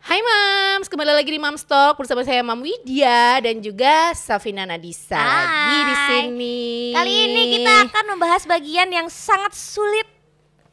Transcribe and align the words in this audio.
Hai 0.00 0.16
Mams, 0.18 0.88
kembali 0.88 1.12
lagi 1.12 1.28
di 1.28 1.36
Mams 1.36 1.60
Talk 1.62 2.00
bersama 2.00 2.24
saya 2.24 2.40
Mam 2.40 2.64
Widya 2.64 3.36
dan 3.44 3.60
juga 3.60 4.16
Safina 4.16 4.64
Nadisa 4.64 5.20
lagi 5.20 5.78
di 5.84 5.94
Hai. 5.94 6.06
sini. 6.08 6.60
Kali 6.96 7.12
ini 7.28 7.42
kita 7.60 7.72
akan 7.84 8.04
membahas 8.16 8.42
bagian 8.48 8.88
yang 8.88 9.12
sangat 9.12 9.52
sulit 9.52 10.08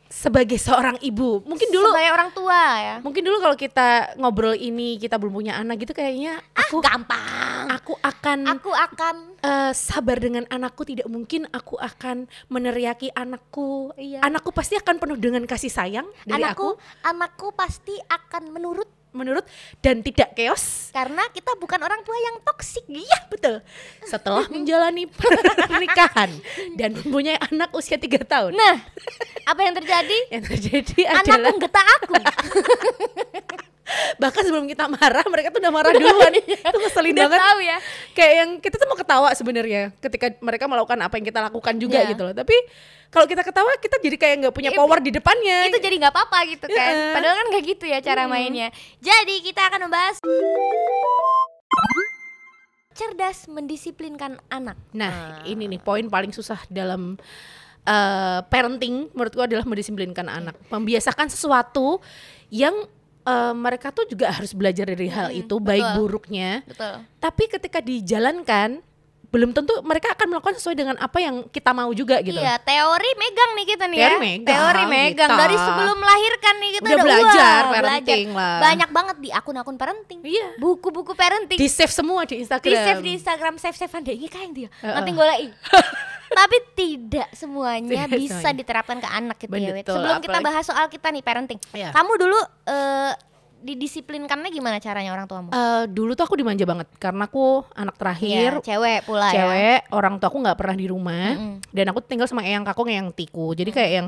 sebagai 0.08 0.56
seorang 0.56 0.96
ibu, 1.04 1.44
mungkin 1.44 1.68
dulu 1.68 1.92
sebagai 1.92 2.12
orang 2.16 2.30
tua 2.32 2.62
ya. 2.80 2.96
mungkin 3.04 3.22
dulu 3.22 3.38
kalau 3.44 3.54
kita 3.60 4.16
ngobrol 4.16 4.56
ini 4.56 4.96
kita 4.98 5.20
belum 5.20 5.36
punya 5.36 5.60
anak 5.60 5.84
gitu 5.84 5.92
kayaknya 5.92 6.40
aku 6.56 6.80
Gampang. 6.80 7.68
aku 7.70 7.94
akan 8.02 8.38
Aku 8.58 8.72
akan 8.72 9.16
eh, 9.44 9.72
sabar 9.76 10.18
dengan 10.18 10.48
anakku 10.48 10.88
tidak 10.88 11.12
mungkin 11.12 11.46
aku 11.52 11.76
akan 11.78 12.26
meneriaki 12.48 13.12
anakku. 13.14 13.92
Iya. 14.00 14.24
Anakku 14.24 14.56
pasti 14.56 14.80
akan 14.80 14.96
penuh 14.98 15.20
dengan 15.20 15.44
kasih 15.44 15.70
sayang 15.70 16.08
dari 16.24 16.40
anakku 16.42 16.80
aku 16.80 17.04
anakku 17.04 17.48
pasti 17.54 17.94
akan 18.08 18.56
menurut 18.56 18.88
menurut 19.18 19.44
dan 19.82 20.00
tidak 20.00 20.38
chaos. 20.38 20.94
karena 20.94 21.26
kita 21.30 21.58
bukan 21.58 21.82
orang 21.82 22.06
tua 22.06 22.14
yang 22.16 22.38
toksik. 22.46 22.86
Iya 22.88 23.20
betul. 23.28 23.56
Setelah 24.06 24.46
menjalani 24.48 25.10
pernikahan 25.10 26.30
dan 26.78 26.94
mempunyai 26.94 27.42
anak 27.50 27.74
usia 27.74 27.98
tiga 27.98 28.22
tahun, 28.22 28.54
Nah, 28.54 28.78
apa 29.44 29.60
yang 29.62 29.74
terjadi? 29.74 30.18
yang 30.30 30.44
terjadi 30.46 31.00
adalah 31.10 31.50
Anakku 31.50 31.58
getah 31.60 31.86
aku. 31.98 32.14
bahkan 34.16 34.44
sebelum 34.44 34.68
kita 34.68 34.86
marah 34.86 35.24
mereka 35.28 35.48
tuh 35.50 35.60
udah 35.64 35.72
marah 35.72 35.92
duluan. 35.92 36.34
itu 36.44 36.78
ngeselin 36.78 37.16
Udah 37.16 37.28
banget. 37.28 37.40
tahu 37.40 37.60
ya. 37.64 37.78
Kayak 38.12 38.34
yang 38.36 38.50
kita 38.60 38.76
tuh 38.76 38.88
mau 38.88 38.98
ketawa 38.98 39.30
sebenarnya 39.32 39.84
ketika 39.98 40.28
mereka 40.40 40.66
melakukan 40.68 40.98
apa 41.00 41.14
yang 41.16 41.26
kita 41.26 41.40
lakukan 41.42 41.74
juga 41.78 42.00
Iya. 42.04 42.12
gitu 42.12 42.22
loh. 42.28 42.36
Tapi 42.36 42.58
kalau 43.08 43.24
kita 43.24 43.40
ketawa 43.40 43.72
kita 43.80 43.96
jadi 43.98 44.18
kayak 44.20 44.36
nggak 44.44 44.56
punya 44.56 44.72
Itu- 44.76 44.80
power 44.80 45.00
di 45.00 45.12
depannya. 45.12 45.72
Itu 45.72 45.80
jadi 45.80 45.96
nggak 45.98 46.14
apa-apa 46.14 46.40
gitu 46.52 46.66
kan. 46.68 46.94
Iya. 46.94 47.14
Padahal 47.16 47.36
kan 47.40 47.46
nggak 47.52 47.64
gitu 47.64 47.86
ya 47.88 48.00
cara 48.04 48.28
mainnya. 48.28 48.68
Jadi 49.00 49.36
kita 49.42 49.62
akan 49.72 49.88
membahas 49.88 50.16
cerdas 52.92 53.46
mendisiplinkan 53.46 54.42
anak. 54.50 54.74
Nah, 54.92 55.46
ini 55.46 55.70
nih 55.70 55.78
poin 55.78 56.10
paling 56.10 56.34
susah 56.34 56.58
dalam 56.68 57.14
eh, 57.86 58.40
parenting 58.44 59.14
menurutku 59.14 59.40
adalah 59.40 59.64
mendisiplinkan 59.64 60.26
anak, 60.26 60.58
membiasakan 60.68 61.30
sesuatu 61.30 62.02
yang 62.50 62.74
eh, 63.28 63.54
mereka 63.54 63.92
tuh 63.92 64.08
juga 64.08 64.32
harus 64.32 64.52
belajar 64.52 64.88
dari 64.88 65.08
hal 65.08 65.28
Mm-mm, 65.30 65.42
itu 65.42 65.56
baik 65.60 65.84
betul. 65.84 65.98
buruknya. 66.00 66.52
Betul. 66.64 67.04
Tapi 67.18 67.44
ketika 67.50 67.80
dijalankan 67.80 68.80
belum 69.28 69.52
tentu 69.52 69.76
mereka 69.84 70.16
akan 70.16 70.28
melakukan 70.32 70.56
sesuai 70.56 70.72
dengan 70.74 70.96
apa 70.98 71.20
yang 71.20 71.44
kita 71.52 71.76
mau 71.76 71.92
juga 71.92 72.24
gitu. 72.24 72.32
Iya, 72.34 72.56
teori 72.58 73.12
megang 73.14 73.52
nih 73.54 73.66
kita 73.68 73.86
nih 73.86 73.98
Teori 74.00 74.08
ya. 74.08 74.20
megang, 74.24 74.48
teori 74.48 74.84
megang 74.88 75.30
kita. 75.30 75.42
dari 75.44 75.56
sebelum 75.60 75.96
melahirkan 76.00 76.54
nih 76.56 76.72
kita 76.72 76.80
Udah 76.82 76.96
udah, 76.96 77.04
belajar 77.04 77.60
wah, 77.60 77.74
parenting 77.76 78.28
belajar. 78.32 78.40
lah. 78.40 78.60
Banyak 78.64 78.90
banget 78.90 79.16
di 79.20 79.30
akun-akun 79.30 79.76
parenting. 79.76 80.20
Iya. 80.24 80.48
Buku-buku 80.56 81.12
parenting. 81.12 81.60
Di 81.60 81.68
save 81.68 81.92
semua 81.92 82.24
di 82.24 82.40
Instagram. 82.40 82.72
Di 82.72 82.78
save 82.80 83.02
di 83.04 83.12
Instagram 83.14 83.54
save 83.60 83.76
savean 83.76 84.02
deh 84.02 84.16
ini 84.16 84.32
kayak 84.32 84.52
dia. 84.56 84.70
Heeh. 84.80 84.96
Nanti 84.96 85.12
goleki. 85.12 85.48
Tapi 86.30 86.58
tidak 86.74 87.30
semuanya 87.32 88.06
Tidak 88.06 88.10
bisa 88.14 88.38
semuanya. 88.40 88.58
diterapkan 88.58 88.98
ke 88.98 89.10
anak 89.10 89.38
gitu 89.38 89.54
ya. 89.54 89.72
Betul, 89.74 89.96
Sebelum 89.96 90.18
kita 90.18 90.30
apalagi- 90.34 90.48
bahas 90.48 90.64
soal 90.64 90.86
kita 90.88 91.08
nih 91.10 91.22
parenting. 91.22 91.60
Iya. 91.72 91.90
Kamu 91.92 92.12
dulu 92.16 92.40
eh 92.66 93.14
didisiplinkannya 93.58 94.50
gimana 94.50 94.78
caranya 94.78 95.12
orang 95.12 95.26
tuamu? 95.26 95.50
Eh, 95.50 95.84
dulu 95.88 96.14
tuh 96.14 96.24
aku 96.24 96.36
dimanja 96.36 96.62
banget 96.62 96.88
karena 96.96 97.26
aku 97.26 97.66
anak 97.74 97.98
terakhir 97.98 98.52
Iya, 98.54 98.64
cewek 98.64 99.00
pula 99.04 99.28
ya. 99.28 99.34
cewek 99.34 99.80
orang 99.92 100.14
tua 100.18 100.30
aku 100.30 100.38
nggak 100.40 100.56
pernah 100.56 100.76
di 100.76 100.86
rumah 100.86 101.34
Mm-mm. 101.34 101.54
dan 101.68 101.86
aku 101.90 102.00
tinggal 102.00 102.30
sama 102.30 102.46
eyang 102.46 102.62
kakung 102.62 102.86
yang 102.86 103.10
tiku 103.10 103.52
jadi 103.52 103.68
kayak 103.68 103.92
yang 103.92 104.08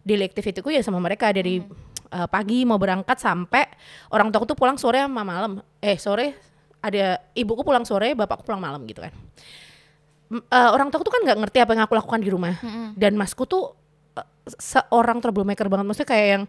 daily 0.00 0.24
activity-ku 0.24 0.70
ya 0.70 0.80
sama 0.80 0.96
mereka 0.96 1.28
dari 1.28 1.60
uh, 2.08 2.24
pagi 2.26 2.64
mau 2.64 2.80
berangkat 2.80 3.20
sampai 3.20 3.68
orang 4.08 4.32
tua 4.32 4.40
aku 4.40 4.48
tuh 4.48 4.58
pulang 4.58 4.80
sore 4.80 4.98
sama 4.98 5.22
malam 5.22 5.52
eh 5.76 6.00
sore 6.00 6.32
ada 6.80 7.20
ibuku 7.32 7.60
pulang 7.60 7.84
sore 7.84 8.16
bapakku 8.16 8.42
pulang 8.42 8.64
malam 8.64 8.80
gitu 8.86 9.04
kan 9.04 9.12
uh, 10.30 10.70
orang 10.70 10.88
tua 10.88 10.98
aku 10.98 11.06
tuh 11.06 11.14
kan 11.14 11.22
nggak 11.22 11.38
ngerti 11.38 11.58
apa 11.60 11.70
yang 11.72 11.84
aku 11.84 11.94
lakukan 11.94 12.20
di 12.20 12.30
rumah 12.30 12.54
Mm-mm. 12.58 12.94
dan 12.94 13.14
masku 13.14 13.44
tuh 13.44 13.74
uh, 14.14 14.26
seorang 14.56 15.18
troublemaker 15.18 15.66
banget 15.66 15.84
maksudnya 15.84 16.10
kayak 16.10 16.26
yang 16.28 16.42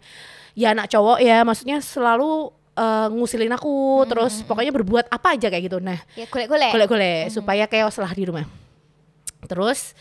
ya 0.53 0.67
anak 0.73 0.87
cowok 0.87 1.17
ya 1.19 1.37
maksudnya 1.41 1.77
selalu 1.79 2.49
uh, 2.73 3.07
ngusilin 3.09 3.53
aku 3.53 3.73
terus 4.05 4.41
pokoknya 4.41 4.73
berbuat 4.73 5.05
apa 5.07 5.37
aja 5.37 5.47
kayak 5.47 5.63
gitu 5.65 5.77
nah 5.77 5.97
Ya 6.13 6.25
golek-golek. 6.25 6.73
golek-golek 6.73 7.29
supaya 7.29 7.65
chaos 7.65 7.97
lah 7.97 8.09
di 8.09 8.25
rumah. 8.25 8.45
Terus 9.45 9.93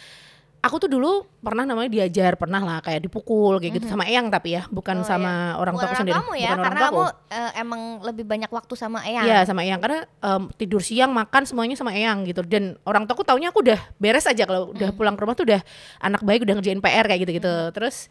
aku 0.59 0.77
tuh 0.78 0.91
dulu 0.91 1.22
pernah 1.39 1.62
namanya 1.62 1.87
diajar, 1.87 2.34
pernah 2.34 2.59
lah 2.59 2.78
kayak 2.83 3.06
dipukul 3.06 3.56
kayak 3.56 3.78
gitu 3.78 3.87
sama 3.87 4.03
eyang 4.05 4.27
tapi 4.28 4.59
ya, 4.59 4.67
bukan 4.67 5.00
Oh, 5.00 5.06
sama 5.06 5.55
orang 5.56 5.78
tua 5.78 5.87
aku 5.87 5.97
sendiri, 5.97 6.19
kamu 6.19 6.33
ya, 6.34 6.50
bukan 6.50 6.59
orang 6.59 6.65
karena 6.67 6.81
aku. 6.83 6.91
kamu 6.91 7.05
eh, 7.31 7.50
emang 7.62 7.83
lebih 8.03 8.25
banyak 8.27 8.50
waktu 8.50 8.75
sama 8.75 8.99
Eyang. 9.06 9.25
Iya 9.25 9.39
sama 9.47 9.61
eyang 9.62 9.78
karena 9.78 10.00
em, 10.05 10.43
tidur 10.55 10.83
siang 10.83 11.15
makan 11.15 11.43
semuanya 11.47 11.77
sama 11.78 11.95
eyang 11.95 12.27
gitu 12.27 12.43
dan 12.43 12.75
orang 12.83 13.06
tuaku 13.06 13.22
taunya 13.22 13.49
aku 13.49 13.62
udah 13.62 13.78
beres 13.97 14.27
aja 14.27 14.43
kalau 14.43 14.75
udah 14.75 14.91
pulang 14.91 15.15
ke 15.15 15.22
rumah 15.22 15.34
tuh 15.34 15.47
udah 15.47 15.61
anak 15.99 16.27
baik 16.27 16.43
udah 16.43 16.55
ngerjain 16.59 16.83
PR 16.83 17.06
kayak 17.06 17.21
gitu-gitu. 17.22 17.55
Terus 17.71 18.11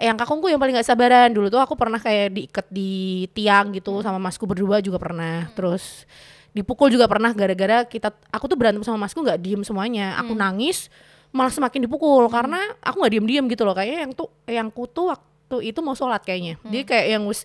eyang 0.00 0.16
kakungku 0.16 0.48
yang 0.48 0.58
paling 0.58 0.72
gak 0.74 0.88
sabaran 0.88 1.28
dulu 1.30 1.52
tuh 1.52 1.60
aku 1.60 1.76
pernah 1.76 2.00
kayak 2.00 2.32
diikat 2.32 2.66
di 2.72 2.90
tiang 3.30 3.70
gitu 3.70 4.00
sama 4.00 4.16
masku 4.16 4.48
berdua 4.48 4.80
juga 4.80 4.96
pernah. 4.96 5.52
Terus 5.52 6.08
dipukul 6.52 6.88
juga 6.88 7.08
pernah 7.08 7.32
gara-gara 7.32 7.84
kita 7.84 8.12
aku 8.28 8.44
tuh 8.44 8.56
berantem 8.56 8.84
sama 8.84 9.04
masku 9.04 9.20
nggak 9.20 9.40
diem 9.40 9.62
semuanya. 9.62 10.16
Aku 10.20 10.32
nangis 10.32 10.88
malah 11.32 11.48
semakin 11.48 11.84
dipukul 11.84 12.28
karena 12.28 12.60
aku 12.78 13.00
nggak 13.00 13.12
diem-diem 13.12 13.44
gitu 13.48 13.64
loh 13.64 13.72
kayaknya 13.72 13.98
yang 14.00 14.12
tuh 14.12 14.28
yang 14.44 14.68
kutu 14.68 15.08
waktu 15.08 15.28
itu 15.64 15.80
mau 15.80 15.92
sholat 15.92 16.20
kayaknya. 16.20 16.60
Jadi 16.62 16.84
kayak 16.84 17.06
yang 17.10 17.22
wis 17.24 17.44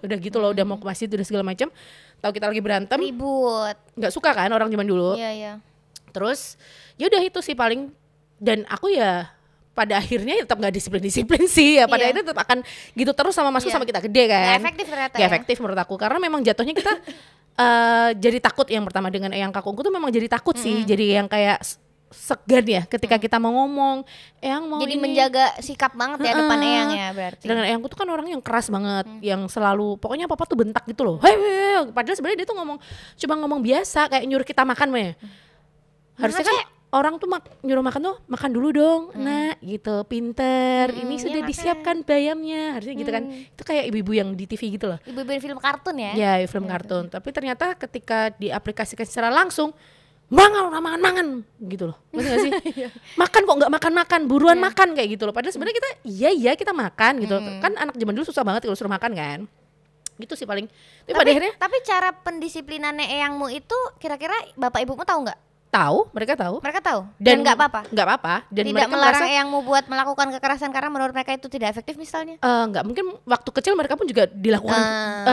udah 0.00 0.16
gitu 0.16 0.36
loh 0.36 0.50
udah 0.50 0.62
mau 0.62 0.76
ke 0.76 0.84
masjid 0.84 1.06
udah 1.06 1.22
segala 1.22 1.42
macam. 1.42 1.70
Tahu 2.16 2.30
kita 2.32 2.46
lagi 2.46 2.58
berantem 2.58 2.98
Ribut. 2.98 3.76
nggak 3.94 4.10
suka 4.10 4.30
kan 4.32 4.48
orang 4.48 4.66
zaman 4.66 4.84
dulu. 4.84 5.14
Iya, 5.14 5.30
iya. 5.32 5.52
Terus 6.10 6.58
ya 6.94 7.06
udah 7.06 7.20
itu 7.20 7.38
sih 7.40 7.52
paling 7.52 7.92
dan 8.36 8.66
aku 8.66 8.90
ya 8.90 9.30
pada 9.70 10.00
akhirnya 10.00 10.32
ya 10.34 10.42
tetap 10.42 10.56
nggak 10.56 10.72
disiplin-disiplin 10.72 11.44
sih 11.56 11.76
ya 11.76 11.84
pada 11.84 12.00
Iya. 12.00 12.10
akhirnya 12.10 12.24
tetap 12.26 12.40
akan 12.42 12.58
gitu 12.92 13.12
terus 13.12 13.34
sama 13.34 13.50
masku 13.50 13.68
Iya. 13.68 13.76
sama 13.76 13.84
kita 13.84 14.00
gede 14.02 14.22
kan. 14.26 14.40
Nggak 14.42 14.60
efektif 14.62 14.86
ternyata 14.88 15.14
Nggak 15.14 15.22
ya. 15.22 15.30
efektif 15.30 15.56
menurut 15.60 15.78
aku 15.78 15.94
karena 15.94 16.18
memang 16.18 16.40
jatuhnya 16.42 16.74
kita 16.74 16.92
eh 17.56 18.10
jadi 18.16 18.38
takut 18.38 18.66
yang 18.66 18.84
pertama 18.84 19.08
dengan 19.08 19.30
eyang 19.30 19.48
kakungku 19.48 19.80
tuh 19.80 19.88
memang 19.88 20.10
jadi 20.10 20.28
takut 20.28 20.56
sih 20.56 20.84
jadi 20.84 21.20
yang 21.20 21.28
kayak 21.28 21.64
segan 22.06 22.62
ya 22.62 22.86
ketika 22.86 23.18
kita 23.18 23.36
mau 23.36 23.50
ngomong 23.52 24.06
eyang 24.38 24.64
mau 24.64 24.78
Jadi 24.78 24.94
ini." 24.94 25.02
menjaga 25.02 25.58
sikap 25.58 25.90
banget 25.92 26.22
ya 26.22 26.32
depan 26.38 26.58
Heeh. 26.58 26.70
Eyang 26.70 26.90
ya 26.92 27.08
berarti. 27.10 27.42
Sedangkan 27.42 27.66
eyangku 27.66 27.86
tuh 27.86 27.98
kan 27.98 28.08
orang 28.08 28.26
yang 28.30 28.40
keras 28.40 28.66
banget, 28.68 29.06
yang 29.20 29.42
selalu 29.46 29.98
pokoknya 29.98 30.26
papa 30.26 30.46
tuh 30.46 30.54
bentak 30.54 30.86
gitu 30.86 31.02
loh. 31.02 31.16
Hei, 31.18 31.34
hei, 31.34 31.54
hei. 31.74 31.90
padahal 31.90 32.14
sebenarnya 32.14 32.38
dia 32.42 32.48
tuh 32.48 32.56
ngomong 32.56 32.78
cuma 33.16 33.34
ngomong 33.36 33.60
biasa 33.60 34.06
kayak 34.06 34.24
nyuruh 34.24 34.46
kita 34.46 34.62
makan 34.62 34.88
mah. 34.88 35.12
Harusnya 36.16 36.46
kan 36.46 36.56
orang 36.86 37.20
tuh 37.20 37.28
mak- 37.28 37.52
nyuruh 37.60 37.84
makan 37.84 38.00
tuh 38.00 38.16
makan 38.24 38.50
dulu 38.54 38.68
dong, 38.72 39.02
nak 39.18 39.60
gitu, 39.60 40.00
pinter. 40.08 40.88
Hmm, 40.88 41.02
Ini 41.04 41.12
iya 41.12 41.22
sudah 41.26 41.40
makan. 41.42 41.50
disiapkan 41.50 41.96
bayamnya, 42.06 42.62
harusnya 42.72 42.94
gitu 42.96 43.10
kan. 43.10 43.24
Itu 43.52 43.62
kayak 43.66 43.84
ibu-ibu 43.92 44.12
yang 44.16 44.28
di 44.32 44.46
TV 44.46 44.78
gitu 44.78 44.88
loh. 44.88 44.98
Ibu-ibu 45.04 45.30
film 45.36 45.58
kartun 45.60 45.96
ya. 45.98 46.12
Ya, 46.14 46.32
film 46.46 46.64
kartun. 46.64 47.12
Tapi 47.12 47.28
ternyata 47.34 47.76
ketika 47.76 48.32
diaplikasikan 48.32 49.04
secara 49.04 49.28
langsung 49.28 49.76
mangan 50.26 50.62
orang 50.74 50.82
makan 50.82 51.00
mangan 51.00 51.26
gitu 51.70 51.84
loh. 51.90 51.96
Ngerti 52.14 52.26
gak 52.26 52.38
sih? 52.42 52.52
Makan 53.14 53.40
kok 53.46 53.56
nggak 53.62 53.72
makan 53.72 53.92
makan 53.94 54.20
buruan 54.26 54.58
Iya. 54.58 54.66
makan 54.66 54.88
kayak 54.98 55.08
gitu 55.14 55.22
loh. 55.30 55.34
Padahal 55.34 55.54
sebenarnya 55.54 55.76
kita 55.78 55.90
iya 56.02 56.30
iya 56.34 56.52
kita 56.58 56.74
makan 56.74 57.12
gitu. 57.22 57.36
Hmm. 57.38 57.62
kan 57.62 57.72
anak 57.78 57.94
zaman 57.94 58.12
dulu 58.18 58.26
susah 58.26 58.42
banget 58.42 58.66
kalau 58.66 58.74
suruh 58.74 58.90
makan 58.90 59.12
kan? 59.14 59.40
Gitu 60.16 60.32
sih 60.34 60.48
paling. 60.48 60.66
Tapi, 60.66 61.12
pada 61.12 61.22
Tapi, 61.22 61.30
akhirnya 61.30 61.52
tapi 61.60 61.76
cara 61.86 62.08
pendisiplinannya 62.10 63.06
Eyangmu 63.06 63.46
itu 63.52 63.78
kira-kira 64.02 64.34
bapak 64.58 64.82
ibumu 64.82 65.06
tahu 65.06 65.28
nggak? 65.30 65.38
Tahu 65.78 65.98
mereka 66.10 66.32
tahu 66.34 66.54
Mereka 66.58 66.80
tahu 66.80 67.00
dan 67.18 67.36
nggak 67.38 67.54
apa-apa. 67.54 67.80
nggak 67.86 68.06
apa-apa 68.06 68.34
dan 68.48 68.62
Tidak 68.62 68.74
mereka 68.74 68.88
melarang 68.90 69.12
merasa 69.18 69.28
Eyangmu 69.28 69.58
buat 69.60 69.84
melakukan 69.84 70.26
kekerasan 70.30 70.70
karena 70.70 70.88
menurut 70.88 71.12
mereka 71.12 71.30
itu 71.30 71.46
tidak 71.46 71.68
efektif 71.70 71.94
misalnya. 71.94 72.36
eh, 72.36 72.64
nggak 72.66 72.82
mungkin 72.82 73.04
waktu 73.22 73.50
kecil 73.52 73.72
mereka 73.72 73.94
pun 73.94 74.04
juga 74.04 74.24
dilakukan 74.26 74.78
Ah, 74.78 75.28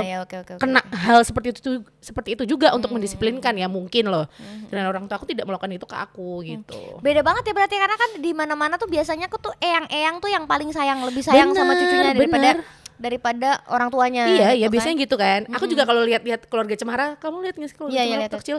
ya 0.04 0.16
oke 0.20 0.36
oke. 0.36 0.52
oke. 0.52 0.60
kena 0.60 0.80
hal 0.90 1.20
seperti 1.20 1.52
itu 1.52 1.70
seperti 1.98 2.34
itu 2.34 2.44
juga 2.44 2.70
untuk 2.70 2.86
Hmm. 2.86 2.96
mendisiplinkan 2.96 3.54
ya 3.54 3.66
mungkin 3.66 4.04
loh 4.06 4.26
dan 4.66 4.84
orang 4.84 5.04
tua 5.04 5.14
aku 5.14 5.26
tidak 5.26 5.44
melakukan 5.44 5.70
itu 5.70 5.84
ke 5.84 5.96
aku 5.96 6.42
gitu 6.42 6.98
Beda 7.00 7.20
banget 7.20 7.44
ya 7.44 7.52
berarti 7.52 7.76
karena 7.76 7.94
kan 7.94 8.10
di 8.16 8.30
mana-mana 8.30 8.74
tuh 8.74 8.86
biasanya 8.86 9.26
aku 9.26 9.38
tuh 9.38 9.52
eyang-eyang 9.56 10.18
tuh 10.18 10.28
yang 10.28 10.44
paling 10.44 10.68
sayang, 10.68 11.00
lebih 11.02 11.20
sayang 11.20 11.50
sama 11.50 11.72
Bener, 11.72 11.80
cucunya 11.80 12.04
daripada 12.10 12.48
bener. 12.50 12.58
daripada 12.96 13.48
orang 13.66 13.88
tuanya. 13.88 14.24
Iya, 14.24 14.32
ya 14.32 14.52
gitu 14.54 14.62
kan. 14.62 14.72
biasanya 14.72 14.96
gitu 14.96 15.16
kan. 15.16 15.40
Aku 15.50 15.64
juga 15.66 15.82
kalau 15.82 16.02
lihat-lihat 16.02 16.46
keluarga 16.46 16.74
Cemara, 16.74 17.06
kamu 17.16 17.36
lihat 17.42 17.54
nggak 17.54 17.68
sih 17.68 17.76
keluarga 17.76 17.92
Iya, 17.92 18.02
iya, 18.02 18.08
Cemara 18.08 18.24
waktu 18.24 18.38
kecil 18.40 18.58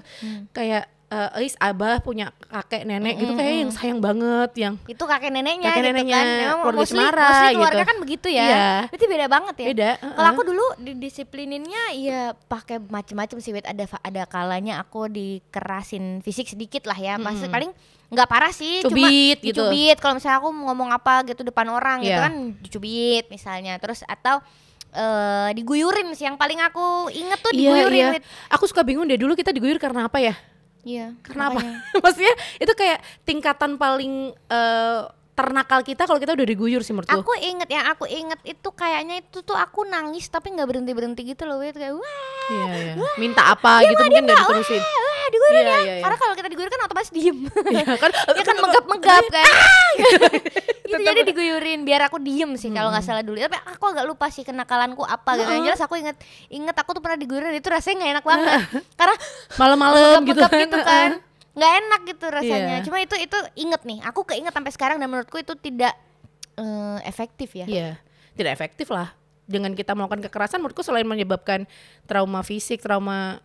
kayak 0.52 0.84
eh 1.16 1.40
Ais 1.40 1.56
abah 1.58 2.04
punya 2.04 2.28
kakek 2.46 2.84
nenek 2.84 3.16
gitu 3.16 3.32
kayak 3.34 3.54
yang 3.58 3.72
sayang 3.72 4.00
banget 4.00 4.52
yang 4.60 4.74
itu 4.84 5.00
kakek 5.00 5.32
neneknya 5.32 5.70
Kakek 5.70 5.80
gitu 5.80 5.88
neneknya, 5.90 6.18
kan 6.18 6.28
memang 6.28 6.58
keluarga 6.60 6.80
mostly, 6.84 7.00
Cemara 7.00 7.24
mostly 7.26 7.54
keluarga 7.56 7.76
gitu. 7.78 7.88
kan 7.88 7.98
begitu 8.04 8.28
ya 8.28 8.46
Iya. 8.46 8.68
berarti 8.92 9.06
beda 9.08 9.26
banget 9.28 9.56
ya 9.56 9.68
beda. 9.72 9.90
kalau 10.12 10.30
aku 10.30 10.42
dulu 10.44 10.66
didisiplininnya 10.78 11.84
ya 11.96 12.20
pakai 12.36 12.78
macem-macem 12.82 13.38
sih 13.40 13.52
Wit. 13.52 13.64
ada 13.64 13.88
ada 14.02 14.24
kalanya 14.26 14.74
aku 14.78 15.08
dikerasin 15.08 16.20
fisik 16.20 16.48
sedikit 16.48 16.84
lah 16.84 16.98
ya 16.98 17.16
maksud 17.16 17.48
paling 17.48 17.72
nggak 18.06 18.28
parah 18.28 18.52
sih 18.52 18.84
Cubit 18.84 18.92
cuma 18.94 19.10
gitu. 19.10 19.66
dicubit 19.66 19.98
kalau 19.98 20.14
misalnya 20.16 20.38
aku 20.38 20.50
ngomong 20.52 20.90
apa 20.90 21.24
gitu 21.24 21.42
depan 21.42 21.66
orang 21.68 22.02
gitu 22.02 22.14
Iya. 22.14 22.26
kan 22.26 22.34
dicubit 22.60 23.26
misalnya 23.30 23.78
terus 23.78 24.04
atau 24.04 24.44
eh 24.92 25.50
diguyurin 25.52 26.08
sih 26.14 26.24
yang 26.24 26.40
paling 26.40 26.56
aku 26.62 27.12
inget 27.12 27.40
tuh 27.40 27.52
Iya, 27.52 27.60
diguyurin 27.60 28.00
iya. 28.00 28.08
Wit. 28.16 28.24
Aku 28.48 28.64
suka 28.64 28.80
bingung 28.80 29.04
deh 29.04 29.18
dulu 29.18 29.34
kita 29.34 29.52
diguyur 29.52 29.76
karena 29.76 30.08
apa 30.08 30.24
ya? 30.24 30.32
Iya. 30.86 31.18
Karena 31.26 31.50
apa? 31.50 31.60
Maksudnya 32.06 32.34
itu 32.62 32.74
kayak 32.78 33.02
tingkatan 33.26 33.76
paling 33.76 34.14
eh, 34.32 35.02
ternakal 35.36 35.84
kita 35.84 36.08
kalau 36.08 36.16
kita 36.16 36.32
udah 36.32 36.48
diguyur 36.48 36.80
sih 36.80 36.96
menurutku. 36.96 37.12
Aku 37.12 37.34
inget 37.36 37.68
yang 37.68 37.84
aku 37.92 38.08
inget 38.08 38.40
itu 38.48 38.70
kayaknya 38.72 39.20
itu 39.20 39.44
tuh 39.44 39.58
aku 39.58 39.84
nangis 39.84 40.32
tapi 40.32 40.56
nggak 40.56 40.64
berhenti 40.64 40.96
berhenti 40.96 41.22
gitu 41.28 41.44
loh 41.44 41.60
Wit 41.60 41.76
kayak 41.76 41.92
wah 41.92 42.16
Iya, 42.46 42.66
iya. 42.78 42.94
Minta 43.18 43.42
apa 43.52 43.82
gitu 43.84 44.00
mungkin 44.06 44.30
gak 44.30 44.38
diterusin. 44.38 44.80
wah 44.80 45.05
diguyurin 45.32 45.62
Iya, 45.62 45.70
ya. 45.70 45.78
iya, 45.80 45.94
iya. 46.00 46.04
Karena 46.04 46.18
kalau 46.18 46.34
kita 46.38 46.48
diguyur 46.52 46.70
kan 46.70 46.82
otomatis 46.86 47.12
diem. 47.14 47.38
Iya 47.76 47.84
kan? 47.98 48.12
ya 48.38 48.44
kan 48.44 48.56
megap-megap 48.62 49.26
kan. 49.30 49.48
gitu 50.90 51.02
jadi 51.02 51.22
diguyurin 51.26 51.82
biar 51.82 52.08
aku 52.08 52.22
diem 52.22 52.54
sih 52.56 52.70
kalau 52.70 52.94
nggak 52.94 53.06
salah 53.06 53.24
dulu. 53.26 53.38
Tapi 53.38 53.58
aku 53.58 53.84
agak 53.90 54.06
lupa 54.06 54.28
sih 54.30 54.46
kenakalanku 54.46 55.02
apa 55.06 55.40
gitu. 55.40 55.50
Yang 55.50 55.64
jelas 55.74 55.82
aku 55.82 55.96
inget 55.98 56.18
inget 56.50 56.76
aku 56.78 56.94
tuh 56.98 57.02
pernah 57.02 57.18
diguyurin 57.18 57.56
itu 57.58 57.68
rasanya 57.70 57.96
nggak 58.02 58.12
enak 58.20 58.26
banget. 58.26 58.62
Karena 58.94 59.16
Malam-malam 59.58 60.22
gitu 60.26 60.42
megap 60.42 60.52
gitu 60.54 60.78
kan. 60.82 61.10
Nggak 61.56 61.72
enak 61.80 62.02
gitu 62.12 62.26
rasanya. 62.28 62.76
Iya. 62.80 62.86
Cuma 62.86 62.98
itu 63.00 63.16
itu 63.18 63.38
inget 63.56 63.82
nih. 63.88 64.00
Aku 64.10 64.28
keinget 64.28 64.52
sampai 64.52 64.72
sekarang 64.76 64.98
dan 65.00 65.08
menurutku 65.08 65.40
itu 65.40 65.56
tidak 65.56 65.96
eh, 66.60 67.00
efektif 67.08 67.56
ya. 67.56 67.66
Iya, 67.68 67.90
tidak 68.36 68.52
efektif 68.56 68.92
lah. 68.92 69.16
Dengan 69.46 69.78
kita 69.78 69.94
melakukan 69.94 70.26
kekerasan, 70.26 70.58
menurutku 70.58 70.82
selain 70.82 71.06
menyebabkan 71.06 71.70
trauma 72.10 72.42
fisik, 72.42 72.82
trauma 72.82 73.38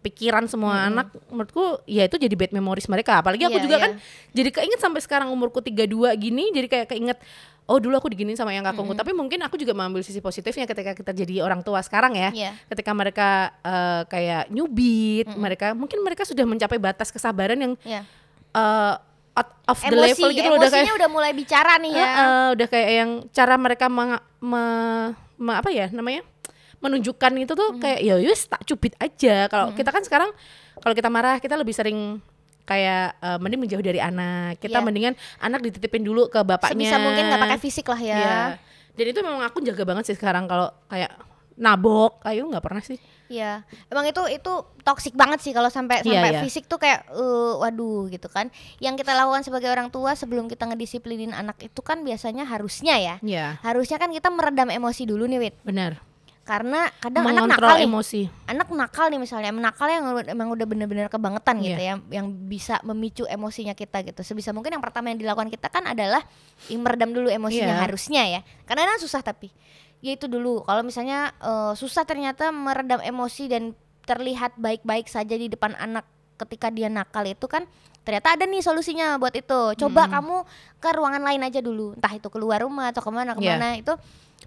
pikiran 0.00 0.46
semua 0.46 0.86
anak, 0.86 1.10
menurutku 1.26 1.82
ya 1.84 2.06
itu 2.06 2.14
jadi 2.14 2.30
bad 2.32 2.52
memories 2.52 2.86
mereka. 2.86 3.18
Apalagi 3.18 3.42
aku 3.42 3.58
Iya, 3.58 3.64
juga 3.64 3.76
iya. 3.76 3.84
kan 3.84 3.92
jadi 4.30 4.50
keinget 4.52 4.78
sampai 4.78 5.00
sekarang 5.00 5.28
umurku 5.28 5.58
32 5.58 5.82
gini, 6.14 6.50
jadi 6.50 6.66
kayak 6.66 6.86
keinget 6.88 7.18
oh 7.66 7.82
dulu 7.82 7.98
aku 7.98 8.06
diginin 8.06 8.38
sama 8.38 8.54
yang 8.54 8.62
kakungku. 8.62 8.94
Tapi 8.94 9.10
mungkin 9.10 9.42
aku 9.42 9.58
juga 9.58 9.74
mengambil 9.74 9.98
sisi 10.00 10.22
positifnya 10.22 10.62
ketika 10.64 10.94
kita 10.94 11.10
jadi 11.10 11.42
orang 11.42 11.60
tua 11.60 11.82
sekarang 11.82 12.14
ya. 12.14 12.30
Iya. 12.30 12.50
Ketika 12.68 12.94
mereka 12.94 13.28
eh, 13.60 14.02
kayak 14.06 14.42
nyubit, 14.48 15.26
mereka 15.34 15.74
mungkin 15.74 15.98
mereka 16.00 16.22
sudah 16.22 16.46
mencapai 16.46 16.78
batas 16.78 17.10
kesabaran 17.10 17.58
yang 17.58 17.72
Iya. 17.82 18.06
eh, 18.54 18.94
out 19.36 19.50
of 19.66 19.76
the 19.76 19.90
Emosi, 19.90 20.00
level 20.16 20.28
gitu 20.32 20.48
loh 20.48 20.56
udah 20.56 20.70
emosinya 20.70 20.86
kayak 20.86 20.96
udah 20.96 21.10
mulai 21.10 21.32
bicara 21.34 21.72
nih 21.76 21.92
ya. 21.92 22.06
Heeh, 22.06 22.46
udah 22.54 22.66
kayak 22.70 22.90
yang 22.94 23.10
cara 23.28 23.54
mereka 23.58 23.86
meng, 23.90 24.16
me- 24.40 25.12
me- 25.36 25.58
apa 25.58 25.68
ya 25.68 25.90
namanya 25.90 26.24
menunjukkan 26.78 27.32
itu 27.36 27.52
tuh 27.52 27.68
Hmm. 27.72 27.80
kayak 27.80 28.00
ya 28.00 28.14
yus 28.18 28.46
tak 28.46 28.62
cubit 28.62 28.92
aja 28.96 29.46
kalau 29.46 29.72
kita 29.72 29.88
kan 29.88 30.02
sekarang 30.02 30.30
kalau 30.76 30.92
kita 30.92 31.08
marah 31.08 31.36
kita 31.36 31.54
lebih 31.54 31.72
sering 31.72 32.20
kayak 32.62 33.16
eh, 33.16 33.38
mending 33.38 33.60
menjauh 33.62 33.80
dari 33.80 33.98
anak 33.98 34.58
kita 34.58 34.78
Iya. 34.78 34.84
mendingan 34.84 35.14
anak 35.38 35.62
dititipin 35.62 36.02
dulu 36.02 36.26
ke 36.26 36.40
bapaknya 36.40 36.90
Sebisa 36.90 36.96
mungkin 36.98 37.24
nggak 37.26 37.42
pakai 37.42 37.58
fisik 37.58 37.86
lah 37.86 37.98
ya. 37.98 38.16
Iya. 38.16 38.38
dan 38.92 39.06
itu 39.06 39.20
memang 39.20 39.42
aku 39.42 39.60
jaga 39.60 39.84
banget 39.84 40.08
sih 40.08 40.16
sekarang 40.16 40.44
kalau 40.44 40.72
kayak 40.86 41.12
nabok 41.54 42.20
ayo 42.24 42.44
nggak 42.46 42.60
pernah 42.60 42.80
sih 42.80 43.00
Iya, 43.26 43.66
emang 43.90 44.06
itu 44.06 44.22
itu 44.30 44.52
toksik 44.86 45.18
banget 45.18 45.42
sih 45.42 45.50
kalau 45.50 45.66
sampai 45.66 45.98
Iya, 45.98 46.22
sampai 46.22 46.30
iya. 46.30 46.40
fisik 46.46 46.70
tuh 46.70 46.78
kayak 46.78 47.10
eh, 47.10 47.52
waduh 47.58 48.06
gitu 48.06 48.30
kan. 48.30 48.54
Yang 48.78 49.02
kita 49.02 49.18
lakukan 49.18 49.42
sebagai 49.42 49.66
orang 49.66 49.90
tua 49.90 50.14
sebelum 50.14 50.46
kita 50.46 50.62
ngedisiplinin 50.62 51.34
anak 51.34 51.58
itu 51.58 51.82
kan 51.82 52.06
biasanya 52.06 52.46
harusnya 52.46 52.94
ya. 52.94 53.14
ya 53.18 53.58
Harusnya 53.66 53.98
kan 53.98 54.14
kita 54.14 54.30
meredam 54.30 54.70
emosi 54.70 55.10
dulu 55.10 55.26
nih, 55.26 55.42
Wit. 55.42 55.58
benar 55.66 56.05
Karena 56.46 56.86
kadang 57.02 57.26
anak 57.26 57.58
nakal 57.58 57.74
nih. 57.74 57.90
emosi 57.90 58.20
Anak 58.46 58.70
nakal 58.70 59.06
nih 59.10 59.18
misalnya, 59.18 59.50
nakal 59.50 59.90
yang 59.90 60.06
emang 60.24 60.54
udah 60.54 60.62
bener-bener 60.62 61.10
kebangetan 61.10 61.58
gitu 61.58 61.74
Iya. 61.74 61.98
ya, 61.98 62.22
yang 62.22 62.30
bisa 62.46 62.78
memicu 62.80 63.26
emosinya 63.26 63.74
kita 63.74 64.06
gitu. 64.06 64.22
Sebisa 64.22 64.54
mungkin 64.54 64.70
yang 64.70 64.80
pertama 64.80 65.10
yang 65.10 65.18
dilakukan 65.18 65.50
kita 65.50 65.66
kan 65.66 65.82
adalah 65.84 66.22
meredam 66.70 67.10
dulu 67.10 67.26
emosinya 67.26 67.74
Iya. 67.74 67.82
harusnya 67.82 68.22
ya. 68.30 68.40
Karena 68.62 68.86
kan 68.86 69.02
susah 69.02 69.20
tapi 69.20 69.50
ya 69.98 70.14
itu 70.14 70.24
dulu. 70.24 70.62
Kalau 70.62 70.86
misalnya 70.86 71.34
eh, 71.36 71.72
susah 71.74 72.06
ternyata 72.06 72.48
meredam 72.48 73.02
emosi 73.02 73.50
dan 73.50 73.74
terlihat 74.06 74.54
baik-baik 74.54 75.10
saja 75.10 75.34
di 75.34 75.50
depan 75.50 75.74
anak 75.74 76.06
ketika 76.38 76.70
dia 76.70 76.86
nakal 76.86 77.26
itu 77.26 77.48
kan 77.50 77.66
ternyata 78.06 78.38
ada 78.38 78.46
nih 78.46 78.62
solusinya 78.62 79.18
buat 79.18 79.34
itu. 79.34 79.74
Coba 79.74 80.06
kamu 80.06 80.46
ke 80.78 80.94
ruangan 80.94 81.26
lain 81.26 81.42
aja 81.42 81.58
dulu, 81.58 81.98
entah 81.98 82.14
itu 82.14 82.30
keluar 82.30 82.62
rumah 82.62 82.94
atau 82.94 83.02
ke 83.02 83.10
mana 83.10 83.34
Iya. 83.34 83.34
ke 83.34 83.42
mana 83.50 83.68
itu 83.74 83.92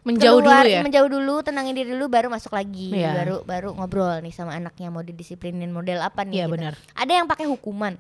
menjauh 0.02 0.40
keluar, 0.40 0.62
dulu 0.62 0.72
ya? 0.72 0.82
menjauh 0.82 1.10
dulu 1.10 1.36
tenangin 1.40 1.74
diri 1.74 1.92
dulu 1.92 2.06
baru 2.08 2.28
masuk 2.28 2.52
lagi. 2.52 2.92
Iya. 2.92 3.12
baru 3.16 3.36
baru 3.44 3.70
ngobrol 3.74 4.20
nih 4.20 4.32
sama 4.32 4.54
anaknya 4.54 4.88
mau 4.88 5.02
didisiplinin 5.02 5.68
model 5.68 6.00
apa 6.00 6.22
nih 6.22 6.34
Iya, 6.34 6.46
gitu. 6.46 6.54
benar. 6.56 6.74
ada 6.94 7.12
yang 7.12 7.26
pakai 7.26 7.46
hukuman. 7.46 7.96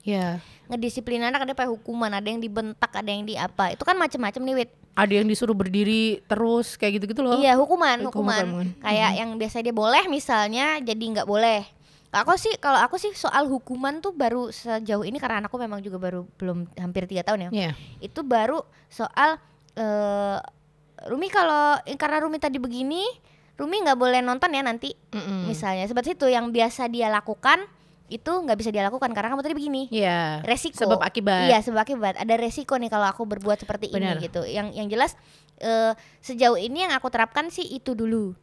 Ya 0.00 0.40
ngedisiplin 0.66 1.20
anak 1.20 1.42
ada 1.42 1.52
pakai 1.52 1.68
hukuman 1.68 2.08
ada 2.08 2.24
yang 2.24 2.38
dibentak 2.38 2.88
ada 2.88 3.04
yang 3.06 3.20
di 3.22 3.34
apa 3.34 3.68
itu 3.70 3.82
kan 3.82 3.94
macem-macem 3.94 4.40
nih 4.40 4.54
wit. 4.56 4.70
Ada 4.92 5.12
yang 5.12 5.26
disuruh 5.26 5.52
berdiri 5.52 6.22
terus 6.24 6.74
kayak 6.74 6.98
gitu-gitu 6.98 7.20
loh. 7.20 7.36
Iya 7.36 7.54
hukuman 7.54 8.00
Hukum- 8.00 8.24
hukuman. 8.24 8.44
hukuman. 8.44 8.66
kayak 8.80 9.10
yang 9.14 9.30
biasa 9.34 9.60
dia 9.60 9.72
boleh 9.72 10.06
misalnya 10.06 10.78
jadi 10.78 11.04
nggak 11.10 11.26
boleh. 11.26 11.66
Aku 12.12 12.34
sih 12.34 12.50
kalau 12.56 12.74
aku 12.76 12.96
sih 12.96 13.12
soal 13.12 13.46
hukuman 13.46 13.98
tuh 13.98 14.10
baru 14.10 14.48
sejauh 14.48 15.02
ini 15.02 15.16
karena 15.16 15.38
anakku 15.38 15.54
memang 15.56 15.78
juga 15.78 15.94
baru 15.96 16.26
belum 16.34 16.66
hampir 16.74 17.04
tiga 17.04 17.22
tahun 17.22 17.46
ya. 17.46 17.50
Iya. 17.52 17.72
itu 18.00 18.20
baru 18.20 18.62
soal 18.88 19.38
eh 19.74 20.38
Rumi 21.02 21.28
kalau 21.28 21.80
eh, 21.82 21.94
karena 21.94 22.20
Rumi 22.20 22.36
tadi 22.36 22.56
begini 22.56 23.04
Rumi 23.54 23.76
nggak 23.78 23.94
boleh 23.94 24.20
nonton 24.20 24.50
ya 24.50 24.60
nanti 24.60 24.92
Mm-mm. 25.10 25.46
misalnya 25.46 25.84
seperti 25.84 26.12
itu 26.14 26.26
yang 26.26 26.48
biasa 26.48 26.88
dia 26.88 27.08
lakukan 27.08 27.60
itu 28.08 28.26
nggak 28.26 28.56
bisa 28.56 28.68
dia 28.68 28.82
lakukan 28.82 29.08
karena 29.10 29.30
kamu 29.30 29.40
tadi 29.40 29.54
begini 29.54 29.82
Iya. 29.88 30.42
resiko 30.42 30.82
Sebab 30.82 30.98
akibat. 30.98 31.46
iya 31.46 31.62
sebab 31.62 31.80
akibat 31.80 32.18
ada 32.18 32.34
resiko 32.34 32.74
nih 32.74 32.88
kalau 32.88 33.06
aku 33.06 33.22
berbuat 33.22 33.60
seperti 33.60 33.88
Benar. 33.88 34.18
ini 34.18 34.26
gitu 34.26 34.42
yang 34.42 34.72
yang 34.72 34.90
jelas 34.90 35.14
eh, 35.58 35.94
sejauh 36.18 36.56
ini 36.56 36.82
yang 36.82 36.92
aku 36.92 37.06
terapkan 37.06 37.48
sih 37.48 37.62
itu 37.64 37.94
dulu 37.94 38.34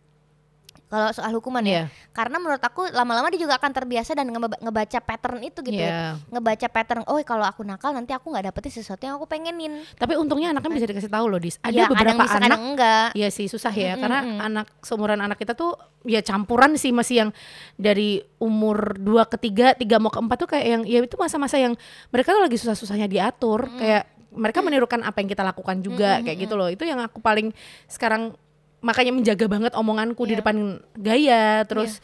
kalau 0.88 1.12
soal 1.12 1.31
hukuman 1.31 1.60
Iya. 1.60 1.92
ya 1.92 2.12
karena 2.12 2.38
menurut 2.38 2.60
aku 2.60 2.88
lama-lama 2.89 3.28
dia 3.28 3.39
juga 3.39 3.56
akan 3.56 3.72
terbiasa 3.72 4.12
dan 4.12 4.25
ngeba- 4.25 4.56
ngebaca 4.57 5.00
pattern 5.00 5.39
itu 5.42 5.60
gitu 5.62 5.75
ya 5.75 5.88
Iya. 5.88 6.01
ngebaca 6.30 6.68
pattern 6.68 7.04
oh 7.04 7.19
kalau 7.22 7.44
aku 7.44 7.62
nakal 7.62 7.92
nanti 7.92 8.12
aku 8.12 8.31
nggak 8.31 8.48
dapetin 8.48 8.72
sesuatu 8.74 9.01
yang 9.01 9.16
aku 9.16 9.25
pengenin 9.25 9.84
Tapi 9.94 10.16
untungnya 10.16 10.50
anaknya 10.50 10.72
bisa 10.74 10.88
dikasih 10.88 11.10
tahu 11.10 11.25
loh, 11.28 11.38
Dis. 11.38 11.60
Ada 11.60 11.69
Iya, 11.69 11.84
kadang 11.86 11.92
beberapa 11.94 12.24
bisa, 12.24 12.36
anak 12.36 12.48
kadang 12.48 12.63
enggak 12.66 13.07
Iya 13.13 13.28
sih 13.30 13.45
susah 13.45 13.69
ya 13.69 13.94
Mm-mm, 13.94 14.01
karena 14.01 14.19
mm. 14.22 14.39
anak 14.42 14.68
seumuran 14.81 15.19
anak 15.19 15.38
kita 15.38 15.54
tuh 15.54 15.75
ya 16.04 16.22
campuran 16.22 16.74
sih 16.75 16.89
masih 16.89 17.16
yang 17.22 17.30
dari 17.75 18.10
umur 18.38 18.95
2 18.95 19.28
ke 19.28 19.38
3, 19.38 19.75
3 19.75 20.00
mau 20.00 20.07
ke 20.07 20.18
4 20.18 20.34
tuh 20.38 20.50
kayak 20.50 20.66
yang 20.66 20.81
ya 20.84 21.00
itu 21.01 21.16
masa-masa 21.16 21.56
yang 21.56 21.75
mereka 22.07 22.31
tuh 22.31 22.42
lagi 22.42 22.56
susah-susahnya 22.56 23.06
diatur 23.06 23.68
kayak 23.74 24.07
mereka 24.30 24.62
menirukan 24.62 25.01
apa 25.01 25.18
yang 25.18 25.28
kita 25.28 25.42
lakukan 25.42 25.81
juga 25.81 26.22
kayak 26.22 26.38
gitu 26.39 26.54
loh. 26.54 26.69
Itu 26.69 26.86
yang 26.86 27.01
aku 27.01 27.18
paling 27.18 27.50
sekarang 27.88 28.38
makanya 28.79 29.12
menjaga 29.12 29.45
banget 29.45 29.74
omonganku 29.74 30.21
di 30.24 30.33
Iya. 30.33 30.39
depan 30.39 30.56
gaya 30.94 31.44
terus 31.63 31.97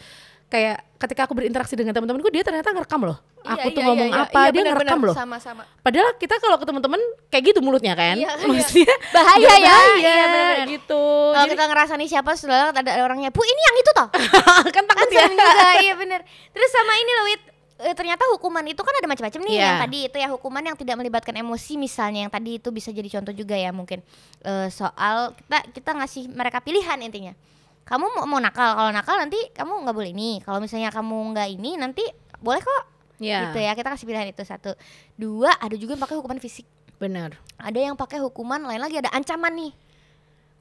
kayak 0.47 0.85
ketika 0.97 1.25
aku 1.25 1.33
berinteraksi 1.33 1.73
dengan 1.73 1.91
teman-temanku 1.91 2.29
dia 2.29 2.41
ternyata 2.41 2.69
ngerekam 2.69 3.03
loh. 3.03 3.17
Aku 3.43 3.67
tuh 3.69 3.81
ngomong 3.81 4.07
apa 4.07 4.49
dia 4.49 4.63
ngerekam 4.63 5.01
loh. 5.01 5.11
sama-sama 5.11 5.67
Padahal 5.81 6.15
kita 6.15 6.37
kalau 6.37 6.55
ke 6.55 6.63
teman-teman 6.63 7.01
kayak 7.27 7.43
gitu 7.51 7.59
mulutnya 7.59 7.91
kan. 7.91 8.15
Iya, 8.15 8.31
iya. 8.39 8.47
Maksudnya 8.47 8.95
bahaya 9.11 9.43
ya 9.43 9.49
bahaya, 9.59 9.75
iya 9.99 10.13
benar-benar. 10.23 10.67
gitu. 10.71 11.03
kalau 11.33 11.47
kita 11.49 11.65
ngerasa 11.67 11.93
nih 11.95 12.07
siapa 12.07 12.31
sudah 12.33 12.71
ada 12.71 12.91
orangnya 13.01 13.29
bu 13.29 13.41
ini 13.41 13.61
yang 13.63 13.75
itu 13.77 13.91
toh 13.91 14.07
kan 14.75 14.83
takut 14.85 15.09
kan 15.09 15.09
ya. 15.11 15.25
juga 15.27 15.67
iya 15.81 15.93
bener 15.93 16.21
terus 16.49 16.69
sama 16.69 16.93
ini 16.95 17.11
loh 17.11 17.25
Wit 17.27 17.41
Eh, 17.83 17.95
ternyata 17.95 18.23
hukuman 18.31 18.63
itu 18.63 18.79
kan 18.79 18.95
ada 18.95 19.07
macam-macam 19.11 19.41
nih. 19.43 19.55
Iya. 19.59 19.63
yang 19.67 19.77
tadi 19.83 19.99
itu 20.07 20.17
ya 20.17 20.27
hukuman 20.31 20.63
yang 20.63 20.77
tidak 20.79 20.95
melibatkan 20.95 21.35
emosi 21.35 21.75
misalnya 21.75 22.23
yang 22.25 22.31
tadi 22.31 22.57
itu 22.57 22.71
bisa 22.71 22.89
jadi 22.95 23.09
contoh 23.19 23.35
juga 23.35 23.59
ya 23.59 23.75
mungkin. 23.75 23.99
Eh, 24.41 24.67
soal 24.71 25.35
kita 25.35 25.57
kita 25.75 25.91
ngasih 25.99 26.23
mereka 26.31 26.63
pilihan 26.63 26.97
intinya. 27.03 27.35
Kamu 27.83 28.05
mau, 28.15 28.23
mau 28.23 28.39
nakal 28.39 28.79
kalau 28.79 28.91
nakal 28.95 29.19
nanti 29.19 29.39
kamu 29.51 29.83
nggak 29.83 29.95
boleh 29.95 30.11
ini. 30.15 30.39
Kalau 30.39 30.63
misalnya 30.63 30.87
kamu 30.89 31.35
nggak 31.35 31.47
ini 31.51 31.75
nanti 31.75 32.03
boleh 32.39 32.63
kok. 32.63 32.83
Iya. 33.21 33.47
gitu 33.47 33.59
ya 33.61 33.71
kita 33.77 33.87
kasih 33.93 34.05
pilihan 34.07 34.27
itu 34.31 34.43
satu. 34.43 34.71
Dua 35.15 35.51
ada 35.59 35.75
juga 35.75 35.95
yang 35.95 36.03
pakai 36.03 36.17
hukuman 36.17 36.39
fisik. 36.39 36.65
Benar. 36.97 37.35
ada 37.59 37.79
yang 37.83 37.99
pakai 37.99 38.23
hukuman 38.23 38.63
lain 38.63 38.79
lagi 38.79 38.95
ada 38.95 39.11
ancaman 39.11 39.51
nih. 39.59 39.71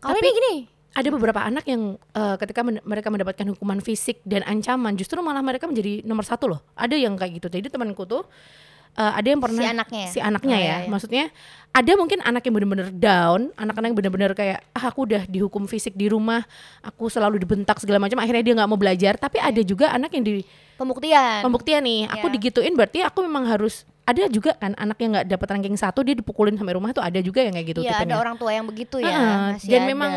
Kalau 0.03 0.19
ini 0.19 0.31
gini 0.35 0.55
Ada 0.93 1.09
beberapa 1.09 1.41
anak 1.41 1.65
yang 1.65 1.97
eh, 1.97 2.37
ketika 2.37 2.61
men- 2.61 2.83
mereka 2.83 3.09
mendapatkan 3.09 3.47
hukuman 3.49 3.81
fisik 3.81 4.21
dan 4.23 4.41
ancaman 4.43 4.93
justru 4.93 5.17
malah 5.19 5.41
mereka 5.41 5.65
menjadi 5.65 6.01
nomor 6.03 6.23
satu 6.23 6.47
loh. 6.47 6.61
Ada 6.75 6.95
yang 6.95 7.17
kayak 7.17 7.41
gitu. 7.41 7.49
Jadi 7.49 7.67
temanku 7.67 8.05
tuh 8.05 8.29
eh, 8.93 9.13
ada 9.15 9.25
yang 9.25 9.41
pernah 9.41 9.57
Si 9.59 9.67
anaknya 9.67 10.01
ya? 10.01 10.11
si 10.11 10.19
anaknya 10.21 10.53
Oh, 10.53 10.61
ya. 10.61 10.63
iya, 10.63 10.77
iya. 10.79 10.89
Maksudnya 10.89 11.25
ada 11.73 11.93
mungkin 11.97 12.21
anak 12.21 12.45
yang 12.45 12.55
bener-bener 12.55 12.89
down, 12.91 13.49
anak-anak 13.55 13.89
yang 13.89 13.97
bener-bener 13.97 14.31
kayak 14.33 14.61
ah 14.71 14.85
aku 14.85 15.09
udah 15.09 15.25
dihukum 15.25 15.65
fisik 15.65 15.95
di 15.95 16.07
rumah, 16.07 16.45
aku 16.81 17.09
selalu 17.09 17.41
dibentak 17.41 17.81
segala 17.81 17.97
macam, 17.97 18.21
akhirnya 18.21 18.45
dia 18.45 18.55
nggak 18.55 18.69
mau 18.69 18.77
belajar. 18.77 19.17
Tapi 19.17 19.41
ada 19.41 19.61
juga 19.61 19.89
anak 19.91 20.13
yang 20.13 20.21
di 20.23 20.45
pembuktian 20.73 21.41
pembuktian 21.41 21.81
nih 21.81 22.11
aku 22.11 22.27
Iya. 22.27 22.35
digituin 22.35 22.75
berarti 22.75 23.01
aku 23.01 23.23
memang 23.23 23.47
harus 23.47 23.87
ada 24.03 24.27
juga 24.27 24.51
kan 24.53 24.75
anak 24.75 24.99
yang 24.99 25.15
nggak 25.15 25.27
dapat 25.31 25.47
ranking 25.49 25.79
satu 25.79 26.03
dia 26.03 26.13
dipukulin 26.13 26.53
sampai 26.53 26.75
rumah 26.75 26.91
tuh 26.91 27.01
ada 27.01 27.17
juga 27.17 27.39
yang 27.39 27.55
kayak 27.55 27.67
gitu 27.71 27.81
Iya 27.81 27.93
ada 27.93 28.03
tipenya. 28.03 28.19
orang 28.19 28.35
tua 28.35 28.51
yang 28.51 28.67
begitu 28.67 28.99
ya 28.99 29.15
masih 29.55 29.69
dan 29.69 29.79
ada. 29.79 29.87
memang 29.87 30.13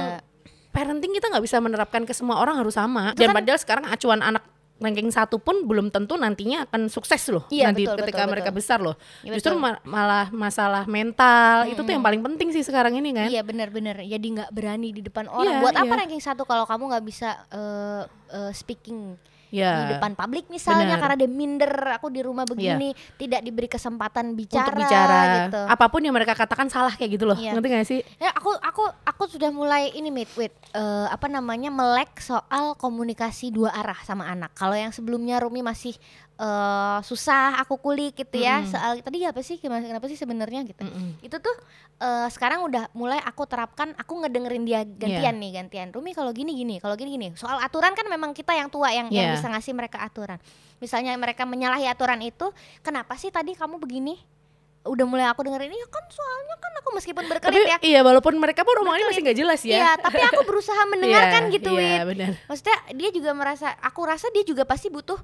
parenting 0.76 1.10
kita 1.10 1.32
nggak 1.32 1.42
bisa 1.42 1.58
menerapkan 1.58 2.04
ke 2.04 2.12
semua 2.12 2.38
orang 2.38 2.60
harus 2.60 2.76
sama 2.76 3.10
Itu 3.10 3.24
dan 3.24 3.32
kan- 3.32 3.38
padahal 3.40 3.58
sekarang 3.58 3.86
acuan 3.88 4.20
anak 4.20 4.44
ranking 4.76 5.08
satu 5.08 5.40
pun 5.40 5.64
belum 5.64 5.88
tentu 5.88 6.20
nantinya 6.20 6.68
akan 6.68 6.92
sukses 6.92 7.24
loh 7.32 7.48
Iya, 7.48 7.72
nanti 7.72 7.88
betul, 7.88 7.96
ketika 8.04 8.22
betul, 8.22 8.32
mereka 8.36 8.50
betul. 8.52 8.60
besar 8.60 8.80
loh. 8.84 8.96
Iya, 9.24 9.40
Justru 9.40 9.56
ma- 9.56 9.80
malah 9.88 10.28
masalah 10.30 10.84
mental 10.86 11.72
itu 11.72 11.80
tuh 11.80 11.90
yang 11.90 12.04
paling 12.04 12.20
penting 12.20 12.52
sih 12.52 12.60
sekarang 12.60 12.92
ini 12.94 13.16
kan. 13.16 13.32
Iya 13.32 13.40
benar-benar. 13.40 14.04
Jadi 14.04 14.28
nggak 14.36 14.52
berani 14.52 14.92
di 14.92 15.00
depan 15.00 15.32
orang. 15.32 15.48
Iya, 15.48 15.64
Buat 15.64 15.76
apa 15.80 15.88
iya. 15.88 16.00
ranking 16.04 16.20
satu 16.20 16.44
kalau 16.44 16.68
kamu 16.68 16.92
nggak 16.92 17.06
bisa 17.08 17.30
eh, 17.48 18.04
eh, 18.30 18.52
speaking 18.52 19.16
Ya. 19.56 19.88
di 19.88 19.96
depan 19.96 20.20
publik 20.20 20.52
misalnya 20.52 21.00
benar. 21.00 21.00
karena 21.00 21.16
dia 21.16 21.30
minder 21.32 21.74
aku 21.96 22.12
di 22.12 22.20
rumah 22.20 22.44
begini 22.44 22.92
tidak 23.16 23.40
diberi 23.40 23.72
kesempatan 23.72 24.36
bicara, 24.36 24.68
untuk 24.68 24.84
bicara 24.84 25.20
gitu. 25.48 25.62
apa 25.64 25.86
pun 25.88 26.02
yang 26.04 26.12
mereka 26.12 26.36
katakan 26.36 26.68
salah 26.68 26.92
kayak 26.92 27.16
gitu 27.16 27.24
loh. 27.24 27.40
Iya. 27.40 27.56
Ngerti 27.56 27.68
gak 27.72 27.88
sih? 27.88 28.00
Ya 28.20 28.36
aku 28.36 28.52
aku 28.60 28.84
aku 29.08 29.24
sudah 29.32 29.50
mulai 29.56 29.96
ini 29.96 30.12
mid 30.12 30.28
with 30.36 30.52
eh, 30.76 31.08
apa 31.08 31.32
namanya 31.32 31.72
melek 31.72 32.20
soal 32.20 32.76
komunikasi 32.76 33.56
dua 33.56 33.72
arah 33.72 33.98
sama 34.04 34.28
anak. 34.28 34.52
Kalau 34.60 34.76
yang 34.76 34.92
sebelumnya 34.92 35.40
Rumi 35.40 35.64
masih 35.64 35.96
eh, 36.36 37.00
susah 37.02 37.58
aku 37.58 37.78
kulik 37.78 38.16
gitu 38.18 38.38
ya 38.38 38.60
Mm-mm. 38.60 38.70
soal 38.70 38.92
tadi 39.00 39.24
apa 39.24 39.40
sih 39.40 39.56
gimana 39.56 39.82
kenapa 39.82 40.06
sih 40.06 40.16
sebenarnya 40.16 40.66
gitu. 40.66 40.84
Mm-mm. 40.84 41.20
Itu 41.20 41.40
tuh 41.40 41.56
eh, 41.98 42.28
sekarang 42.28 42.64
udah 42.64 42.92
mulai 42.92 43.20
aku 43.20 43.44
terapkan 43.44 43.96
aku 43.96 44.20
ngedengerin 44.20 44.64
dia 44.64 44.84
gantian 44.84 45.36
nih 45.36 45.52
gantian. 45.56 45.88
Rumi 45.90 46.12
kalau 46.12 46.30
gini 46.30 46.52
gini, 46.54 46.76
kalau 46.78 46.94
gini 46.94 47.14
gini. 47.14 47.28
Soal 47.34 47.60
aturan 47.60 47.96
kan 47.96 48.04
memang 48.06 48.32
kita 48.32 48.52
yang 48.52 48.68
tua 48.68 48.92
yang 48.92 49.08
yang 49.08 49.32
Iya. 49.32 49.36
bisa 49.36 49.48
ngasih 49.48 49.72
mereka 49.72 50.00
aturan. 50.00 50.38
Misalnya 50.76 51.16
mereka 51.16 51.48
menyalahi 51.48 51.88
aturan 51.88 52.20
itu, 52.20 52.52
kenapa 52.82 53.16
sih 53.16 53.32
tadi 53.32 53.56
kamu 53.56 53.80
begini? 53.80 54.20
Udah 54.86 55.02
mulai 55.02 55.26
aku 55.26 55.42
dengerin, 55.42 55.72
iya 55.72 55.88
kan 55.90 56.04
soalnya 56.12 56.62
kan 56.62 56.70
aku 56.78 56.90
meskipun 56.94 57.26
Tapi 57.26 57.32
berkelit 57.42 57.66
ya, 57.66 57.78
iya 57.82 58.00
walaupun 58.04 58.38
mereka 58.38 58.62
pun 58.62 58.78
omongannya 58.78 59.10
masih 59.10 59.24
nggak 59.24 59.40
jelas 59.40 59.62
ya. 59.66 59.82
Iya, 59.82 59.92
tapi 59.98 60.20
aku 60.22 60.46
berusaha 60.46 60.78
mendengarkan 60.94 61.50
Iya, 61.50 61.54
gitu, 61.58 61.72
Iya, 61.74 62.06
Wit. 62.06 62.10
benar. 62.14 62.32
Maksudnya 62.46 62.78
dia 62.94 63.10
juga 63.10 63.32
merasa, 63.34 63.74
aku 63.82 64.02
rasa 64.06 64.30
dia 64.30 64.44
juga 64.44 64.62
pasti 64.62 64.92
butuh 64.92 65.18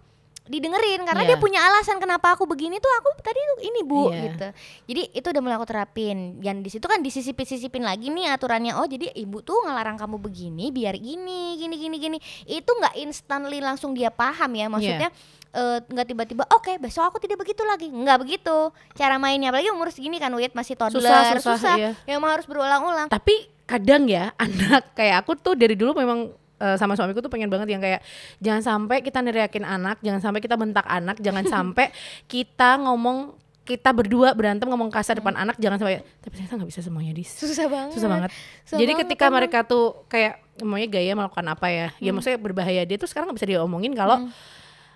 didengerin 0.50 1.06
karena 1.06 1.22
Iya. 1.22 1.30
dia 1.34 1.38
punya 1.38 1.60
alasan 1.62 2.02
kenapa 2.02 2.34
aku 2.34 2.50
begini 2.50 2.82
tuh 2.82 2.90
aku 2.98 3.14
tadi 3.22 3.38
tuh 3.38 3.60
ini 3.62 3.82
bu 3.86 4.10
Iya. 4.10 4.22
gitu. 4.26 4.48
Jadi 4.90 5.02
itu 5.14 5.28
udah 5.30 5.42
mulai 5.42 5.56
aku 5.62 5.68
terapin. 5.70 6.42
Dan 6.42 6.66
di 6.66 6.70
situ 6.74 6.86
kan 6.90 7.00
disisipin-sisipin 7.00 7.86
lagi 7.86 8.10
nih 8.10 8.34
aturannya. 8.34 8.74
Oh 8.76 8.90
jadi 8.90 9.14
ibu 9.14 9.46
tuh 9.46 9.62
ngelarang 9.70 10.02
kamu 10.02 10.18
begini 10.18 10.74
biar 10.74 10.98
gini 10.98 11.62
gini 11.62 11.76
gini 11.78 11.96
gini. 12.02 12.18
Itu 12.50 12.74
nggak 12.74 12.98
instantly 13.00 13.62
langsung 13.62 13.94
dia 13.94 14.10
paham 14.10 14.50
ya. 14.58 14.66
Maksudnya 14.66 15.10
eh, 15.52 15.78
nggak 15.84 16.08
tiba-tiba 16.08 16.44
oke 16.48 16.80
besok 16.80 17.12
aku 17.12 17.18
tidak 17.20 17.44
begitu 17.44 17.60
lagi 17.68 17.92
nggak 17.92 18.24
begitu 18.24 18.72
cara 18.96 19.20
mainnya 19.20 19.52
apalagi 19.52 19.68
umur 19.68 19.92
segini 19.92 20.16
kan 20.16 20.32
Wit 20.32 20.56
masih 20.56 20.80
toddler 20.80 21.04
Susah, 21.04 21.44
susah, 21.44 21.76
iya. 21.76 21.92
ya 22.08 22.16
emang 22.16 22.32
harus 22.32 22.48
berulang-ulang 22.48 23.12
Tapi 23.12 23.52
kadang 23.68 24.08
ya 24.08 24.32
anak 24.44 24.96
kayak 24.96 25.28
aku 25.28 25.36
tuh 25.36 25.60
dari 25.60 25.76
dulu 25.76 25.92
memang 26.00 26.32
eh, 26.62 26.78
sama 26.78 26.94
suamiku 26.94 27.26
tuh 27.26 27.34
pengen 27.34 27.50
banget 27.50 27.74
yang 27.74 27.82
kayak 27.82 28.06
jangan 28.38 28.62
sampai 28.62 29.02
kita 29.02 29.26
neriakin 29.26 29.66
anak, 29.66 29.98
jangan 30.06 30.22
sampai 30.22 30.40
kita 30.46 30.56
bentak 30.56 30.86
anak, 30.86 31.18
jangan 31.18 31.44
sampai 31.54 31.90
kita 32.30 32.78
ngomong 32.86 33.42
kita 33.62 33.94
berdua 33.94 34.34
berantem 34.34 34.66
ngomong 34.66 34.90
kasar 34.90 35.22
depan 35.22 35.38
anak 35.38 35.54
jangan 35.62 35.78
sampai 35.78 36.02
tapi 36.02 36.34
ternyata 36.34 36.54
nggak 36.58 36.70
bisa 36.70 36.82
semuanya 36.82 37.14
dis. 37.14 37.30
Susah 37.30 37.70
banget. 37.70 37.94
Susah 37.94 38.10
banget. 38.10 38.30
Susah 38.66 38.78
jadi 38.78 38.92
banget 38.94 39.06
ketika 39.06 39.26
mereka 39.30 39.60
tuh 39.64 40.02
kayak 40.10 40.42
namanya 40.58 40.88
gaya 40.90 41.12
melakukan 41.14 41.46
apa 41.46 41.68
ya? 41.70 41.88
Ya 42.02 42.12
maksudnya 42.14 42.38
berbahaya 42.42 42.82
dia 42.86 42.98
tuh 42.98 43.10
sekarang 43.10 43.30
nggak 43.32 43.38
bisa 43.42 43.50
diomongin 43.50 43.94
kalau 43.94 44.28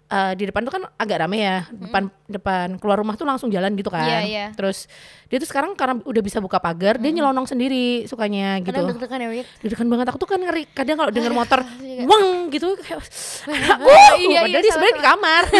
eh, 0.09 0.33
di 0.37 0.43
depan 0.49 0.61
tuh 0.65 0.73
kan 0.73 0.83
agak 0.97 1.17
rame 1.25 1.37
ya. 1.41 1.57
Depan 1.69 2.09
depan 2.29 2.67
keluar 2.77 2.97
rumah 3.01 3.17
tuh 3.17 3.25
langsung 3.25 3.49
jalan 3.49 3.73
gitu 3.73 3.89
kan. 3.89 4.05
Iya, 4.05 4.19
iya. 4.25 4.45
terus 4.53 4.85
dia 5.25 5.41
tuh 5.41 5.49
sekarang 5.49 5.73
karena 5.73 6.01
udah 6.05 6.21
bisa 6.21 6.37
buka 6.37 6.61
pagar 6.61 7.01
dia 7.01 7.09
nyelonong 7.09 7.49
sendiri 7.49 8.05
sukanya 8.05 8.61
gitu. 8.61 8.77
deg-degan 8.77 9.19
ya 9.25 9.29
Wit 9.33 9.47
deg-degan 9.65 9.87
banget. 9.89 10.05
Aku 10.13 10.17
tuh 10.21 10.29
kan 10.29 10.39
ngeri 10.41 10.69
kadang 10.73 10.97
kalau 11.01 11.11
denger 11.13 11.33
motor 11.39 11.59
juga. 11.65 12.03
wang 12.05 12.27
gitu 12.53 12.67
kayak 12.81 13.01
anakku 13.49 13.89
Iya, 14.15 14.39
padahal 14.45 14.49
iya, 14.49 14.59
dia 14.61 14.71
sebenarnya 14.71 14.95
di 14.95 15.05
kamar. 15.05 15.43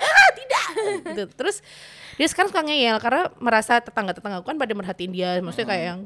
Ah 0.00 0.30
tidak! 0.34 0.66
Gitu. 1.06 1.22
Terus 1.38 1.56
dia 2.20 2.28
sekarang 2.28 2.52
suka 2.52 2.60
ngeyel 2.60 3.00
karena 3.00 3.32
merasa 3.40 3.80
tetangga-tetangga 3.80 4.44
kan 4.44 4.60
pada 4.60 4.72
merhatiin 4.76 5.12
dia. 5.14 5.40
Maksudnya 5.40 5.68
kayak 5.72 5.84
yang 5.88 6.00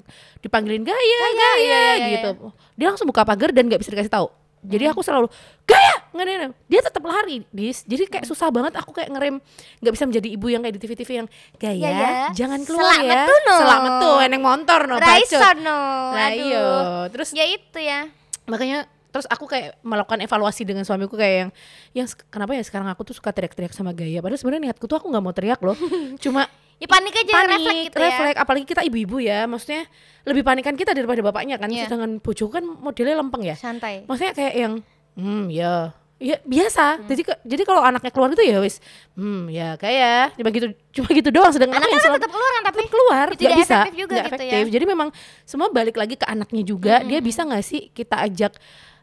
dipanggilin 0.45 0.87
gaya 0.87 0.95
gaya, 0.95 1.27
iya, 1.35 1.53
iya, 1.59 1.83
gitu. 2.21 2.55
dia 2.79 2.87
langsung 2.87 3.11
buka 3.11 3.27
pagar 3.27 3.51
dan 3.51 3.67
nggak 3.67 3.83
bisa 3.83 3.91
dikasih 3.91 4.13
tahu. 4.15 4.29
Jadi 4.65 4.85
aku 4.89 5.05
selalu 5.05 5.27
gaya 5.69 5.94
nggak 6.15 6.27
ada 6.31 6.49
dia 6.71 6.81
tetap 6.81 7.03
lari 7.03 7.43
dis. 7.51 7.83
Jadi 7.83 8.07
kayak 8.07 8.25
susah 8.25 8.49
banget 8.55 8.79
aku 8.79 8.95
kayak 8.95 9.11
ngerem. 9.11 9.43
Nggak 9.83 9.93
bisa 9.99 10.05
menjadi 10.07 10.29
ibu 10.31 10.47
yang 10.47 10.63
kayak 10.63 10.75
di 10.79 10.81
TV-TV 10.81 11.11
yang 11.19 11.29
gaya, 11.59 11.91
Gaya. 11.91 12.09
jangan 12.31 12.61
keluar 12.63 12.95
Selak 12.95 13.03
ya. 13.03 13.11
metu 13.11 13.35
no. 13.35 13.57
selak 13.59 13.81
metu 13.83 14.11
eneng 14.23 14.43
motor 14.43 14.81
no 14.87 14.95
Raison 15.03 15.57
no. 15.59 15.79
Nah 16.15 16.27
aduh. 16.31 16.39
iya. 16.39 16.67
Terus 17.11 17.29
ya 17.35 17.45
itu 17.51 17.79
ya. 17.83 18.07
makanya 18.45 18.85
terus 19.09 19.25
aku 19.31 19.47
kayak 19.47 19.79
melakukan 19.81 20.21
evaluasi 20.21 20.67
dengan 20.67 20.83
suamiku 20.83 21.15
kayak 21.15 21.35
yang 21.47 21.51
yang 21.95 22.07
kenapa 22.29 22.53
ya 22.59 22.63
sekarang 22.67 22.91
aku 22.91 23.07
tuh 23.07 23.15
suka 23.15 23.31
teriak-teriak 23.31 23.75
sama 23.75 23.91
gaya. 23.91 24.19
Padahal 24.19 24.39
sebenarnya 24.39 24.71
niatku 24.71 24.87
tuh 24.87 24.99
aku 25.03 25.07
nggak 25.11 25.25
mau 25.25 25.35
teriak 25.35 25.61
loh. 25.63 25.75
Cuma 26.23 26.45
ya 26.83 26.91
panik 26.91 27.15
aja 27.15 27.33
panik 27.33 27.59
refleks 27.63 27.83
gitu 27.89 27.97
refleks. 28.03 28.37
Apalagi 28.39 28.67
kita 28.67 28.83
ibu-ibu 28.83 29.23
ya. 29.23 29.47
Maksudnya 29.47 29.87
lebih 30.27 30.43
panikan 30.43 30.75
kita 30.75 30.91
daripada 30.93 31.23
bapaknya 31.23 31.57
kan. 31.63 31.71
Iya. 31.71 31.87
sedangkan 31.87 32.19
bojoku 32.19 32.51
kan 32.53 32.65
modelnya 32.67 33.17
lempeng 33.19 33.43
ya. 33.47 33.55
Ya 33.55 33.63
santai. 33.63 34.03
Maksudnya 34.07 34.35
kayak 34.35 34.55
yang 34.59 34.73
hmm 35.15 35.47
ya 35.47 35.95
ya 36.25 36.37
biasa 36.41 36.85
Hmm. 36.97 37.05
jadi 37.05 37.23
jadi 37.45 37.63
kalau 37.69 37.85
anaknya 37.85 38.09
keluar 38.09 38.33
itu 38.33 38.41
ya 38.41 38.57
wis 38.65 38.81
hmm 39.13 39.53
ya 39.53 39.77
kayak 39.77 40.33
cuma 40.41 40.49
gitu 40.49 40.67
cuma 40.97 41.09
gitu 41.13 41.29
doang 41.29 41.53
sedangkan 41.53 41.77
anaknya 41.77 42.01
kan 42.01 42.05
selalu 42.09 42.19
tetap 42.19 42.33
keluar 42.33 42.53
tapi 42.57 42.65
tetap 42.81 42.89
keluar 42.89 43.27
nggak 43.29 43.41
tidak 43.45 43.59
bisa 43.61 43.75
efektif 43.77 43.95
juga 43.95 44.15
nggak 44.15 44.25
gitu 44.25 44.33
ya. 44.33 44.49
efektif 44.49 44.65
jadi 44.73 44.85
memang 44.89 45.09
semua 45.45 45.69
balik 45.69 45.97
lagi 46.01 46.17
ke 46.17 46.25
anaknya 46.25 46.63
juga 46.65 46.95
dia 47.05 47.21
bisa 47.21 47.45
nggak 47.45 47.61
sih 47.61 47.93
kita 47.93 48.17
ajak 48.25 48.53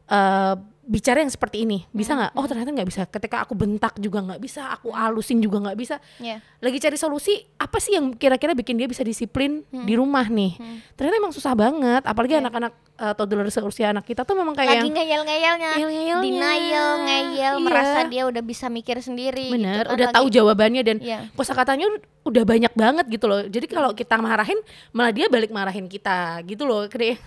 eh, 0.09 0.53
bicara 0.83 1.21
yang 1.21 1.29
seperti 1.29 1.61
ini 1.61 1.85
bisa 1.89 2.11
nggak? 2.11 2.33
Oh 2.33 2.43
ternyata 2.43 2.69
nggak 2.69 2.85
bisa. 2.85 3.01
Ketika 3.05 3.41
aku 3.41 3.53
bentak 3.53 3.93
juga 3.95 4.19
nggak 4.19 4.37
bisa 4.37 4.69
aku 4.69 4.89
alusin 4.89 5.37
juga 5.37 5.61
nggak 5.61 5.77
bisa. 5.77 6.01
Ya 6.17 6.41
lagi 6.57 6.77
cari 6.77 6.93
solusi 6.95 7.31
apa 7.55 7.77
sih 7.77 7.93
yang 7.93 8.11
kira-kira 8.11 8.51
bikin 8.51 8.75
dia 8.75 8.85
bisa 8.85 9.01
disiplin 9.01 9.61
Hmm. 9.67 9.83
di 9.83 9.93
rumah 9.93 10.25
nih? 10.25 10.57
Ternyata 10.93 11.15
emang 11.17 11.31
susah 11.31 11.53
banget 11.53 12.03
apalagi 12.03 12.37
anak-anak 12.37 12.73
eh, 12.93 13.13
toddler 13.13 13.49
seusia 13.49 13.89
anak 13.89 14.05
kita 14.05 14.21
tuh 14.21 14.33
memang 14.33 14.53
kayak 14.53 14.67
Iya. 14.67 14.77
lagi 14.77 14.89
ngeyel-ngeyelnya. 14.91 15.69
Ngeyel-ngeyelnya. 15.73 16.21
denial 16.21 16.89
ngeyel 17.01 17.33
Iya. 17.33 17.49
merasa 17.59 17.99
dia 18.05 18.23
udah 18.23 18.41
bisa 18.41 18.65
mikir 18.67 18.97
sendiri 18.99 19.49
bener 19.49 19.73
gitu 19.79 19.87
kan, 19.87 19.95
udah 19.95 20.07
lagi- 20.07 20.15
tahu 20.15 20.27
jawabannya 20.29 20.81
dan 20.83 20.97
Iya. 20.97 21.19
kosakatanya 21.31 21.87
udah 22.21 22.43
banyak 22.43 22.69
banget 22.71 23.05
gitu 23.07 23.25
loh. 23.25 23.41
Jadi 23.43 23.65
kalau 23.65 23.91
kita 23.91 24.17
marahin 24.17 24.59
malah 24.91 25.09
dia 25.09 25.25
balik 25.27 25.49
marahin 25.49 25.85
kita 25.85 26.41
gitu 26.43 26.61
loh. 26.63 26.85
Kayak 26.85 27.17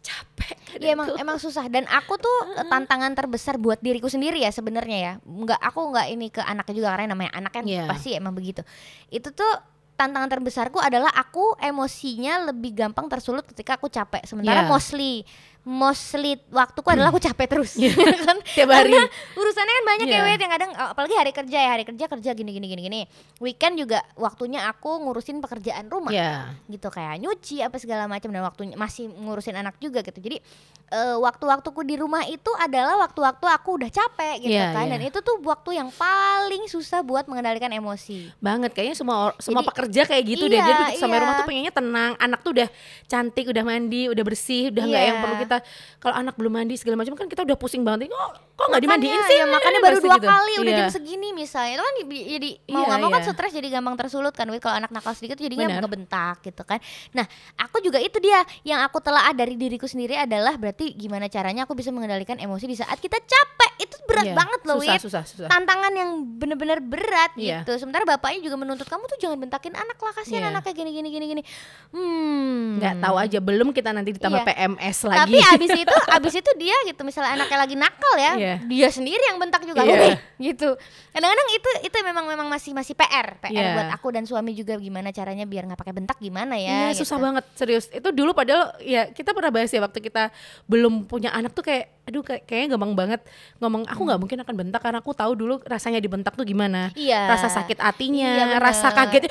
capek 0.00 0.56
Iya 0.74 0.94
emang 0.94 1.08
emang 1.16 1.36
susah 1.36 1.66
dan 1.66 1.84
aku 1.84 2.16
tuh 2.16 2.36
eh, 2.54 2.66
tantangan 2.66 3.12
terbesar 3.12 3.56
buat 3.56 3.78
diriku 3.78 4.06
sendiri 4.06 4.38
ya 4.38 4.48
sebenarnya 4.48 4.98
ya. 4.98 5.12
Nggak 5.20 5.60
aku 5.60 5.80
nggak 5.90 6.06
ini 6.08 6.26
ke 6.28 6.40
anaknya 6.40 6.74
juga 6.74 6.88
karena 6.92 7.12
namanya 7.12 7.32
anak 7.34 7.52
kan 7.52 7.64
Iya. 7.64 7.84
pasti 7.84 8.12
emang 8.12 8.32
begitu. 8.32 8.64
Itu 9.08 9.30
tuh 9.30 9.52
tantangan 9.92 10.32
terbesarku 10.32 10.80
adalah 10.80 11.12
aku 11.12 11.54
emosinya 11.58 12.48
lebih 12.48 12.72
gampang 12.72 13.06
tersulut 13.06 13.44
ketika 13.44 13.76
aku 13.76 13.86
capek. 13.86 14.24
Sementara 14.24 14.64
Iya. 14.64 14.70
mostly 14.70 15.22
mostly 15.64 16.42
waktuku 16.48 16.88
adalah 16.88 17.08
aku 17.08 17.18
capek 17.18 17.46
terus 17.48 17.78
Iya. 17.78 17.94
kan 18.26 18.38
Tiap 18.42 18.66
hari. 18.66 18.90
Karena 18.90 19.02
urusannya 19.32 19.72
kan 19.72 19.84
banyak 19.86 20.06
Iya. 20.06 20.16
ya 20.16 20.26
Wit, 20.26 20.40
yang 20.40 20.52
kadang 20.52 20.70
eh, 20.72 20.88
apalagi 20.88 21.14
hari 21.14 21.30
kerja 21.30 21.54
ya 21.56 21.70
hari 21.70 21.84
kerja 21.84 22.04
kerja 22.08 22.30
gini 22.32 22.50
gini 22.50 22.66
gini 22.66 22.82
gini 22.82 23.00
weekend 23.38 23.76
juga 23.76 24.02
waktunya 24.14 24.66
aku 24.66 24.90
ngurusin 25.00 25.38
pekerjaan 25.38 25.86
rumah 25.86 26.10
ya 26.10 26.50
gitu 26.66 26.88
kayak 26.88 27.18
nyuci 27.18 27.60
apa 27.60 27.76
segala 27.76 28.04
macam 28.04 28.28
dan 28.28 28.42
waktunya 28.42 28.74
masih 28.74 29.06
ngurusin 29.08 29.54
anak 29.54 29.78
juga 29.78 30.00
gitu 30.00 30.18
jadi 30.18 30.42
eh, 30.88 31.16
waktu-waktuku 31.16 31.80
di 31.82 31.94
rumah 31.94 32.26
itu 32.26 32.50
adalah 32.54 32.98
waktu-waktu 33.00 33.46
aku 33.46 33.70
udah 33.76 33.88
capek 33.88 34.34
gitu 34.40 34.50
Iya, 34.52 34.72
kan 34.72 34.84
iya. 34.84 34.92
dan 34.92 35.02
itu 35.04 35.18
tuh 35.20 35.38
waktu 35.40 35.70
yang 35.74 35.88
paling 35.90 36.66
susah 36.66 37.00
buat 37.00 37.24
mengendalikan 37.24 37.70
emosi 37.70 38.34
banget 38.36 38.70
kayaknya 38.72 38.96
semua 38.96 39.14
semua 39.38 39.62
Jadi, 39.62 39.68
pekerja 39.70 40.02
kayak 40.06 40.24
gitu 40.26 40.44
deh 40.44 40.58
iya, 40.58 40.66
dia 40.66 40.74
begitu 40.76 40.98
sampai 40.98 41.16
iya. 41.16 41.22
rumah 41.22 41.34
tuh 41.34 41.46
pengennya 41.46 41.72
tenang 41.72 42.12
anak 42.16 42.40
tuh 42.40 42.52
udah 42.52 42.68
cantik 43.06 43.46
udah 43.46 43.62
mandi 43.62 44.02
udah 44.06 44.24
bersih 44.24 44.68
udah 44.68 44.84
nggak 44.84 44.98
Iya. 44.98 45.08
yang 45.08 45.18
perlu 45.18 45.36
kita 45.38 45.51
kalau 45.98 46.14
anak 46.14 46.34
belum 46.34 46.52
mandi 46.52 46.74
segala 46.74 46.96
macam 46.96 47.12
kan 47.12 47.26
kita 47.26 47.42
udah 47.42 47.54
pusing 47.54 47.82
banget 47.82 48.08
oh 48.08 48.30
kok 48.52 48.66
nggak 48.68 48.80
dimandiin 48.80 49.20
sih 49.24 49.36
ya, 49.36 49.44
makanya 49.44 49.80
baru 49.80 49.98
dua 49.98 50.16
gitu. 50.16 50.28
kali 50.28 50.52
udah 50.56 50.70
Iya. 50.70 50.78
jam 50.78 50.90
segini 50.92 51.28
misalnya 51.32 51.72
itu 51.72 51.82
kan 51.82 51.94
di- 51.98 52.26
jadi 52.30 52.50
mau 52.66 52.78
Iya, 52.78 52.86
nggak 52.86 53.00
mau 53.00 53.10
kan 53.10 53.20
iya. 53.20 53.28
stres 53.28 53.52
jadi 53.52 53.68
gampang 53.70 53.96
tersulut 53.96 54.30
kan 54.30 54.46
kalau 54.54 54.76
anak 54.76 54.90
nakal 54.90 55.12
sedikit 55.12 55.36
jadinya 55.36 55.66
Benar. 55.66 55.82
ngebentak 55.82 56.36
gitu 56.42 56.62
kan 56.62 56.78
nah 57.10 57.26
aku 57.56 57.80
juga 57.80 57.98
itu 57.98 58.14
dia 58.16 58.38
yang 58.62 58.80
aku 58.80 59.00
telah 59.00 59.32
dari 59.32 59.54
diriku 59.54 59.84
sendiri 59.84 60.14
adalah 60.14 60.54
berarti 60.54 60.92
gimana 60.92 61.26
caranya 61.26 61.64
aku 61.64 61.72
bisa 61.72 61.90
mengendalikan 61.90 62.36
emosi 62.36 62.64
di 62.64 62.76
saat 62.76 62.96
kita 62.96 63.18
capek 63.18 63.72
itu 63.80 63.96
berat 64.04 64.24
Iya, 64.24 64.36
banget 64.36 64.60
loh 64.62 64.76
susah 64.78 65.00
susah 65.00 65.22
susah 65.24 65.48
tantangan 65.48 65.90
yang 65.90 66.10
bener-bener 66.36 66.78
berat 66.78 67.32
Iya. 67.34 67.62
gitu. 67.62 67.74
Sementara 67.78 68.04
bapaknya 68.04 68.42
juga 68.42 68.56
menuntut 68.56 68.84
kamu 68.84 69.02
tuh 69.06 69.18
jangan 69.18 69.38
bentakin 69.38 69.72
anak 69.72 69.96
lah 69.96 70.12
kasihan 70.12 70.38
Iya. 70.40 70.52
anaknya 70.52 70.72
gini 70.72 70.90
gini 70.92 71.08
gini 71.10 71.26
gini. 71.28 71.42
Hmm. 71.90 72.78
nggak 72.78 72.94
tahu 72.98 73.16
aja 73.16 73.38
belum 73.38 73.68
kita 73.70 73.90
nanti 73.90 74.10
ditambah 74.12 74.40
Iya. 74.40 74.48
PMS 74.48 74.98
lagi 75.04 75.18
Tapi 75.18 75.38
abis 75.50 75.70
itu 75.72 75.94
abis 76.08 76.34
itu 76.36 76.50
dia 76.56 76.76
gitu 76.84 77.00
misalnya 77.02 77.34
anaknya 77.34 77.58
lagi 77.58 77.74
nakal 77.74 78.14
ya, 78.14 78.32
Iya. 78.32 78.32
Iya. 78.36 78.54
dia 78.64 78.88
sendiri 78.88 79.22
yang 79.24 79.36
bentak 79.36 79.62
juga 79.62 79.80
Iya. 79.80 79.92
"Udah," 79.92 80.14
gitu 80.46 80.68
kadang-kadang 81.10 81.48
itu 81.52 81.68
itu 81.84 81.96
memang 82.00 82.24
memang 82.26 82.46
masih 82.46 82.72
masih 82.72 82.92
PR 82.92 83.36
PR 83.38 83.50
Iya. 83.50 83.72
buat 83.74 83.90
aku 83.92 84.08
dan 84.10 84.24
suami 84.24 84.52
juga 84.52 84.76
gimana 84.76 85.10
caranya 85.10 85.42
biar 85.42 85.64
nggak 85.64 85.78
pakai 85.78 85.94
bentak 85.94 86.18
gimana 86.18 86.54
Iya 86.54 86.90
ya 86.90 86.94
susah 86.94 87.16
gitu. 87.16 87.24
banget 87.24 87.44
serius 87.54 87.84
itu 87.88 88.08
dulu 88.08 88.30
padahal 88.32 88.76
ya 88.78 89.08
kita 89.08 89.30
pernah 89.30 89.50
bahas 89.50 89.68
ya 89.68 89.80
waktu 89.80 89.98
kita 89.98 90.30
belum 90.64 91.04
punya 91.04 91.30
anak 91.30 91.52
tuh 91.52 91.62
kayak 91.62 91.90
aduh 92.02 92.20
kayak 92.20 92.42
kayaknya 92.44 92.74
gampang 92.74 92.92
banget 92.92 93.20
ngomong 93.58 93.86
aku 93.86 94.00
nggak 94.02 94.18
mungkin 94.18 94.38
akan 94.40 94.54
bentak 94.56 94.80
karena 94.80 94.98
aku 94.98 95.12
tahu 95.12 95.32
dulu 95.32 95.54
rasanya 95.62 95.98
dibentak 95.98 96.32
tuh 96.32 96.42
gimana 96.42 96.90
Iya. 96.92 97.28
rasa 97.28 97.48
sakit 97.48 97.78
hatinya 97.78 98.26
Iya, 98.28 98.44
bener. 98.48 98.60
rasa 98.60 98.88
kaget 98.90 99.30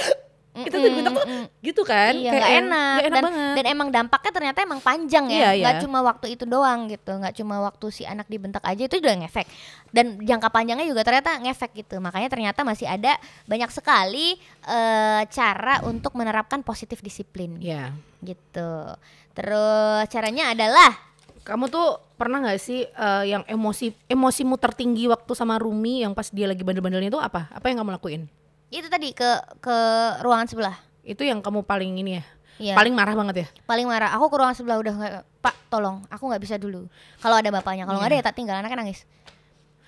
kita 0.52 0.76
tuh 0.76 0.92
Mm-mm. 0.92 1.44
gitu 1.64 1.82
kan 1.88 2.12
Iya, 2.12 2.28
kayak 2.28 2.44
yang 2.44 2.68
enak. 2.68 2.76
nggak 2.76 3.08
enak 3.08 3.16
dan, 3.16 3.24
banget 3.24 3.54
dan 3.56 3.66
emang 3.72 3.88
dampaknya 3.88 4.32
ternyata 4.36 4.60
emang 4.62 4.80
panjang 4.84 5.26
ya, 5.32 5.38
Iya, 5.38 5.50
nggak 5.64 5.76
iya. 5.80 5.84
cuma 5.88 6.00
waktu 6.04 6.26
itu 6.36 6.44
doang 6.44 6.92
gitu, 6.92 7.12
nggak 7.16 7.34
cuma 7.40 7.56
waktu 7.64 7.86
si 7.88 8.04
anak 8.04 8.28
dibentak 8.28 8.60
aja 8.62 8.84
itu 8.84 9.00
udah 9.00 9.16
ngefek. 9.24 9.48
Dan 9.96 10.20
jangka 10.20 10.52
panjangnya 10.52 10.84
juga 10.84 11.08
ternyata 11.08 11.40
ngefek 11.40 11.72
gitu. 11.72 12.04
Makanya 12.04 12.28
ternyata 12.28 12.68
masih 12.68 12.84
ada 12.84 13.16
banyak 13.48 13.72
sekali 13.72 14.36
eh, 14.68 15.22
cara 15.32 15.88
untuk 15.88 16.20
menerapkan 16.20 16.60
positif 16.62 17.00
disiplin 17.00 17.56
ya 17.58 17.96
gitu. 18.20 18.92
Terus 19.32 20.04
caranya 20.12 20.52
adalah 20.52 20.92
kamu 21.42 21.72
tuh 21.72 21.96
pernah 22.20 22.44
nggak 22.44 22.60
sih 22.60 22.86
eh, 22.86 23.24
yang 23.26 23.48
emosi 23.48 23.96
emosimu 24.06 24.60
tertinggi 24.60 25.08
waktu 25.08 25.32
sama 25.32 25.56
Rumi 25.58 26.04
yang 26.04 26.12
pas 26.12 26.28
dia 26.28 26.46
lagi 26.46 26.62
bandel-bandelnya 26.62 27.08
itu 27.08 27.18
apa 27.18 27.48
apa 27.50 27.66
yang 27.72 27.82
kamu 27.82 27.98
lakuin 27.98 28.24
itu 28.72 28.88
tadi 28.88 29.12
ke 29.12 29.30
ke 29.60 29.76
ruangan 30.24 30.48
sebelah. 30.48 30.76
itu 31.02 31.26
yang 31.26 31.42
kamu 31.42 31.66
paling 31.66 31.98
ini 31.98 32.22
ya? 32.22 32.24
Iya. 32.62 32.74
paling 32.78 32.94
marah 32.94 33.18
banget 33.18 33.36
ya? 33.42 33.48
Paling 33.66 33.90
marah. 33.90 34.14
Aku 34.14 34.30
ke 34.30 34.38
ruangan 34.38 34.54
sebelah 34.54 34.78
udah 34.78 34.94
nggak 34.94 35.14
pak 35.42 35.56
tolong 35.68 36.06
aku 36.08 36.30
nggak 36.30 36.42
bisa 36.42 36.56
dulu. 36.62 36.86
Kalau 37.18 37.36
ada 37.42 37.50
bapaknya. 37.50 37.90
Kalau 37.90 37.98
nggak 37.98 38.12
ada 38.14 38.18
ya 38.22 38.24
tak 38.24 38.36
tinggal 38.38 38.54
anaknya 38.62 38.86
nangis. 38.86 39.02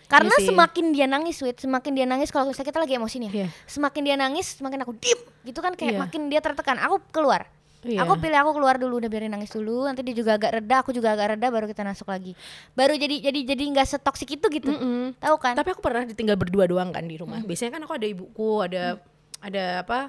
Karena 0.10 0.34
Iya 0.36 0.50
semakin 0.52 0.86
dia 0.90 1.06
nangis 1.06 1.38
sweet 1.38 1.58
semakin 1.58 1.92
dia 1.94 2.06
nangis 2.06 2.34
kalau 2.34 2.50
misalnya 2.50 2.70
kita 2.70 2.80
lagi 2.82 2.94
emosi 2.98 3.16
nih 3.18 3.30
ya 3.30 3.34
Iya. 3.34 3.50
semakin 3.66 4.02
dia 4.04 4.16
nangis 4.18 4.48
semakin 4.58 4.80
aku 4.84 4.94
diem. 4.98 5.20
Gitu 5.46 5.60
kan 5.62 5.74
kayak 5.78 5.94
Iya. 5.96 6.00
makin 6.02 6.22
dia 6.34 6.42
tertekan. 6.42 6.78
Aku 6.82 6.98
keluar 7.14 7.46
Iya. 7.84 8.00
aku 8.02 8.16
pilih 8.16 8.40
aku 8.40 8.52
keluar 8.56 8.76
dulu 8.80 8.98
udah 8.98 9.12
biarin 9.12 9.32
nangis 9.32 9.52
dulu 9.52 9.84
nanti 9.84 10.00
dia 10.02 10.16
juga 10.16 10.40
agak 10.40 10.56
reda 10.56 10.76
aku 10.80 10.96
juga 10.96 11.12
agak 11.14 11.36
reda 11.36 11.48
baru 11.52 11.68
kita 11.68 11.84
masuk 11.84 12.08
lagi 12.08 12.32
baru 12.74 12.96
jadi 12.96 13.16
jadi 13.20 13.40
jadi 13.44 13.64
nggak 13.76 13.88
setoksik 13.92 14.40
itu 14.40 14.48
gitu 14.48 14.72
Mm-mm. 14.72 15.20
tahu 15.20 15.36
kan 15.36 15.54
Tapi 15.54 15.76
aku 15.76 15.84
pernah 15.84 16.08
ditinggal 16.08 16.40
berdua 16.40 16.64
doang 16.64 16.96
kan 16.96 17.04
di 17.04 17.20
rumah. 17.20 17.44
Biasanya 17.44 17.76
kan 17.76 17.82
aku 17.84 17.94
ada 18.00 18.08
ibuku, 18.08 18.52
ada 18.64 18.84
ada 19.44 19.64
apa? 19.84 20.00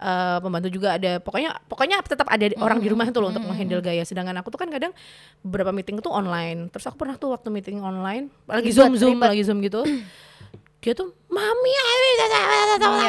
eh, 0.00 0.38
pembantu 0.40 0.68
juga 0.72 0.96
ada 0.96 1.20
pokoknya 1.20 1.60
pokoknya 1.68 2.00
tetap 2.00 2.24
ada 2.24 2.48
orang 2.56 2.80
di 2.80 2.88
rumah 2.88 3.04
itu 3.04 3.20
loh 3.20 3.28
untuk 3.28 3.44
menghandle 3.44 3.84
gaya 3.84 4.00
sedangkan 4.00 4.32
aku 4.40 4.48
tuh 4.48 4.56
kan 4.56 4.72
kadang 4.72 4.96
beberapa 5.44 5.76
meeting 5.76 6.00
itu 6.00 6.08
online 6.08 6.72
terus 6.72 6.88
aku 6.88 6.96
pernah 7.04 7.20
tuh 7.20 7.36
waktu 7.36 7.52
meeting 7.52 7.84
online 7.84 8.32
lagi 8.48 8.72
Ribet, 8.72 8.80
zoom 8.80 8.92
zoom 8.96 9.20
ribet. 9.20 9.28
lagi 9.28 9.42
zoom 9.44 9.60
gitu 9.60 9.84
dia 10.80 10.96
tuh 10.96 11.12
mami 11.28 11.72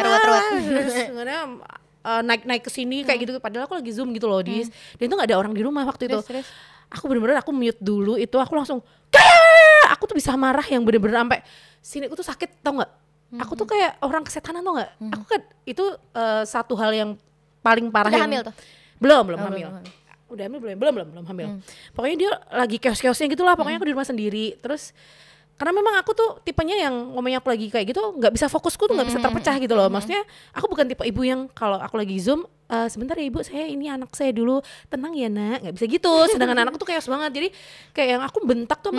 ruwet-ruwet. 0.04 0.44
terus 0.68 0.96
kadang, 2.02 2.20
eh, 2.20 2.22
naik 2.26 2.42
naik 2.44 2.64
ke 2.66 2.72
sini 2.72 3.02
kayak 3.02 3.20
gitu. 3.22 3.32
Padahal 3.38 3.66
aku 3.66 3.78
lagi 3.78 3.92
zoom 3.94 4.10
gitu 4.12 4.26
loh 4.26 4.42
dis. 4.42 4.68
Dan 4.98 5.08
itu 5.08 5.14
nggak 5.14 5.30
ada 5.30 5.38
orang 5.38 5.54
di 5.54 5.62
rumah 5.62 5.86
waktu 5.86 6.06
itu. 6.06 6.20
Terus, 6.20 6.46
aku 6.88 7.06
bener-bener 7.06 7.38
aku 7.38 7.52
mute 7.52 7.78
dulu 7.78 8.18
itu. 8.18 8.36
Aku 8.36 8.54
langsung 8.54 8.82
kayak 9.08 9.94
aku 9.94 10.04
tuh 10.06 10.16
bisa 10.16 10.34
marah 10.34 10.66
yang 10.66 10.82
bener-bener 10.82 11.16
sampai 11.18 11.40
sini 11.80 12.06
aku 12.06 12.16
tuh 12.16 12.26
sakit 12.26 12.62
tau 12.62 12.78
nggak? 12.78 12.92
Aku 13.40 13.56
tuh 13.56 13.64
kayak 13.64 13.96
orang 14.02 14.22
kesetanan 14.22 14.60
tau 14.60 14.74
nggak? 14.76 14.92
Aku 15.12 15.24
kan 15.24 15.42
itu 15.64 15.84
eh, 16.12 16.44
satu 16.44 16.74
hal 16.76 16.92
yang 16.92 17.10
paling 17.62 17.88
parah 17.88 18.10
Udah 18.10 18.18
yang 18.18 18.28
hamil 18.28 18.42
tuh? 18.44 18.56
belum 18.98 19.24
belum 19.24 19.40
Oh, 19.40 19.46
hamil. 19.48 19.58
belum 19.62 19.74
hamil. 19.78 19.94
udah 20.32 20.44
hamil 20.48 20.60
belum? 20.60 20.76
Belum 20.78 20.94
belum 20.94 21.08
belum 21.12 21.26
hamil. 21.28 21.48
Pokoknya 21.92 22.16
dia 22.18 22.32
lagi 22.52 22.78
chaos-chaosnya 22.78 23.28
gitu 23.28 23.44
lah. 23.44 23.54
Pokoknya 23.54 23.78
aku 23.78 23.88
di 23.88 23.94
rumah 23.94 24.06
sendiri. 24.06 24.56
Terus 24.58 24.94
karena 25.60 25.74
memang 25.78 25.94
aku 26.02 26.12
tuh 26.18 26.30
tipenya 26.42 26.74
yang 26.90 27.14
ngomongnya 27.14 27.38
aku 27.38 27.54
lagi 27.54 27.70
kayak 27.70 27.94
gitu 27.94 28.02
nggak 28.18 28.34
bisa 28.34 28.50
fokusku 28.50 28.90
tuh 28.90 28.96
nggak 28.98 29.10
bisa 29.14 29.20
terpecah 29.22 29.56
gitu 29.62 29.74
loh. 29.78 29.88
maksudnya 29.94 30.22
aku 30.58 30.66
bukan 30.72 30.90
tipe 30.90 31.04
ibu 31.06 31.22
yang 31.22 31.46
kalau 31.54 31.78
aku 31.78 32.02
lagi 32.02 32.18
zoom 32.18 32.44
"Eh, 32.72 32.88
sebentar 32.88 33.20
ya 33.20 33.28
ibu 33.28 33.44
saya 33.44 33.68
ini 33.68 33.92
anak 33.92 34.16
saya 34.16 34.32
dulu. 34.32 34.64
Tenang 34.88 35.12
ya 35.12 35.28
nak. 35.28 35.60
Nggak 35.60 35.76
bisa 35.76 35.86
gitu. 35.92 36.14
Sedangkan 36.32 36.56
anakku 36.64 36.80
tuh 36.80 36.88
chaos 36.88 37.04
banget. 37.04 37.32
Jadi 37.36 37.48
kayak 37.92 38.10
yang 38.16 38.24
aku 38.24 38.40
bentak 38.48 38.80
tuh 38.80 38.96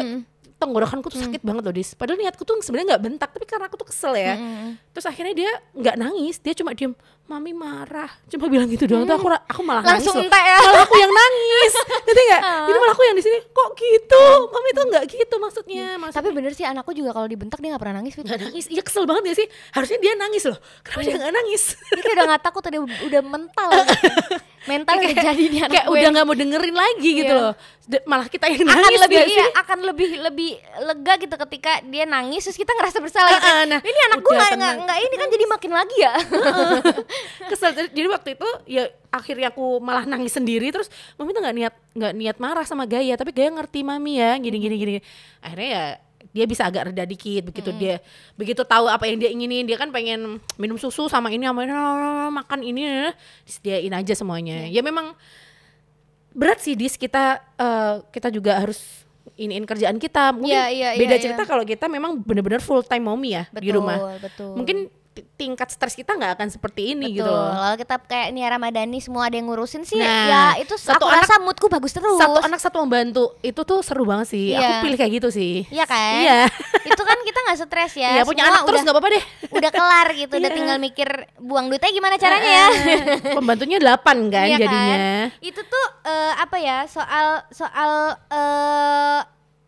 tenggorokanku 0.62 1.08
tuh 1.08 1.18
sakit 1.18 1.42
banget 1.42 1.62
loh 1.62 1.74
dis. 1.74 1.92
Padahal 1.92 2.16
niatku 2.16 2.42
tuh 2.42 2.54
sebenarnya 2.60 2.94
nggak 2.94 3.02
bentak 3.02 3.28
tapi 3.28 3.42
karena 3.44 3.66
aku 3.66 3.74
tuh 3.74 3.88
kesel 3.88 4.14
ya. 4.14 4.38
Terus 4.88 5.04
akhirnya 5.04 5.34
dia 5.34 5.50
nggak 5.72 5.96
nangis 5.96 6.38
dia 6.38 6.54
cuma 6.54 6.70
diem 6.70 6.94
mami 7.24 7.50
marah. 7.50 8.10
Cuma 8.26 8.46
bilang 8.46 8.66
gitu 8.66 8.84
doang 8.84 9.02
tuh 9.02 9.14
aku 9.14 9.26
ra- 9.26 9.42
aku 9.42 9.62
malah 9.62 9.80
Langsung 9.80 10.12
nangis 10.14 10.28
loh. 10.28 10.42
ya. 10.42 10.58
malah 10.60 10.82
aku 10.82 10.96
yang 10.96 11.12
nangis 11.12 11.72
ngerti 12.04 12.22
nggak? 12.22 12.42
Jadi 12.42 12.78
malah 12.78 12.92
aku 12.92 13.02
yang 13.02 13.16
di 13.16 13.22
sini 13.22 13.38
kok 13.42 13.68
gitu? 13.72 14.22
Mami 14.48 14.70
tuh 14.70 14.84
nggak 14.86 15.04
gitu 15.08 15.34
maksudnya 15.36 15.86
maksud 15.96 16.14
tapi 16.14 16.28
bener 16.30 16.52
sih 16.52 16.62
anakku 16.62 16.92
juga 16.92 17.10
kalau 17.10 17.24
dibentak 17.24 17.58
dia 17.58 17.72
nggak 17.72 17.82
pernah 17.82 17.96
nangis 17.98 18.12
nggak 18.14 18.40
nangis. 18.42 18.64
Iya 18.68 18.82
kesel 18.82 19.04
banget 19.04 19.22
ya 19.24 19.34
sih? 19.34 19.46
Harusnya 19.70 19.98
dia 19.98 20.12
nangis 20.14 20.42
loh. 20.44 20.58
Kenapa 20.82 21.00
dia 21.00 21.14
nggak 21.16 21.32
nangis? 21.32 21.62
Dia 21.90 22.12
udah 22.12 22.24
nggak 22.28 22.42
takut 22.42 22.62
udah 22.62 22.80
udah 23.02 23.20
mental 23.22 23.70
mental 24.64 24.94
udah 24.94 25.14
jadi 25.14 25.44
anak 25.58 25.70
kayak 25.70 25.86
gue. 25.86 25.94
udah 25.94 26.08
nggak 26.10 26.24
mau 26.24 26.36
dengerin 26.36 26.76
lagi 26.76 27.10
gitu 27.16 27.30
Iya. 27.30 27.42
loh. 27.42 27.54
D- 27.82 28.04
malah 28.04 28.30
kita 28.30 28.46
yang 28.46 28.62
akan 28.62 28.78
nangis 28.78 29.00
lebih 29.00 29.16
nggak 29.16 29.26
sih? 29.26 29.34
iya, 29.34 29.46
akan 29.58 29.78
lebih 29.82 30.08
lebih 30.22 30.50
lega 30.80 31.14
gitu 31.18 31.34
ketika 31.36 31.72
dia 31.82 32.04
nangis 32.04 32.42
terus 32.42 32.54
kita 32.54 32.70
ngerasa 32.72 32.98
bersalah. 32.98 33.30
Gitu. 33.32 33.42
Ah, 33.42 33.52
ah, 33.52 33.64
nah, 33.66 33.80
ini 33.82 33.98
anak 34.06 34.18
gue 34.18 34.32
nggak 34.32 34.74
nggak 34.80 34.98
ini 35.00 35.14
kan 35.16 35.28
jadi 35.28 35.44
makin 35.46 35.70
lagi 35.72 35.96
ya. 35.98 36.12
Kesel. 37.50 37.70
Jadi 37.74 38.06
waktu 38.06 38.28
itu 38.34 38.48
ya 38.66 38.84
akhirnya 39.08 39.50
aku 39.50 39.76
malah 39.78 40.04
nangis 40.04 40.32
sendiri 40.32 40.70
terus 40.70 40.88
mami 41.14 41.32
tuh 41.32 41.42
nggak 41.42 41.56
niat 41.56 41.74
nggak 41.92 42.12
niat 42.14 42.36
marah 42.38 42.64
sama 42.64 42.86
Gaya 42.86 43.14
tapi 43.14 43.30
Gaya 43.30 43.50
ngerti 43.50 43.82
mami 43.82 44.16
ya 44.16 44.38
gini 44.38 44.56
gini 44.56 44.74
gini. 44.76 44.92
Akhirnya 45.40 45.68
ya 45.68 45.84
dia 46.32 46.44
bisa 46.48 46.64
agak 46.64 46.90
reda 46.90 47.04
dikit 47.04 47.52
begitu 47.52 47.70
dia 47.76 48.00
begitu 48.40 48.64
tahu 48.64 48.88
apa 48.88 49.04
yang 49.04 49.20
dia 49.20 49.28
inginin 49.28 49.68
dia 49.68 49.76
kan 49.76 49.92
pengen 49.92 50.40
minum 50.56 50.80
susu 50.80 51.04
sama 51.06 51.28
ini 51.28 51.44
sama 51.44 51.68
ini 51.68 51.72
makan 52.32 52.60
ini 52.64 53.12
disediain 53.44 53.92
aja 53.92 54.16
semuanya. 54.16 54.64
Ya 54.72 54.80
memang 54.80 55.12
berat 56.32 56.64
sih 56.64 56.72
dis. 56.72 56.96
Kita 56.96 57.40
eh, 57.60 57.94
kita 58.08 58.32
juga 58.32 58.56
harus 58.56 58.80
iniin 59.36 59.68
kerjaan 59.68 60.00
kita. 60.00 60.32
Mungkin 60.32 60.56
Iya, 60.56 60.64
iya, 60.72 60.88
beda 60.96 61.16
iya, 61.16 61.22
cerita 61.22 61.42
kalau 61.44 61.62
kita 61.68 61.86
memang 61.86 62.16
benar-benar 62.20 62.64
full 62.64 62.80
time 62.80 63.04
mommy 63.04 63.36
ya 63.36 63.44
di 63.52 63.70
rumah. 63.70 64.16
betul. 64.18 64.56
Mungkin 64.56 64.88
tingkat 65.42 65.68
stres 65.68 65.92
kita 65.92 66.12
nggak 66.12 66.32
akan 66.34 66.48
seperti 66.48 66.94
ini 66.94 67.10
gitu 67.12 67.24
Betul. 67.24 67.34
loh 67.34 67.50
Kalau 67.52 67.76
kita 67.76 67.94
kayak 68.04 68.28
Nia 68.30 68.46
Ramadhani 68.48 68.98
semua 68.98 69.26
ada 69.26 69.34
yang 69.34 69.44
ngurusin 69.44 69.82
sih, 69.82 69.98
Nah, 69.98 70.06
ya 70.24 70.42
itu 70.56 70.70
satu 70.72 71.02
aku 71.02 71.06
anak- 71.08 71.26
rasa 71.26 71.34
moodku 71.38 71.66
bagus 71.66 71.90
terus. 71.90 72.14
satu 72.16 72.38
anak 72.40 72.58
satu 72.58 72.78
membantu 72.78 73.34
itu 73.40 73.58
tuh 73.60 73.80
seru 73.80 74.04
banget 74.04 74.28
sih 74.28 74.52
aku 74.52 74.62
Iya. 74.62 74.78
pilih 74.80 74.96
kayak 74.96 75.12
gitu 75.16 75.28
sih 75.28 75.66
Iya 75.66 75.84
kan? 75.84 76.14
iya 76.16 76.38
itu 76.88 77.02
kan 77.02 77.18
kita 77.20 77.38
nggak 77.40 77.58
stres 77.58 77.92
ya. 77.94 78.10
Iya, 78.12 78.22
punya 78.22 78.42
Semua 78.42 78.52
anak 78.52 78.62
terus 78.62 78.70
udah, 78.72 78.84
nggak 78.84 78.94
apa-apa 78.94 79.08
deh 79.10 79.24
udah 79.58 79.70
kelar 79.70 80.06
gitu, 80.14 80.34
udah 80.34 80.44
Iya. 80.44 80.56
tinggal 80.56 80.78
mikir 80.78 81.08
buang 81.36 81.66
duitnya 81.66 81.90
gimana 81.90 82.14
caranya 82.16 82.50
ya. 82.52 82.66
pembantunya 83.36 83.76
delapan 83.76 84.16
kan 84.28 84.46
Iya 84.46 84.56
jadinya 84.58 84.96
Itu 85.40 85.60
tuh 85.62 85.86
eh, 86.04 86.32
apa 86.36 86.56
ya 86.56 86.86
soal 86.86 87.26
soal 87.50 87.90
eh, 88.28 89.20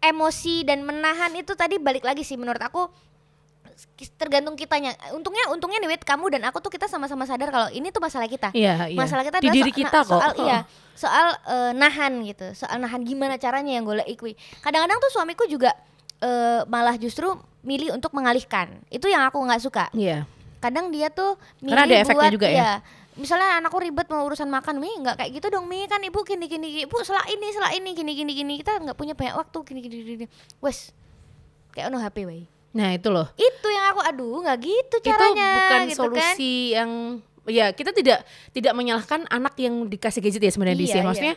emosi 0.05 0.63
dan 0.63 0.81
menahan 0.81 1.33
itu 1.33 1.55
tadi 1.55 1.79
balik 1.79 2.03
lagi 2.03 2.21
sih 2.21 2.37
menurut 2.37 2.61
aku 2.61 2.87
tergantung 4.19 4.59
kitanya. 4.59 4.93
Untungnya 5.15 5.49
untungnya 5.55 5.79
nih 5.79 5.95
Wit, 5.95 6.03
kamu 6.03 6.27
dan 6.35 6.43
aku 6.51 6.59
tuh 6.59 6.69
kita 6.69 6.91
sama-sama 6.91 7.25
sadar 7.25 7.49
kalau 7.55 7.69
ini 7.71 7.89
tuh 7.89 8.03
masalah 8.03 8.27
kita. 8.27 8.51
iya 8.53 8.91
iya 8.91 8.99
Masalah 8.99 9.23
kita 9.23 9.39
di 9.39 9.49
adalah 9.49 9.57
diri 9.63 9.71
so- 9.71 9.79
kita 9.79 9.99
nah, 9.99 10.03
kok 10.03 10.11
soal 10.11 10.33
iya, 10.43 10.59
soal 10.95 11.27
eh, 11.47 11.73
nahan 11.79 12.13
gitu. 12.27 12.47
Soal 12.59 12.77
nahan 12.83 13.01
gimana 13.07 13.39
caranya 13.39 13.71
yang 13.71 13.87
gue 13.87 14.03
ikui. 14.11 14.35
Kadang-kadang 14.61 14.99
tuh 14.99 15.11
suamiku 15.15 15.47
juga 15.47 15.71
eh, 16.19 16.67
malah 16.67 16.99
justru 16.99 17.31
milih 17.63 17.95
untuk 17.95 18.11
mengalihkan. 18.13 18.83
Itu 18.91 19.07
yang 19.07 19.25
aku 19.25 19.39
nggak 19.41 19.63
suka. 19.63 19.89
iya 19.95 20.27
Kadang 20.59 20.89
dia 20.89 21.13
tuh 21.13 21.37
milih 21.61 21.77
Karena 21.77 21.85
ada 21.87 21.97
efeknya 22.03 22.21
buat 22.25 22.35
juga 22.35 22.49
ya? 22.49 22.57
iya, 22.57 22.73
Misalnya 23.15 23.63
anakku 23.63 23.79
ribet 23.79 24.11
mau 24.11 24.27
urusan 24.27 24.51
makan, 24.51 24.83
Mi 24.83 24.91
nggak 24.99 25.23
kayak 25.23 25.31
gitu 25.39 25.47
dong, 25.55 25.71
Mi 25.71 25.87
kan 25.87 26.03
ibu 26.03 26.19
gini 26.27 26.51
gini, 26.51 26.67
gini. 26.67 26.83
ibu 26.91 26.99
selak 27.05 27.31
ini 27.31 27.47
selak 27.55 27.73
ini 27.79 27.95
gini 27.95 28.11
gini 28.11 28.33
gini 28.35 28.53
kita 28.59 28.83
nggak 28.83 28.99
punya 28.99 29.15
banyak 29.15 29.39
waktu 29.39 29.59
gini 29.63 29.81
gini 29.87 29.95
gini. 30.03 30.27
Wes, 30.59 30.91
kayak 31.71 31.95
ono 31.95 32.03
HP 32.03 32.27
wey. 32.27 32.43
Nah 32.75 32.91
itu 32.91 33.07
loh 33.07 33.31
Itu 33.33 33.69
yang 33.69 33.87
aku 33.89 34.01
aduh 34.03 34.43
nggak 34.43 34.59
gitu 34.61 34.97
itu 34.99 35.07
caranya. 35.07 35.49
bukan 35.57 35.81
gitu 35.81 35.95
kan. 35.95 35.97
solusi 35.97 36.55
yang 36.73 36.91
ya 37.45 37.71
kita 37.71 37.91
tidak 37.91 38.25
tidak 38.51 38.73
menyalahkan 38.73 39.25
anak 39.29 39.55
yang 39.57 39.87
dikasih 39.87 40.19
gadget 40.19 40.43
ya 40.43 40.51
sebenarnya 40.51 40.75
di 40.75 40.85
Iya, 40.85 40.95
sini. 40.95 41.05
maksudnya 41.05 41.37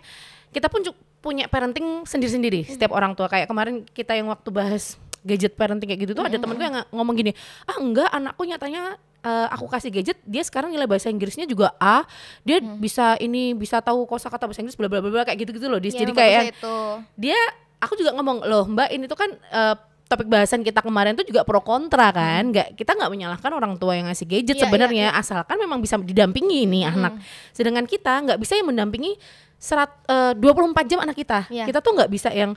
kita 0.49 0.67
pun 0.67 0.81
punya 1.19 1.45
parenting 1.45 1.85
sendiri-sendiri 2.03 2.65
setiap 2.65 2.89
orang 2.89 3.13
tua 3.13 3.27
kayak 3.27 3.45
kemarin 3.45 3.85
kita 3.85 4.11
yang 4.11 4.27
waktu 4.27 4.49
bahas 4.49 4.95
gadget 5.21 5.53
parenting 5.53 5.85
kayak 5.85 6.01
gitu 6.01 6.13
tuh 6.13 6.23
ada 6.23 6.35
temen 6.35 6.55
gue 6.55 6.63
yang 6.63 6.77
ng- 6.77 6.89
ngomong 6.91 7.15
gini 7.15 7.31
ah 7.63 7.75
enggak 7.75 8.07
anakku 8.07 8.41
nyatanya 8.41 8.95
eh, 9.19 9.47
aku 9.51 9.67
kasih 9.67 9.91
gadget 9.91 10.17
dia 10.23 10.41
sekarang 10.41 10.71
nilai 10.71 10.85
bahasa 10.85 11.07
Inggrisnya 11.07 11.43
juga 11.43 11.75
A 11.75 12.07
dia 12.41 12.57
bisa 12.61 13.13
ini 13.17 13.51
bisa 13.51 13.77
tahu 13.77 14.05
kosakata 14.05 14.47
bahasa 14.47 14.63
Inggris 14.63 14.73
bla 14.73 14.87
bla 14.87 15.03
bla 15.03 15.21
kayak 15.21 15.37
gitu-gitu 15.37 15.67
loh 15.67 15.77
Dis. 15.77 15.91
Ya, 15.91 16.01
jadi 16.01 16.11
kayak 16.13 16.43
itu. 16.55 16.77
dia 17.19 17.35
aku 17.77 17.93
juga 17.93 18.15
ngomong 18.15 18.41
loh 18.41 18.65
mbak 18.65 18.87
ini 18.89 19.05
tuh 19.05 19.19
kan 19.19 19.29
eh, 19.29 19.75
topik 20.07 20.25
bahasan 20.25 20.63
kita 20.63 20.79
kemarin 20.79 21.13
tuh 21.13 21.27
juga 21.27 21.43
pro 21.43 21.59
kontra 21.59 22.09
kan 22.09 22.47
nggak 22.49 22.79
kita 22.79 22.95
nggak 22.95 23.11
menyalahkan 23.11 23.51
orang 23.51 23.75
tua 23.75 23.93
yang 23.93 24.07
ngasih 24.07 24.23
gadget 24.23 24.55
Iya, 24.55 24.63
sebenarnya 24.65 25.07
asalkan 25.11 25.59
memang 25.59 25.83
bisa 25.83 25.99
didampingi 25.99 26.63
nih 26.63 26.87
anak 26.87 27.19
sedangkan 27.51 27.83
kita 27.83 28.23
nggak 28.23 28.39
bisa 28.39 28.55
yang 28.55 28.71
mendampingi 28.71 29.19
serat 29.59 29.91
eh, 30.07 30.31
24 30.33 30.87
jam 30.87 30.99
anak 31.03 31.15
kita 31.15 31.45
Iya. 31.51 31.67
kita 31.67 31.83
tuh 31.83 31.91
nggak 31.93 32.09
bisa 32.09 32.31
yang 32.31 32.55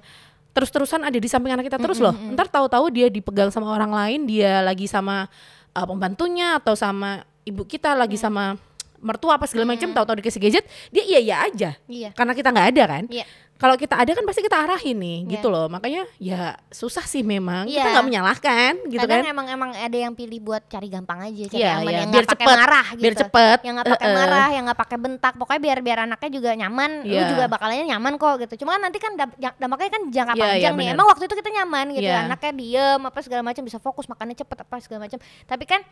terus-terusan 0.50 1.06
ada 1.06 1.14
di 1.14 1.28
samping 1.30 1.54
anak 1.54 1.70
kita 1.70 1.78
terus 1.78 2.02
loh. 2.02 2.10
Ntar 2.34 2.50
tahu-tahu 2.50 2.90
dia 2.90 3.06
dipegang 3.06 3.54
sama 3.54 3.70
orang 3.70 3.94
lain, 3.94 4.26
dia 4.26 4.58
lagi 4.58 4.90
sama 4.90 5.30
uh, 5.70 5.86
pembantunya 5.86 6.58
atau 6.58 6.74
sama 6.74 7.22
ibu 7.46 7.62
kita 7.62 7.94
lagi 7.94 8.18
sama 8.18 8.58
mertua 8.98 9.38
apa 9.38 9.46
segala 9.46 9.70
macam, 9.70 9.94
tahu-tahu 9.94 10.18
dikasih 10.18 10.42
gadget, 10.42 10.66
dia 10.90 11.06
iya 11.06 11.18
iya 11.22 11.36
aja. 11.46 11.70
Iya. 11.86 12.10
Karena 12.18 12.34
kita 12.34 12.50
nggak 12.50 12.68
ada 12.74 12.82
kan. 12.84 13.04
Iya. 13.06 13.24
Kalau 13.60 13.76
kita 13.76 13.92
ada 13.92 14.08
kan 14.10 14.24
pasti 14.24 14.40
kita 14.40 14.56
arahin 14.56 14.96
nih, 14.96 15.18
Iya. 15.20 15.30
gitu 15.36 15.52
loh. 15.52 15.68
Makanya 15.68 16.08
ya 16.16 16.56
susah 16.72 17.04
sih 17.04 17.20
memang. 17.20 17.68
Kita 17.68 17.76
Iya. 17.76 17.92
nggak 17.92 18.06
menyalahkan, 18.08 18.72
gitu 18.88 19.04
Kadang 19.04 19.20
kan. 19.20 19.32
emang 19.36 19.46
emang 19.46 19.70
ada 19.76 19.92
yang 19.92 20.16
pilih 20.16 20.40
buat 20.40 20.64
cari 20.64 20.88
gampang 20.88 21.28
aja, 21.28 21.44
cari 21.46 21.60
Iya, 21.60 21.72
aman 21.76 21.84
iya. 21.84 21.98
yang 22.00 22.08
Biar 22.08 22.24
nggak 22.24 22.32
pakai 22.32 22.46
marah 22.48 22.86
gitu. 22.90 23.02
biar 23.04 23.14
cepet. 23.20 23.58
Yang 23.60 23.74
nggak 23.76 23.88
pakai 23.92 24.08
eh. 24.08 24.16
marah, 24.16 24.48
yang 24.48 24.64
nggak 24.64 24.80
pakai 24.80 24.96
bentak. 24.96 25.32
Pokoknya 25.36 25.60
biar 25.60 25.78
biar 25.84 25.98
anaknya 26.08 26.30
juga 26.32 26.50
nyaman, 26.56 26.90
lu 27.04 27.12
Iya. 27.12 27.28
juga 27.28 27.44
bakalannya 27.46 27.86
nyaman 27.86 28.12
kok 28.16 28.34
gitu. 28.40 28.54
Cuma 28.64 28.70
kan 28.74 28.80
nanti 28.80 28.96
kan 28.96 29.12
dampaknya 29.60 29.90
kan 29.92 30.02
jangka 30.08 30.32
iya, 30.32 30.42
panjang 30.42 30.72
nih. 30.72 30.80
bener. 30.80 30.96
Emang 30.96 31.06
waktu 31.12 31.24
itu 31.28 31.34
kita 31.36 31.50
nyaman 31.52 31.86
gitu, 31.92 32.08
Iya. 32.08 32.18
anaknya 32.24 32.52
diem 32.56 33.00
apa 33.04 33.18
segala 33.20 33.42
macam 33.44 33.62
bisa 33.62 33.76
fokus 33.76 34.08
makannya 34.08 34.34
cepet 34.34 34.56
apa 34.56 34.74
segala 34.80 35.04
macam. 35.04 35.20
Tapi 35.20 35.64
kan 35.68 35.84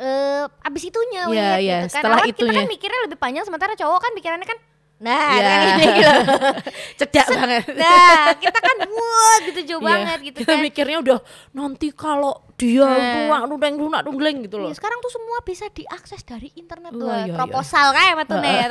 eh 0.00 0.44
abis 0.64 0.88
itunya 0.88 1.28
Iya, 1.28 1.28
Wit, 1.28 1.36
iya, 1.36 1.52
gitu 1.52 1.68
kan. 1.68 1.88
setelah 1.92 2.16
Orang 2.16 2.28
kita 2.32 2.40
kan 2.40 2.48
itunya. 2.56 2.64
mikirnya 2.64 3.00
lebih 3.04 3.18
panjang 3.20 3.44
sementara 3.44 3.76
cowok 3.76 4.00
kan 4.00 4.12
pikirannya 4.16 4.48
kan 4.48 4.56
nah 5.00 5.32
Iya. 5.32 5.42
kan 5.42 5.60
ini 5.72 5.84
gitu. 5.96 6.12
Cedak 7.00 7.26
banget. 7.26 7.64
Nah, 7.72 8.36
kita 8.36 8.58
kan 8.60 8.76
wah 9.00 9.36
gitu 9.48 9.60
jauh 9.64 9.80
Iya. 9.80 9.88
banget 9.88 10.18
gitu 10.28 10.38
Kita 10.44 10.52
kan. 10.54 10.60
mikirnya 10.60 10.98
udah 11.00 11.18
nanti 11.50 11.88
kalau 11.90 12.36
dia 12.54 12.84
Nah. 12.84 13.24
nuang 13.24 13.44
nudeng 13.48 13.74
nunak 13.74 14.04
nudeng 14.04 14.44
gitu 14.44 14.60
loh. 14.60 14.68
Iya, 14.68 14.76
sekarang 14.76 15.00
tuh 15.00 15.08
semua 15.08 15.40
bisa 15.40 15.64
diakses 15.66 16.20
dari 16.20 16.52
internet 16.52 16.92
tuh. 16.92 17.08
Iya, 17.08 17.26
iya. 17.26 17.34
proposal 17.34 17.90
kayak 17.90 18.12
sama 18.12 18.24
tuh 18.24 18.38
Nek, 18.38 18.52
ya? 18.52 18.66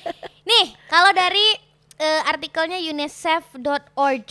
Nih, 0.50 0.66
kalau 0.86 1.10
dari 1.10 1.46
eh, 1.96 2.22
artikelnya 2.24 2.76
unicef.org 2.76 4.28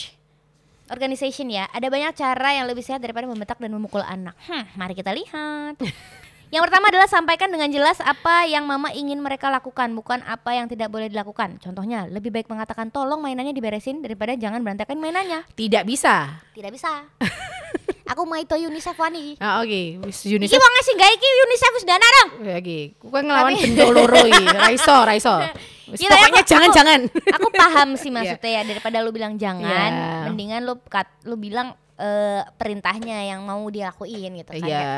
organization 0.89 1.49
ya, 1.49 1.65
ada 1.67 1.85
banyak 1.85 2.13
cara 2.13 2.49
yang 2.51 2.65
lebih 2.65 2.81
sehat 2.81 2.97
daripada 2.97 3.25
membentak 3.25 3.57
dan 3.57 3.69
memukul 3.69 4.01
anak. 4.01 4.33
Hmm, 4.45 4.65
mari 4.73 4.93
kita 4.93 5.13
lihat. 5.13 5.77
Yang 6.49 6.61
pertama 6.65 6.89
adalah 6.89 7.05
sampaikan 7.05 7.47
dengan 7.47 7.69
jelas 7.69 7.97
apa 7.99 8.43
yang 8.43 8.65
mama 8.65 8.89
ingin 8.89 9.17
mereka 9.17 9.47
lakukan, 9.47 9.93
bukan 9.93 10.21
apa 10.23 10.51
yang 10.51 10.65
tidak 10.65 10.89
boleh 10.89 11.05
dilakukan. 11.05 11.57
Contohnya, 11.57 12.05
lebih 12.05 12.29
baik 12.29 12.45
mengatakan 12.45 12.89
tolong 12.89 13.19
mainannya 13.19 13.51
diberesin 13.51 14.01
daripada 14.01 14.33
jangan 14.33 14.57
berantakan 14.59 14.97
mainannya. 14.97 15.45
Tidak 15.51 15.85
bisa. 15.85 16.41
Tidak 16.51 16.69
bisa. 16.69 17.05
Aku 18.09 18.25
mau 18.25 18.33
itu 18.35 18.57
UNICEF 18.57 18.97
wani. 18.97 19.37
Ah 19.37 19.61
oke, 19.61 20.01
wis 20.01 20.25
Iki 20.25 20.41
UNICEF. 20.41 20.57
wong 20.57 20.73
sing 20.81 20.97
gawe 20.97 21.13
iki 21.13 21.29
UNICEF 21.45 21.71
wis 21.71 21.85
dana 21.85 22.07
dong. 22.11 22.29
Ya, 22.41 22.57
Oke, 22.57 22.79
ku 22.97 23.07
kan 23.07 23.21
ngelawan 23.21 23.53
Tapi- 23.53 23.61
bendo 23.69 23.85
loro 23.87 24.17
iki. 24.19 24.45
Raiso, 24.65 24.95
raiso. 25.05 25.35
Iya, 25.89 26.07
tapi 26.07 26.17
pokoknya 26.19 26.41
aku- 26.41 26.49
jangan 26.49 26.65
aku- 26.65 26.75
jangan. 26.75 26.99
aku 27.29 27.47
paham 27.51 27.89
sih 27.93 28.09
maksudnya 28.15 28.49
ya 28.49 28.61
daripada 28.63 28.97
lu 28.99 29.13
bilang 29.13 29.37
jangan 29.37 29.69
Iya. 29.93 30.25
mendingan 30.25 30.61
lu 30.65 30.81
kat, 30.83 31.05
lu 31.21 31.37
bilang 31.37 31.77
eh, 31.95 32.41
perintahnya 32.57 33.29
yang 33.29 33.45
mau 33.45 33.61
dilakuin 33.67 34.31
gitu 34.35 34.51
kan 34.55 34.65
Iya. 34.65 34.81
ya. 34.81 34.97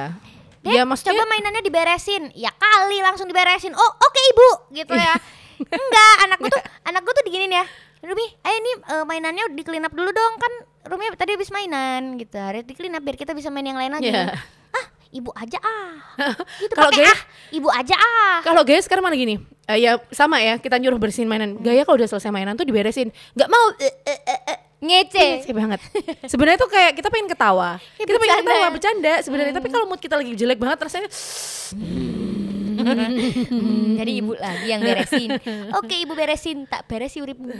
Dek, 0.61 0.71
Iya, 0.71 0.83
maksudnya 0.83 1.13
coba 1.15 1.25
mainannya 1.27 1.61
diberesin 1.61 2.23
ya 2.31 2.51
kali 2.51 2.97
langsung 2.99 3.25
diberesin 3.25 3.73
oh 3.73 3.91
oke 3.97 4.19
ibu 4.27 4.49
gitu 4.73 4.93
ya 4.93 5.17
enggak 5.81 6.13
anakku 6.21 6.47
tuh 6.47 6.61
anakku 6.83 7.09
tuh 7.11 7.23
diginin 7.23 7.49
ya 7.51 7.65
Rumi, 8.01 8.25
ayo 8.39 8.55
ini 8.55 8.71
eh, 8.83 9.03
mainannya 9.03 9.45
di 9.51 9.61
clean 9.61 9.81
up 9.81 9.91
dulu 9.91 10.09
dong 10.09 10.33
kan 10.35 10.49
Rumi 10.87 11.13
tadi 11.13 11.33
habis 11.33 11.49
mainan 11.49 12.17
gitu 12.17 12.33
harus 12.33 12.61
di 12.61 12.73
clean 12.73 12.93
up 12.93 13.01
biar 13.01 13.13
kita 13.13 13.31
bisa 13.31 13.49
main 13.49 13.61
yang 13.63 13.77
lain 13.77 13.89
lagi 13.91 14.09
Iya. 14.09 14.33
ah 14.71 14.85
ibu 15.11 15.29
aja 15.31 15.57
ah 15.57 15.93
gitu 16.61 16.73
Kalau 16.73 16.89
gaya- 16.89 17.09
ah 17.09 17.19
ibu 17.51 17.69
aja 17.69 17.93
ah 17.93 18.37
Kalau 18.41 18.61
gaya 18.61 18.79
sekarang 18.79 19.01
mana 19.03 19.13
gini? 19.13 19.37
Eh, 19.63 19.77
ya 19.79 20.01
sama 20.09 20.37
ya, 20.37 20.57
kita 20.57 20.75
nyuruh 20.75 20.97
bersihin 20.97 21.25
mainan. 21.25 21.55
Gaya 21.55 21.85
kalau 21.85 21.95
udah 21.95 22.09
selesai 22.09 22.27
mainan 22.27 22.53
tuh 22.53 22.65
diberesin. 22.65 23.13
Nggak 23.31 23.47
mau 23.47 23.65
eh, 23.77 23.93
eh, 24.03 24.19
eh, 24.25 24.39
eh. 24.47 24.57
Ngece 24.81 25.45
Ngece 25.45 25.53
banget. 25.53 25.79
Sebenarnya 26.25 26.57
tuh 26.57 26.69
kayak 26.73 26.97
kita 26.97 27.07
pengen 27.13 27.29
ketawa. 27.29 27.77
Ya, 28.01 28.05
kita 28.09 28.17
pengen 28.17 28.41
bercanda. 28.41 28.49
ketawa, 28.49 28.67
bercanda 28.73 29.13
sebenarnya. 29.21 29.53
Tapi 29.53 29.67
kalau 29.69 29.85
mood 29.85 30.01
kita 30.01 30.15
lagi 30.17 30.33
jelek 30.33 30.57
banget 30.57 30.77
rasanya 30.81 31.09
Hmm, 31.71 32.40
jadi 33.99 34.11
ibu 34.11 34.33
lagi 34.35 34.67
yang 34.67 34.81
beresin. 34.81 35.29
Oke, 35.77 35.95
ibu 36.01 36.13
beresin, 36.13 36.65
tak 36.65 36.85
beresi 36.89 37.21
uripmu. 37.21 37.51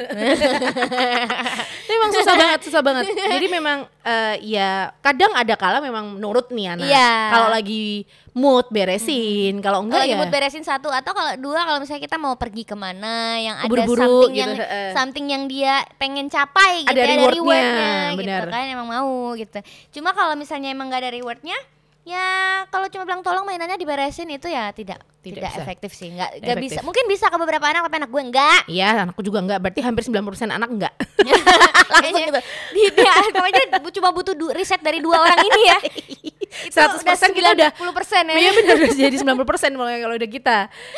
memang 1.92 2.10
susah 2.14 2.36
banget, 2.36 2.60
susah 2.66 2.82
banget. 2.82 3.04
Jadi 3.14 3.48
memang 3.48 3.86
eh, 4.06 4.36
ya 4.44 4.92
kadang 5.00 5.32
ada 5.38 5.54
kala 5.56 5.80
memang 5.80 6.18
nurut 6.18 6.50
nih 6.50 6.74
anak. 6.74 6.88
Iya. 6.90 7.14
Kalau 7.32 7.48
lagi 7.50 8.06
mood 8.32 8.66
beresin, 8.72 9.60
kalau 9.60 9.84
Kalau 9.84 9.88
enggak 9.88 10.02
lagi 10.08 10.14
ya 10.14 10.18
mood 10.20 10.32
beresin 10.32 10.64
satu 10.64 10.88
atau 10.88 11.12
kalau 11.12 11.36
dua 11.36 11.68
kalau 11.68 11.80
misalnya 11.84 12.04
kita 12.04 12.18
mau 12.18 12.36
pergi 12.40 12.64
ke 12.64 12.76
mana 12.76 13.36
yang 13.40 13.56
ada 13.60 13.68
Buru-buru 13.68 14.00
something 14.00 14.32
gitu, 14.32 14.42
yang 14.42 14.52
heeh. 14.56 14.90
something 14.96 15.26
yang 15.28 15.44
dia 15.52 15.84
pengen 16.00 16.32
capai 16.32 16.88
gitu 16.88 16.96
Ada 16.96 17.02
ya, 17.02 17.16
rewardnya, 17.18 17.36
rewardnya 17.36 17.92
gitu 18.16 18.48
kan 18.52 18.66
emang 18.72 18.88
mau 18.88 19.12
gitu. 19.36 19.60
Cuma 20.00 20.16
kalau 20.16 20.36
misalnya 20.40 20.72
emang 20.72 20.88
gak 20.92 21.04
ada 21.04 21.12
rewardnya 21.12 21.58
ya 22.02 22.28
kalau 22.68 22.88
cuma 22.88 23.04
bilang 23.04 23.22
tolong 23.22 23.44
mainannya 23.44 23.76
diberesin 23.76 24.26
itu 24.28 24.46
ya 24.46 24.70
tidak 24.70 25.02
Tidak 25.22 25.38
tidak, 25.38 25.42
bisa. 25.48 25.62
efektif 25.62 25.92
sih. 25.94 26.10
Nggak 26.10 26.30
nggak 26.40 26.58
bisa. 26.60 26.80
Mungkin 26.82 27.06
bisa 27.06 27.30
ke 27.30 27.38
beberapa 27.38 27.62
anak 27.62 27.86
tapi 27.86 27.96
anak 27.96 28.10
gue 28.10 28.22
enggak 28.24 28.62
Iya, 28.66 29.06
anakku 29.06 29.22
juga 29.22 29.38
enggak. 29.40 29.62
Berarti 29.62 29.80
hampir 29.80 30.02
90% 30.04 30.18
anak 30.50 30.66
enggak. 30.68 30.94
langsung 31.94 32.26
gitu. 32.26 32.42
Di, 32.74 32.82
dia 32.92 33.14
pokoknya 33.30 33.62
bu- 33.78 33.94
cuma 33.94 34.10
butuh 34.10 34.34
du- 34.34 34.50
riset 34.50 34.80
dari 34.80 34.98
dua 34.98 35.22
orang 35.22 35.38
ini 35.40 35.62
ya 35.64 35.78
itu 36.52 36.76
100% 36.76 37.32
kita 37.32 37.50
udah 37.54 37.70
90 37.80 37.98
persen 37.98 38.24
ya. 38.26 38.36
Iya 38.36 38.52
benar 38.54 38.76
udah 38.78 38.92
jadi 38.92 39.16
90% 39.18 39.72
mulai 39.74 39.96
kalau 40.00 40.16
udah 40.16 40.30
kita. 40.30 40.58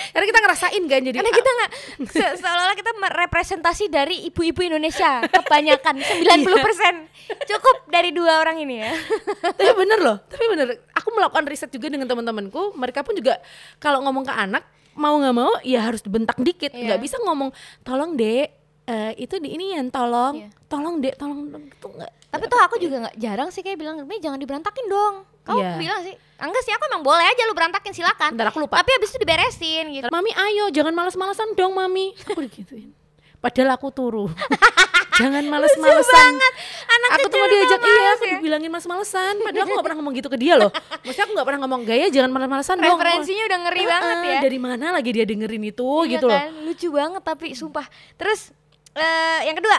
Karena 0.10 0.26
kita 0.26 0.40
ngerasain 0.42 0.84
kan 0.84 1.02
jadi 1.02 1.16
karena 1.16 1.32
kita 1.32 1.50
nggak 1.50 1.72
se- 2.10 2.36
seolah-olah 2.40 2.76
kita 2.76 2.92
merepresentasi 2.96 3.84
dari 3.88 4.16
ibu-ibu 4.26 4.62
Indonesia 4.64 5.22
kebanyakan 5.24 5.96
90 6.26 6.66
persen. 6.66 6.94
Cukup 7.46 7.76
dari 7.88 8.10
dua 8.10 8.40
orang 8.40 8.58
ini 8.58 8.82
ya. 8.82 8.92
Tapi 9.58 9.72
bener 9.74 10.00
loh 10.00 10.18
tapi 10.24 10.46
bener. 10.48 10.68
Aku 10.94 11.12
melakukan 11.12 11.46
riset 11.46 11.70
juga 11.70 11.88
dengan 11.88 12.06
teman-temanku. 12.06 12.74
Mereka 12.74 13.02
pun 13.02 13.14
juga 13.14 13.38
kalau 13.78 14.02
ngomong 14.02 14.26
ke 14.26 14.34
anak 14.34 14.64
mau 14.94 15.18
nggak 15.18 15.34
mau 15.34 15.52
ya 15.62 15.82
harus 15.82 16.02
dibentak 16.02 16.38
dikit. 16.38 16.70
Iya. 16.70 16.94
nggak 16.94 17.00
bisa 17.02 17.18
ngomong 17.22 17.50
tolong 17.82 18.14
dek 18.14 18.63
eh, 18.86 19.12
itu 19.18 19.36
di 19.38 19.50
ini 19.52 19.74
yang 19.74 19.88
tolong 19.88 20.34
Iya. 20.38 20.50
tolong 20.66 20.96
dek 20.98 21.16
tolong 21.16 21.48
dong." 21.48 21.64
itu 21.66 21.88
nggak 21.88 22.12
tapi 22.28 22.44
tuh 22.46 22.60
aku 22.60 22.76
juga 22.78 22.96
nggak 23.04 23.16
jarang 23.16 23.50
sih 23.50 23.62
kayak 23.62 23.78
bilang 23.78 24.02
"Mi, 24.04 24.18
jangan 24.18 24.36
diberantakin 24.36 24.86
dong. 24.86 25.16
Kamu 25.44 25.56
Iya. 25.56 25.72
bilang 25.78 26.00
sih 26.02 26.16
enggak 26.36 26.62
sih 26.62 26.72
aku 26.72 26.84
emang 26.88 27.02
boleh 27.02 27.24
aja 27.24 27.42
lu 27.44 27.54
berantakin 27.54 27.92
silakan. 27.92 28.34
Bentar, 28.34 28.48
aku 28.48 28.60
lupa. 28.60 28.80
tapi 28.80 28.90
habis 28.92 29.08
itu 29.08 29.18
diberesin 29.18 29.86
gitu. 29.94 30.08
Mami 30.08 30.32
ayo 30.32 30.68
jangan 30.70 30.92
malas-malasan 30.92 31.54
dong 31.54 31.72
mami. 31.72 32.12
Aku 32.26 32.42
digituin. 32.42 32.92
Padahal 33.38 33.76
aku 33.76 33.88
turu. 33.90 34.26
Jangan 35.14 35.46
males-malesan. 35.46 36.34
anak 36.90 37.10
aku 37.14 37.28
tuh 37.28 37.38
mau 37.38 37.46
diajak 37.46 37.78
emang 37.78 37.86
iya 37.86 38.02
males 38.02 38.16
aku 38.16 38.26
ya. 38.26 38.34
dibilangin 38.34 38.70
males-malesan. 38.72 39.34
Padahal 39.38 39.64
aku 39.64 39.74
gak 39.78 39.86
pernah 39.86 39.98
ngomong 40.02 40.14
gitu 40.16 40.26
ke 40.26 40.38
dia 40.38 40.54
loh. 40.58 40.72
Maksudnya 41.04 41.24
aku 41.24 41.34
gak 41.38 41.46
pernah 41.46 41.62
ngomong 41.62 41.82
gaya 41.86 42.06
jangan 42.10 42.32
males-malesan 42.34 42.76
dong. 42.80 42.98
Referensinya 42.98 43.44
udah 43.46 43.60
ngeri 43.62 43.84
banget 43.86 44.18
ya. 44.18 44.40
dari 44.42 44.58
mana 44.58 44.86
lagi 44.90 45.10
dia 45.12 45.26
dengerin 45.28 45.64
itu 45.66 45.86
Iya 46.02 46.10
gitu 46.10 46.26
loh. 46.26 46.34
kan? 46.34 46.50
lucu 46.66 46.88
banget 46.90 47.22
tapi 47.22 47.48
sumpah. 47.54 47.86
Terus 48.16 48.40
eh, 48.96 49.40
yang 49.46 49.58
kedua. 49.58 49.78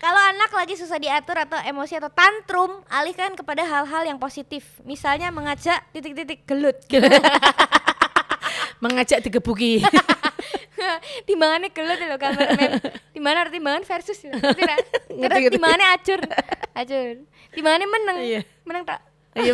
Kalau 0.00 0.16
anak 0.16 0.48
lagi 0.56 0.80
susah 0.80 0.96
diatur 0.96 1.36
atau 1.36 1.60
emosi 1.60 2.00
atau 2.00 2.08
tantrum 2.08 2.80
alihkan 2.88 3.36
kepada 3.36 3.60
hal-hal 3.68 4.08
yang 4.08 4.16
positif. 4.16 4.80
Misalnya 4.80 5.28
mengajak 5.28 5.84
titik-titik 5.92 6.48
gelut 6.48 6.80
mengajak 8.84 9.20
digebuki. 9.20 9.84
Timbangannya 11.28 11.68
gelut 11.68 12.00
loh 12.00 12.16
kameramen. 12.16 12.80
Timbangan 13.12 13.52
timbangan 13.52 13.82
versus 13.84 14.24
ya. 14.24 14.32
Karena 15.20 15.36
timbangannya 15.52 15.86
acur. 15.92 16.20
Acur. 16.72 17.06
Timbangannya 17.52 17.88
menang 17.92 18.16
Iya. 18.24 18.40
menang 18.64 18.88
tak? 18.88 19.00
Iya, 19.36 19.52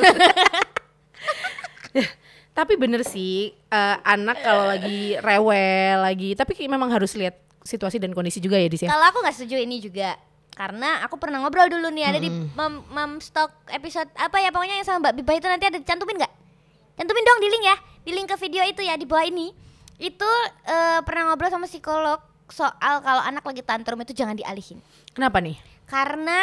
tapi 2.57 2.81
bener 2.81 3.05
sih 3.05 3.53
eh, 3.53 3.97
anak 4.01 4.41
kalau 4.41 4.65
lagi 4.65 5.21
rewel 5.21 6.01
lagi 6.01 6.33
tapi 6.33 6.57
memang 6.65 6.89
harus 6.89 7.13
lihat 7.13 7.37
situasi 7.67 7.99
dan 7.99 8.15
kondisi 8.15 8.39
juga 8.39 8.57
ya 8.57 8.71
di 8.71 8.79
sini 8.79 8.89
Kalau 8.89 9.05
aku 9.11 9.19
nggak 9.21 9.37
setuju 9.37 9.59
ini 9.59 9.83
juga. 9.83 10.15
Karena 10.57 11.05
aku 11.05 11.21
pernah 11.21 11.45
ngobrol 11.45 11.69
dulu 11.69 11.93
nih 11.93 12.09
ada 12.09 12.17
di 12.17 12.33
mam, 12.57 12.81
mam 12.89 13.21
stock 13.21 13.53
episode 13.69 14.09
apa 14.17 14.41
ya 14.41 14.49
pokoknya 14.49 14.81
yang 14.81 14.89
sama 14.89 15.05
Mbak 15.05 15.15
Biba 15.21 15.33
itu 15.37 15.47
nanti 15.53 15.69
ada 15.69 15.77
dicantumin 15.77 16.17
nggak? 16.17 16.33
Cantumin 16.97 17.25
dong 17.29 17.39
di 17.45 17.49
link 17.53 17.65
ya, 17.69 17.77
di 18.09 18.11
link 18.17 18.29
ke 18.33 18.37
video 18.41 18.65
itu 18.65 18.81
ya 18.81 18.97
di 18.97 19.05
bawah 19.05 19.29
ini. 19.29 19.53
Itu 20.01 20.31
eh, 20.65 21.05
pernah 21.05 21.29
ngobrol 21.29 21.53
sama 21.53 21.69
psikolog 21.69 22.17
soal 22.49 23.05
kalau 23.05 23.21
anak 23.21 23.45
lagi 23.45 23.61
tantrum 23.61 24.01
itu 24.01 24.17
jangan 24.17 24.33
dialihin. 24.33 24.81
Kenapa 25.13 25.45
nih? 25.45 25.61
Karena 25.85 26.41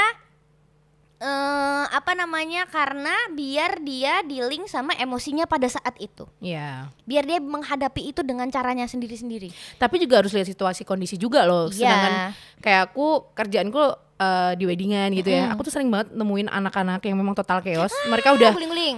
eh 1.23 1.63
apa 1.87 2.11
namanya? 2.13 2.67
Karena 2.67 3.15
biar 3.29 3.79
dia 3.79 4.19
di-link 4.21 4.67
sama 4.67 4.91
emosinya 4.93 5.45
pada 5.45 5.65
saat 5.65 5.95
itu. 5.97 6.27
ya 6.37 6.91
Biar 7.03 7.23
dia 7.23 7.39
menghadapi 7.39 8.03
itu 8.05 8.21
dengan 8.21 8.47
caranya 8.47 8.83
sendiri-sendiri. 8.83 9.55
tapi 9.77 9.97
juga 9.97 10.19
harus 10.19 10.31
lihat 10.31 10.45
situasi 10.45 10.83
kondisi 10.83 11.15
juga 11.15 11.43
loh 11.43 11.67
Iya. 11.67 11.77
sedangkan 11.77 12.13
kayak 12.59 12.81
aku 12.89 13.05
kerjaanku 13.31 13.81
eh, 14.15 14.51
di 14.53 14.63
weddingan 14.63 15.09
gitu 15.13 15.29
ya 15.29 15.49
aku 15.49 15.63
tuh 15.63 15.71
sering 15.71 15.87
banget 15.87 16.11
nemuin 16.11 16.47
anak-anak 16.47 16.99
yang 17.01 17.15
memang 17.15 17.31
total 17.33 17.59
chaos 17.59 17.91
mereka 18.05 18.31
udah 18.31 18.51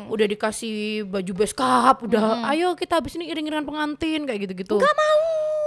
udah 0.07 0.27
dikasih 0.27 0.75
baju 1.03 1.31
beskap 1.35 1.95
udah 1.99 2.45
ayo 2.47 2.73
kita 2.73 2.97
habis 2.97 3.13
ini 3.13 3.27
iring-iringan 3.27 3.63
pengantin 3.63 4.23
kayak 4.23 4.39
gitu-gitu 4.43 4.77
Gak 4.77 4.95
mau. 4.95 5.19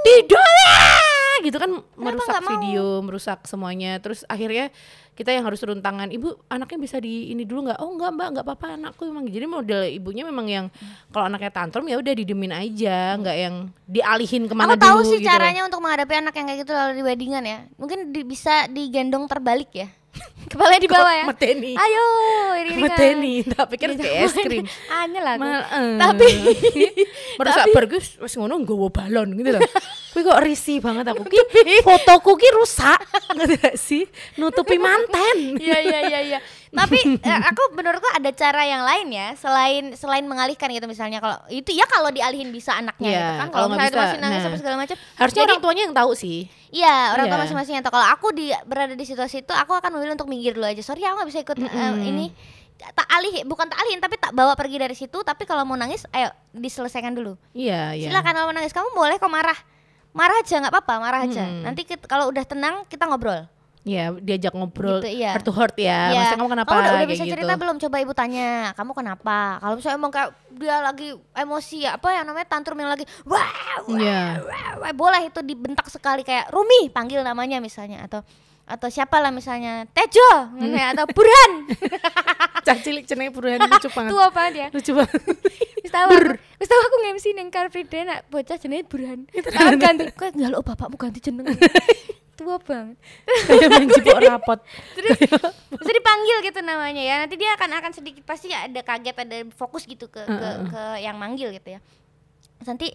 tidak 0.05 0.98
gitu 1.41 1.57
kan 1.57 1.71
merusak 1.95 2.27
nggak 2.29 2.43
mau? 2.43 2.51
video 2.55 2.85
merusak 3.01 3.39
semuanya 3.45 3.99
terus 3.99 4.23
akhirnya 4.25 4.69
kita 5.13 5.35
yang 5.35 5.43
harus 5.43 5.59
turun 5.59 5.79
tangan 5.79 6.09
ibu 6.09 6.39
anaknya 6.47 6.79
bisa 6.79 6.97
di 6.97 7.31
ini 7.31 7.43
dulu 7.43 7.67
nggak 7.67 7.79
oh 7.79 7.91
nggak 7.91 8.11
mbak 8.13 8.29
nggak 8.33 8.45
apa-apa 8.47 8.67
anakku 8.75 9.03
memang 9.03 9.27
jadi 9.27 9.47
model 9.47 9.81
ibunya 9.85 10.23
memang 10.23 10.47
yang 10.47 10.67
kalau 11.09 11.27
anaknya 11.27 11.51
tantrum 11.51 11.85
ya 11.85 11.99
udah 11.99 12.15
didemin 12.15 12.55
aja 12.55 13.19
nggak 13.19 13.37
yang 13.37 13.55
dialihin 13.83 14.47
ke 14.47 14.55
mana 14.55 14.73
Aku 14.73 14.79
tahu 14.79 14.99
dulu 15.01 15.11
sih 15.11 15.19
gitu 15.19 15.27
loh. 15.27 15.35
caranya 15.35 15.63
untuk 15.65 15.81
menghadapi 15.81 16.15
anak 16.15 16.35
yang 16.35 16.47
kayak 16.47 16.61
gitu 16.63 16.73
lalu 16.73 16.93
di 16.93 17.03
weddingan 17.03 17.43
ya. 17.43 17.59
Mungkin 17.75 17.99
di- 18.11 18.23
bisa 18.23 18.69
digendong 18.69 19.27
terbalik 19.27 19.73
ya. 19.73 19.89
Kepalanya 20.53 20.81
di 20.81 20.89
bawah 20.89 21.13
ya. 21.13 21.25
Meteni. 21.29 21.73
Ayo, 21.77 22.05
iring-iringan. 22.57 22.89
Meteni 22.89 23.35
tak 23.45 23.67
pikir 23.69 23.89
kayak 24.01 24.25
es 24.25 24.35
krim 24.35 24.65
lah 25.25 25.33
aku. 25.37 25.45
Mal, 25.45 25.61
eh. 25.61 25.97
Tapi 26.01 26.27
merasa 27.39 27.63
pergi 27.69 27.99
wis 28.25 28.35
ngono 28.41 28.55
nggowo 28.65 28.89
balon 28.89 29.29
gitu 29.37 29.51
loh. 29.55 29.63
Kuwi 30.17 30.23
kok 30.25 30.41
risih 30.41 30.81
banget 30.81 31.13
aku. 31.13 31.29
Ki 31.29 31.41
fotoku 31.85 32.33
ki 32.41 32.49
rusak. 32.57 33.01
Ngerti 33.37 33.55
gak 33.61 33.77
sih? 33.77 34.05
Nutupi 34.41 34.81
manten. 34.81 35.61
Iya 35.61 35.79
iya 35.85 35.99
iya 36.09 36.21
iya. 36.25 36.39
Tapi 36.69 36.99
eh, 37.29 37.41
aku 37.49 37.73
menurutku 37.73 38.05
ada 38.09 38.31
cara 38.31 38.63
yang 38.63 38.85
lain 38.85 39.09
ya 39.09 39.33
selain 39.35 39.97
selain 39.97 40.25
mengalihkan 40.25 40.69
gitu 40.69 40.85
misalnya 40.85 41.17
kalau 41.19 41.41
itu 41.49 41.73
ya 41.73 41.89
kalau 41.89 42.13
dialihin 42.13 42.49
bisa 42.49 42.77
anaknya 42.77 43.09
Iya, 43.09 43.19
gitu 43.19 43.33
kan. 43.41 43.49
kalau 43.49 43.67
misalnya 43.69 43.89
itu 43.89 43.97
bisa, 43.97 44.05
masih 44.05 44.21
nangis 44.21 44.41
nah. 44.41 44.49
apa 44.49 44.57
segala 44.57 44.77
macam. 44.77 44.97
Harusnya 45.17 45.39
Jadi- 45.39 45.49
orang 45.49 45.61
tuanya 45.61 45.83
yang 45.85 45.97
tahu 45.97 46.11
sih. 46.13 46.39
Iya, 46.69 46.97
orang 47.17 47.27
tua 47.27 47.37
Iya. 47.37 47.45
masing-masing 47.49 47.75
yang 47.75 47.85
tahu. 47.85 47.95
Kalau 47.97 48.09
aku 48.11 48.27
di 48.31 48.47
berada 48.63 48.93
di 48.93 49.05
situasi 49.05 49.41
itu, 49.41 49.53
aku 49.53 49.73
akan 49.73 49.91
memilih 49.91 50.13
untuk 50.15 50.29
minggir 50.29 50.53
dulu 50.53 50.69
aja. 50.69 50.85
Sorry, 50.85 51.01
aku 51.01 51.17
nggak 51.17 51.29
bisa 51.29 51.41
ikut 51.41 51.57
eh, 51.57 51.65
Mm-mm. 51.65 52.05
ini. 52.05 52.27
Tak 52.79 53.09
alih, 53.09 53.43
bukan 53.43 53.67
tak 53.67 53.81
alihin, 53.81 53.99
tapi 53.99 54.15
tak 54.15 54.31
bawa 54.31 54.53
pergi 54.53 54.77
dari 54.77 54.93
situ. 54.93 55.19
Tapi 55.19 55.43
kalau 55.43 55.65
mau 55.65 55.75
nangis, 55.75 56.05
ayo 56.13 56.29
diselesaikan 56.53 57.11
dulu. 57.11 57.35
Iya, 57.51 57.97
iya. 57.97 58.07
Silakan 58.07 58.33
kalau 58.33 58.47
mau 58.47 58.55
nangis, 58.55 58.71
kamu 58.71 58.93
boleh 58.93 59.17
kok 59.17 59.27
marah. 59.27 59.57
Marah 60.13 60.39
aja, 60.39 60.61
nggak 60.61 60.71
apa-apa, 60.71 60.95
marah 60.99 61.21
aja. 61.25 61.43
Mm-mm. 61.43 61.65
Nanti 61.65 61.83
kalau 62.05 62.29
udah 62.29 62.45
tenang, 62.45 62.85
kita 62.85 63.09
ngobrol. 63.09 63.49
Iya, 63.81 64.11
diajak 64.13 64.53
ngobrol 64.53 64.99
Gitu, 64.99 65.19
iya. 65.19 65.33
heart 65.33 65.43
to 65.43 65.53
heart 65.53 65.75
ya. 65.75 66.11
Iya. 66.11 66.19
Maksudnya 66.19 66.39
kamu 66.39 66.51
kenapa 66.51 66.69
Kamu 66.69 66.81
udah, 66.81 66.93
udah 66.95 67.09
bisa 67.09 67.23
gitu. 67.23 67.33
cerita 67.33 67.53
belum? 67.55 67.77
Coba 67.79 67.97
ibu 67.99 68.13
tanya, 68.13 68.49
kamu 68.73 68.93
kenapa? 68.93 69.39
Kalau 69.59 69.75
misalnya 69.75 69.97
emang 69.97 70.11
kayak 70.11 70.29
dia 70.51 70.77
lagi 70.79 71.09
emosi 71.33 71.77
ya, 71.81 71.91
apa 71.95 72.09
yang 72.11 72.25
namanya 72.25 72.47
tantrum 72.47 72.77
yang 72.77 72.89
lagi 72.89 73.07
wah, 73.25 73.39
wah, 73.81 73.95
Iya. 73.95 74.23
wah, 74.41 74.69
wah, 74.81 74.93
boleh 74.93 75.23
itu 75.25 75.41
dibentak 75.41 75.87
sekali 75.87 76.21
kayak 76.21 76.51
Rumi 76.51 76.89
panggil 76.89 77.21
namanya 77.21 77.59
misalnya 77.59 78.03
atau 78.03 78.21
atau 78.65 78.85
siapa 78.87 79.17
lah 79.17 79.31
misalnya 79.31 79.89
Tejo 79.89 80.29
ya, 80.61 80.93
atau 80.93 81.09
Burhan 81.09 81.73
Cah 82.67 82.77
cilik 82.77 83.09
ceneng 83.09 83.33
perubahan 83.33 83.65
lucu 83.65 83.89
banget. 83.97 84.11
tua 84.11 84.29
banget 84.29 84.55
ya 84.59 84.69
Lucu 84.69 84.93
banget. 84.93 85.21
wis 85.81 85.89
tahu 85.91 86.05
aku 86.05 86.37
wis 86.37 86.69
aku 86.69 86.97
nge-MC 87.01 87.27
ning 87.33 87.49
Car 87.49 87.73
Free 87.73 87.83
Day 87.83 88.05
nak 88.05 88.29
bocah 88.29 88.61
jenenge 88.61 88.85
Burhan 88.85 89.25
Nah, 89.25 89.73
ganti 89.73 90.05
kok 90.11 90.37
njaluk 90.37 90.61
bapakmu 90.67 91.01
ganti 91.01 91.17
jeneng 91.19 91.49
tua 92.39 92.63
banget. 92.63 92.95
Kayak 93.51 93.69
main 93.75 93.89
jipok 93.91 94.19
rapot. 94.31 94.61
terus 94.95 95.19
bisa 95.75 95.93
dipanggil 95.93 96.37
gitu 96.47 96.61
namanya 96.63 97.03
ya. 97.03 97.17
Nanti 97.27 97.35
dia 97.35 97.51
akan 97.59 97.71
akan 97.83 97.93
sedikit 97.93 98.23
pasti 98.23 98.55
ada 98.55 98.79
kaget 98.87 99.17
ada 99.19 99.39
fokus 99.59 99.83
gitu 99.83 100.07
ke 100.07 100.23
ke, 100.23 100.49
ke 100.71 100.83
yang 101.03 101.19
manggil 101.19 101.51
gitu 101.51 101.75
ya. 101.75 101.81
Terus 102.63 102.69
nanti 102.71 102.89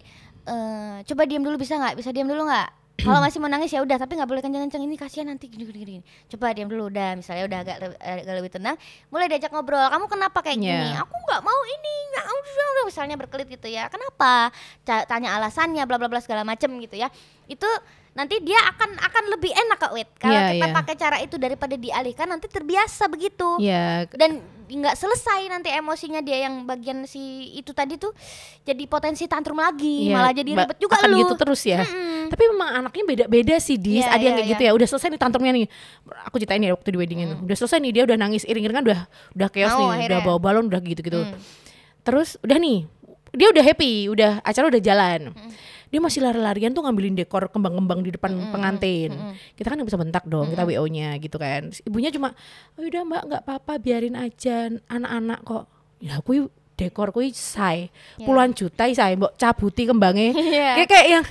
eh, 0.48 0.96
coba 1.04 1.22
diam 1.28 1.44
dulu 1.44 1.60
bisa 1.60 1.76
nggak? 1.76 2.00
Bisa 2.00 2.08
diam 2.16 2.26
dulu 2.26 2.48
nggak 2.48 2.83
kalau 2.94 3.18
masih 3.18 3.38
mau 3.38 3.48
nangis 3.48 3.68
ya 3.68 3.80
udah 3.80 3.96
tapi 3.96 4.14
nggak 4.14 4.30
boleh 4.30 4.38
kencang-kencang 4.38 4.80
ini 4.80 4.94
kasihan 4.94 5.26
nanti 5.26 5.50
gini 5.50 5.64
gini 5.64 5.78
gini. 5.78 5.96
Coba 6.26 6.54
diam 6.54 6.66
dulu 6.66 6.86
udah. 6.88 7.14
Misalnya 7.14 7.44
udah 7.44 7.58
agak, 7.60 7.76
le- 7.78 7.98
agak 7.98 8.34
lebih 8.38 8.52
tenang 8.52 8.76
mulai 9.08 9.26
diajak 9.26 9.50
ngobrol. 9.50 9.82
Kamu 9.82 10.06
kenapa 10.06 10.38
kayak 10.40 10.56
gini? 10.56 10.88
Iya. 10.88 11.02
aku 11.02 11.12
nggak 11.12 11.42
mau 11.42 11.60
ini 11.64 11.94
nggak 12.10 12.24
mau 12.24 12.38
misalnya 12.84 13.16
berkelit 13.16 13.48
gitu 13.48 13.66
ya. 13.66 13.88
Kenapa? 13.88 14.52
Tanya 14.84 15.34
alasannya 15.34 15.82
bla 15.82 15.96
bla 15.96 16.06
bla 16.06 16.20
segala 16.20 16.44
macem 16.44 16.70
gitu 16.78 16.94
ya. 16.94 17.10
Itu 17.44 17.66
nanti 18.14 18.38
dia 18.38 18.62
akan 18.64 18.94
akan 18.94 19.24
lebih 19.32 19.50
enak 19.50 19.78
kok 19.80 19.90
wit. 19.90 20.06
Kalau 20.14 20.30
Iya, 20.30 20.54
kita 20.54 20.66
iya. 20.70 20.74
pakai 20.76 20.94
cara 20.94 21.16
itu 21.18 21.34
daripada 21.34 21.74
dialihkan 21.74 22.30
nanti 22.30 22.46
terbiasa 22.46 23.10
begitu. 23.10 23.58
Iya, 23.58 24.06
dan 24.14 24.38
nggak 24.64 24.94
selesai 24.94 25.50
nanti 25.50 25.68
emosinya 25.68 26.22
dia 26.22 26.46
yang 26.46 26.62
bagian 26.62 27.04
si 27.04 27.20
itu 27.52 27.74
tadi 27.74 27.98
tuh 27.98 28.14
jadi 28.62 28.86
potensi 28.86 29.26
tantrum 29.26 29.58
lagi. 29.58 30.08
Iya. 30.08 30.14
malah 30.14 30.30
jadi 30.30 30.50
ribet 30.54 30.78
juga 30.78 30.94
akan 30.96 31.10
lu. 31.10 31.18
gitu 31.20 31.34
terus 31.34 31.62
ya. 31.64 31.82
Tapi 32.30 32.42
memang 32.50 32.68
anaknya 32.84 33.04
beda-beda 33.04 33.56
sih, 33.60 33.76
Dis. 33.76 34.04
Iya, 34.04 34.12
Ada 34.12 34.22
yang 34.22 34.24
iya, 34.24 34.32
kayak 34.38 34.48
gitu 34.52 34.62
iya. 34.62 34.70
ya. 34.72 34.76
Udah 34.76 34.86
selesai 34.88 35.08
nih 35.12 35.20
tantrumnya 35.20 35.52
nih. 35.52 35.66
Aku 36.28 36.36
ceritain 36.40 36.62
ya 36.62 36.72
waktu 36.72 36.88
di 36.94 36.98
wedding 36.98 37.20
itu. 37.24 37.34
Udah 37.44 37.56
selesai 37.56 37.78
nih 37.82 37.92
dia 37.94 38.02
udah 38.06 38.16
nangis 38.16 38.42
iring-iringan 38.44 38.84
udah 38.84 39.00
udah 39.36 39.48
chaos 39.50 39.72
Mau 39.74 39.78
nih, 39.78 39.84
udah 39.84 39.94
akhirnya. 39.98 40.20
bawa 40.24 40.38
balon 40.38 40.64
udah 40.68 40.80
gitu-gitu. 40.82 41.20
Mm. 41.20 41.36
Terus 42.04 42.36
udah 42.44 42.58
nih, 42.60 42.78
dia 43.34 43.48
udah 43.50 43.64
happy, 43.64 43.92
udah 44.12 44.30
acara 44.44 44.66
udah 44.70 44.82
jalan. 44.82 45.20
Dia 45.90 46.00
masih 46.02 46.26
lari-larian 46.26 46.74
tuh 46.74 46.82
ngambilin 46.82 47.14
dekor 47.14 47.46
kembang-kembang 47.54 48.02
di 48.02 48.10
depan 48.10 48.34
pengantin. 48.50 49.14
Kita 49.54 49.70
kan 49.70 49.78
bisa 49.82 49.94
bentak 49.94 50.26
dong, 50.26 50.50
kita 50.50 50.66
WO-nya 50.66 51.14
gitu 51.22 51.38
kan. 51.38 51.70
Terus 51.70 51.80
ibunya 51.86 52.10
cuma, 52.10 52.34
oh 52.74 52.82
udah 52.82 53.02
mbak 53.06 53.22
nggak 53.30 53.42
apa-apa, 53.46 53.78
biarin 53.78 54.18
aja 54.18 54.74
anak-anak 54.90 55.46
kok. 55.46 55.64
Ya 56.02 56.18
aku 56.18 56.50
dekor 56.74 57.08
kui 57.08 57.30
say 57.30 57.88
Ya. 58.14 58.26
puluhan 58.26 58.50
juta 58.50 58.86
say 58.88 59.14
mbok 59.14 59.34
cabuti 59.34 59.82
kembangnya 59.84 60.34
Iya. 60.36 60.70
kayak 60.76 60.88
kayak 60.88 61.06
yang 61.08 61.24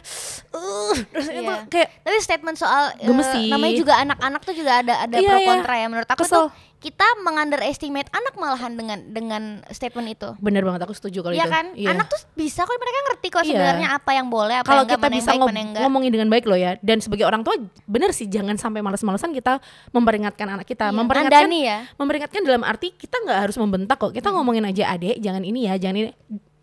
uh, 0.49 0.93
terus 1.09 1.27
itu 1.27 1.41
Iya. 1.41 1.55
kayak 1.67 1.89
tapi 1.99 2.17
statement 2.17 2.55
soal 2.55 2.91
eh, 2.93 3.03
Gemes 3.03 3.27
sih. 3.29 3.47
namanya 3.47 3.73
juga 3.75 3.93
anak-anak 3.97 4.41
tuh 4.41 4.53
juga 4.53 4.71
ada 4.79 4.93
ada 4.99 5.15
Iya, 5.15 5.29
pro 5.29 5.39
kontra 5.45 5.73
ya 5.75 5.87
menurut 5.87 6.07
aku 6.07 6.21
Kesel. 6.21 6.33
tuh 6.33 6.47
kita 6.83 7.07
mengunderestimate 7.23 8.11
anak 8.11 8.35
malahan 8.35 8.75
dengan 8.75 8.99
dengan 9.07 9.43
statement 9.71 10.07
itu. 10.11 10.35
Bener 10.43 10.67
banget 10.67 10.83
aku 10.83 10.91
setuju 10.91 11.23
kalau 11.23 11.31
Iya 11.31 11.47
itu. 11.47 11.55
kan? 11.55 11.65
Iya. 11.71 11.95
anak 11.95 12.11
tuh 12.11 12.19
bisa 12.35 12.67
kok 12.67 12.75
mereka 12.75 12.99
ngerti 13.07 13.27
kok 13.31 13.41
Iya. 13.41 13.47
sebenarnya 13.47 13.87
apa 13.95 14.11
yang 14.11 14.27
boleh 14.27 14.55
apa 14.59 14.67
kalau 14.67 14.83
yang 14.83 14.91
enggak 14.91 14.99
kita 14.99 15.15
bisa 15.15 15.29
baik 15.31 15.63
enggak 15.63 15.81
ngomongin 15.87 16.11
dengan 16.11 16.27
baik 16.27 16.43
loh 16.43 16.59
ya 16.59 16.75
dan 16.83 16.99
sebagai 16.99 17.23
orang 17.23 17.41
tua 17.41 17.55
bener 17.87 18.11
sih 18.11 18.27
jangan 18.27 18.59
sampai 18.59 18.83
malas-malasan 18.83 19.31
kita 19.31 19.63
memperingatkan 19.89 20.47
anak 20.51 20.67
kita. 20.67 20.91
Iya, 20.91 20.97
memperingatkan 20.99 21.49
ya. 21.55 21.77
memperingatkan 21.95 22.41
dalam 22.43 22.67
arti 22.67 22.91
kita 22.91 23.15
nggak 23.23 23.39
harus 23.47 23.55
membentak 23.55 23.95
kok 23.95 24.11
kita 24.11 24.27
ngomongin 24.29 24.67
aja 24.67 24.91
adek 24.91 25.23
jangan 25.23 25.47
ini 25.47 25.71
ya 25.71 25.79
jangan 25.79 25.95
ini. 26.03 26.11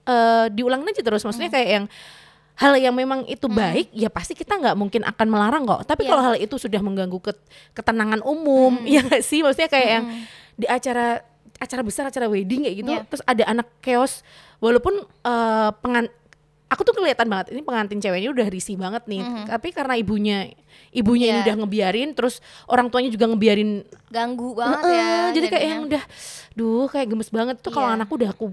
Eh, 0.00 0.46
diulangin 0.50 0.90
aja 0.90 1.00
terus 1.00 1.22
maksudnya 1.22 1.48
kayak 1.48 1.68
yang 1.70 1.84
hal 2.60 2.76
yang 2.76 2.92
memang 2.92 3.24
itu 3.24 3.48
baik 3.48 3.88
ya 3.90 4.12
pasti 4.12 4.36
kita 4.36 4.52
nggak 4.54 4.76
mungkin 4.76 5.00
akan 5.02 5.26
melarang 5.26 5.64
kok. 5.64 5.88
Tapi 5.88 6.04
Iya. 6.04 6.10
kalau 6.12 6.22
hal 6.22 6.36
itu 6.36 6.54
sudah 6.54 6.78
mengganggu 6.78 7.16
ket- 7.18 7.46
ketenangan 7.72 8.20
umum 8.20 8.84
ya 8.84 9.00
nggak 9.00 9.24
sih? 9.24 9.40
Maksudnya 9.40 9.66
kayak 9.66 9.88
yang 9.88 10.04
di 10.54 10.66
acara 10.68 11.24
acara 11.56 11.80
besar 11.80 12.04
acara 12.06 12.28
wedding 12.28 12.64
kayak 12.64 12.76
gitu 12.78 12.92
Iya. 12.92 13.02
terus 13.08 13.24
ada 13.24 13.44
anak 13.48 13.68
chaos. 13.80 14.20
Walaupun 14.58 14.92
eh, 15.02 15.70
pengan 15.80 16.04
aku 16.68 16.80
tuh 16.84 16.94
kelihatan 16.94 17.26
banget 17.26 17.50
ini 17.50 17.64
pengantin 17.64 17.98
ceweknya 17.98 18.28
udah 18.28 18.46
risih 18.46 18.76
banget 18.76 19.08
nih. 19.08 19.24
Tapi 19.48 19.72
karena 19.72 19.96
ibunya 19.96 20.52
ibunya 20.92 21.26
ini 21.26 21.38
Iya. 21.40 21.44
udah 21.48 21.54
ngebiarin 21.64 22.10
terus 22.12 22.44
orang 22.66 22.92
tuanya 22.92 23.08
juga 23.08 23.24
ngebiarin 23.24 23.82
ganggu 24.06 24.52
banget 24.52 24.84
ya 24.90 25.08
jadi 25.32 25.46
kayak 25.48 25.64
yang 25.64 25.82
udah 25.88 26.02
duh 26.52 26.86
kayak 26.86 27.08
gemes 27.08 27.32
banget. 27.32 27.56
Tuh 27.58 27.72
kalau 27.72 27.88
Iya. 27.88 27.96
anakku 27.96 28.14
udah 28.20 28.30
aku 28.30 28.46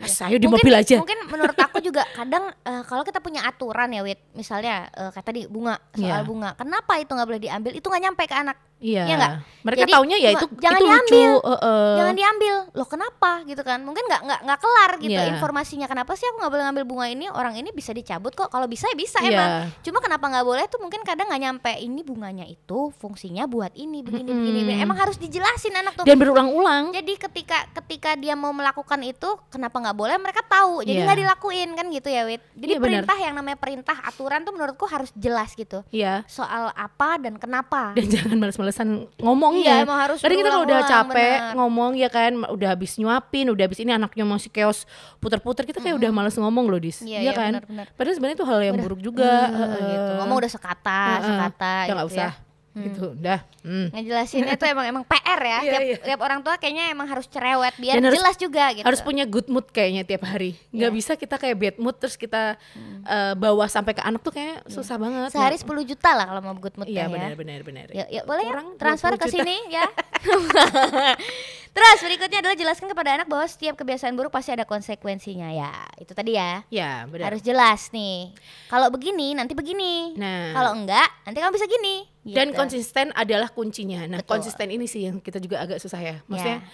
saya 0.00 0.40
di 0.40 0.48
mungkin, 0.48 0.64
mobil 0.64 0.74
aja. 0.74 0.96
Mungkin 0.96 1.18
menurut 1.28 1.54
aku 1.54 1.69
juga 1.90 2.06
kadang 2.14 2.54
eh, 2.62 2.82
kalau 2.86 3.02
kita 3.02 3.18
punya 3.18 3.42
aturan 3.42 3.90
ya, 3.90 4.00
Wit, 4.00 4.22
misalnya 4.32 4.86
eh, 4.94 5.10
kayak 5.10 5.26
tadi 5.26 5.40
bunga 5.44 5.74
soal 5.92 6.22
Iya. 6.22 6.26
bunga, 6.26 6.50
kenapa 6.54 6.96
itu 6.96 7.10
nggak 7.10 7.28
boleh 7.28 7.42
diambil? 7.42 7.72
Itu 7.74 7.90
nggak 7.90 8.02
nyampe 8.06 8.22
ke 8.24 8.36
anak. 8.38 8.56
Iya 8.80 9.04
Iya 9.04 9.14
nggak? 9.14 9.32
mereka 9.60 9.84
Jadi, 9.84 9.92
taunya 9.92 10.16
ya 10.16 10.30
itu 10.32 10.46
jangan 10.56 10.72
itu 10.74 10.86
lucu 10.86 10.96
diambil. 11.12 11.30
heeh. 11.44 11.92
Jangan 11.94 12.14
diambil. 12.16 12.54
Loh 12.72 12.88
kenapa 12.88 13.30
gitu 13.44 13.60
kan? 13.60 13.78
Mungkin 13.78 14.02
nggak 14.02 14.20
nggak 14.24 14.40
nggak 14.40 14.58
kelar 14.58 14.92
gitu 14.98 15.12
Iya. 15.14 15.28
informasinya. 15.30 15.84
Kenapa 15.84 16.12
sih 16.14 16.24
aku 16.24 16.40
nggak 16.40 16.48
boleh 16.50 16.64
ngambil 16.64 16.84
bunga 16.84 17.06
ini? 17.06 17.26
Orang 17.28 17.54
ini 17.54 17.68
bisa 17.68 17.92
dicabut 17.92 18.32
kok. 18.32 18.48
Kalau 18.48 18.64
bisa 18.64 18.88
ya 18.88 18.96
bisa 18.96 19.20
Iya. 19.20 19.28
emang. 19.30 19.50
Cuma 19.80 19.98
kenapa 19.98 20.24
nggak 20.26 20.46
boleh 20.46 20.64
tuh 20.64 20.80
mungkin 20.80 21.00
kadang 21.02 21.28
nggak 21.28 21.42
nyampe. 21.42 21.72
Ini 21.76 22.00
bunganya 22.00 22.44
itu 22.44 22.88
fungsinya 22.96 23.44
buat 23.44 23.70
ini 23.74 24.00
begini 24.00 24.24
begini. 24.26 24.60
begini. 24.64 24.80
Emang 24.80 24.96
harus 24.96 25.16
dijelasin 25.16 25.76
anak 25.76 25.92
tuh. 25.94 26.04
dan 26.04 26.16
berulang-ulang 26.16 26.90
Jadi 26.90 27.20
ketika 27.20 27.58
ketika 27.74 28.16
dia 28.16 28.32
mau 28.32 28.50
melakukan 28.50 28.96
itu, 29.02 29.28
kenapa 29.46 29.76
nggak 29.76 29.92
boleh? 29.94 30.16
Mereka 30.16 30.40
tahu, 30.42 30.80
jadi 30.82 30.96
Iya. 30.96 31.06
nggak 31.06 31.18
dilakuin 31.20 31.70
kan 31.74 31.86
gitu 31.90 32.08
ya, 32.08 32.24
Wit. 32.24 32.40
Jadi 32.54 32.64
Iya, 32.66 32.78
benar. 32.78 32.88
perintah 33.04 33.16
yang 33.18 33.34
namanya 33.34 33.58
perintah 33.58 33.96
aturan 34.02 34.40
tuh 34.40 34.52
menurutku 34.52 34.86
harus 34.86 35.12
jelas 35.14 35.52
gitu. 35.52 35.84
Iya 35.90 36.24
Soal 36.26 36.72
apa 36.72 37.20
dan 37.20 37.36
kenapa. 37.36 37.92
dan 37.92 38.08
jangan 38.08 38.40
males-malesan 38.72 38.88
ngomongnya 39.18 39.74
Iya, 39.76 39.84
emang 39.84 39.98
harus 40.00 40.18
Kadang 40.22 40.38
kita 40.38 40.48
kalau 40.48 40.64
udah 40.64 40.80
capek 40.84 41.36
bener. 41.36 41.54
ngomong 41.56 41.90
ya 41.94 42.08
kan 42.08 42.30
udah 42.46 42.68
habis 42.70 42.92
nyuapin 42.96 43.46
udah 43.48 43.64
habis 43.66 43.78
ini 43.78 43.90
anaknya 43.90 44.24
masih 44.24 44.48
chaos 44.48 44.86
puter-puter 45.18 45.64
kita 45.64 45.78
kayak 45.80 45.96
udah 45.96 46.10
males 46.10 46.34
ngomong 46.34 46.70
loh 46.70 46.78
dis 46.78 47.02
Iya, 47.02 47.18
Iya 47.18 47.20
iya, 47.20 47.32
kan 47.32 47.52
benar-benar. 47.58 47.86
padahal 47.92 48.14
sebenarnya 48.14 48.36
itu 48.36 48.46
hal 48.46 48.58
yang 48.62 48.76
Udah. 48.76 48.84
buruk 48.86 49.00
juga 49.02 49.32
Eh, 49.42 49.50
heeh. 49.52 49.82
gitu. 49.90 50.12
Ngomong 50.16 50.36
udah 50.38 50.52
sekata, 50.52 51.00
Heeh. 51.10 51.26
sekata 51.26 51.66
udah 51.66 51.82
gitu 51.82 51.94
nggak 51.96 52.08
usah 52.08 52.30
ya. 52.30 52.49
Gitu 52.70 53.18
udah 53.18 53.42
hmm. 53.66 53.90
Ngejelasinnya 53.90 54.54
itu 54.54 54.64
emang 54.72 54.86
emang 54.86 55.02
PR 55.02 55.40
ya. 55.40 55.58
Iya, 55.58 55.58
tiap, 55.66 55.82
iya. 55.82 55.96
tiap 56.06 56.20
orang 56.22 56.40
tua 56.40 56.54
kayaknya 56.54 56.84
emang 56.88 57.04
harus 57.04 57.26
cerewet 57.26 57.74
biar 57.74 57.98
Dan 57.98 58.06
harus- 58.06 58.14
jelas 58.14 58.36
juga 58.38 58.64
gitu. 58.70 58.86
harus 58.86 59.00
punya 59.00 59.26
good 59.26 59.50
mood 59.50 59.66
kayaknya 59.68 60.06
tiap 60.06 60.22
hari 60.22 60.54
nggak 60.70 60.86
Iya. 60.86 60.94
bisa 60.94 61.12
kita 61.14 61.34
kayak 61.34 61.56
bad 61.56 61.76
mood 61.76 61.98
terus 61.98 62.14
kita 62.14 62.54
eh, 63.02 63.34
bawa 63.34 63.66
sampai 63.66 63.90
ke 63.90 64.00
anak 64.00 64.22
tuh 64.22 64.30
kayak 64.30 64.62
susah 64.66 64.96
banget 64.96 65.34
Sehari 65.34 65.58
10 65.58 65.66
juta 65.84 66.10
lah 66.12 66.30
kalau 66.30 66.40
mau 66.40 66.54
good 66.54 66.78
mood 66.78 66.86
iya 66.86 67.04
ya. 67.04 67.10
benar 67.10 67.32
benar 67.34 67.60
benar 67.60 67.86
Ya, 67.90 68.06
ya 68.06 68.22
boleh 68.22 68.44
ya 68.44 68.54
transfer 68.78 69.12
20 69.12 69.18
ke 69.18 69.26
sini 69.28 69.56
ya. 69.68 69.86
Terus 71.70 71.98
berikutnya 72.02 72.42
adalah 72.42 72.56
jelaskan 72.58 72.90
kepada 72.90 73.10
anak 73.14 73.26
bahwa 73.30 73.46
setiap 73.46 73.78
kebiasaan 73.78 74.12
buruk 74.12 74.34
pasti 74.34 74.50
ada 74.50 74.66
konsekuensinya 74.66 75.54
ya. 75.54 75.70
Itu 75.96 76.12
tadi 76.12 76.34
ya. 76.34 76.66
Ya, 76.66 77.06
benar. 77.06 77.30
Harus 77.30 77.40
jelas 77.40 77.94
nih. 77.94 78.34
Kalau 78.66 78.90
begini 78.90 79.38
nanti 79.38 79.54
begini. 79.54 80.18
Nah. 80.18 80.50
Kalau 80.50 80.74
enggak 80.74 81.08
nanti 81.22 81.38
kamu 81.38 81.52
bisa 81.54 81.66
gini. 81.66 82.10
Dan 82.20 82.50
Gitu. 82.50 82.58
konsisten 82.58 83.06
adalah 83.14 83.48
kuncinya. 83.48 84.02
Nah, 84.04 84.18
Betul. 84.20 84.30
konsisten 84.42 84.68
ini 84.68 84.84
sih 84.84 85.06
yang 85.06 85.22
kita 85.22 85.38
juga 85.38 85.62
agak 85.62 85.78
susah 85.78 86.02
ya. 86.02 86.16
Maksudnya 86.26 86.58
Ya. 86.58 86.68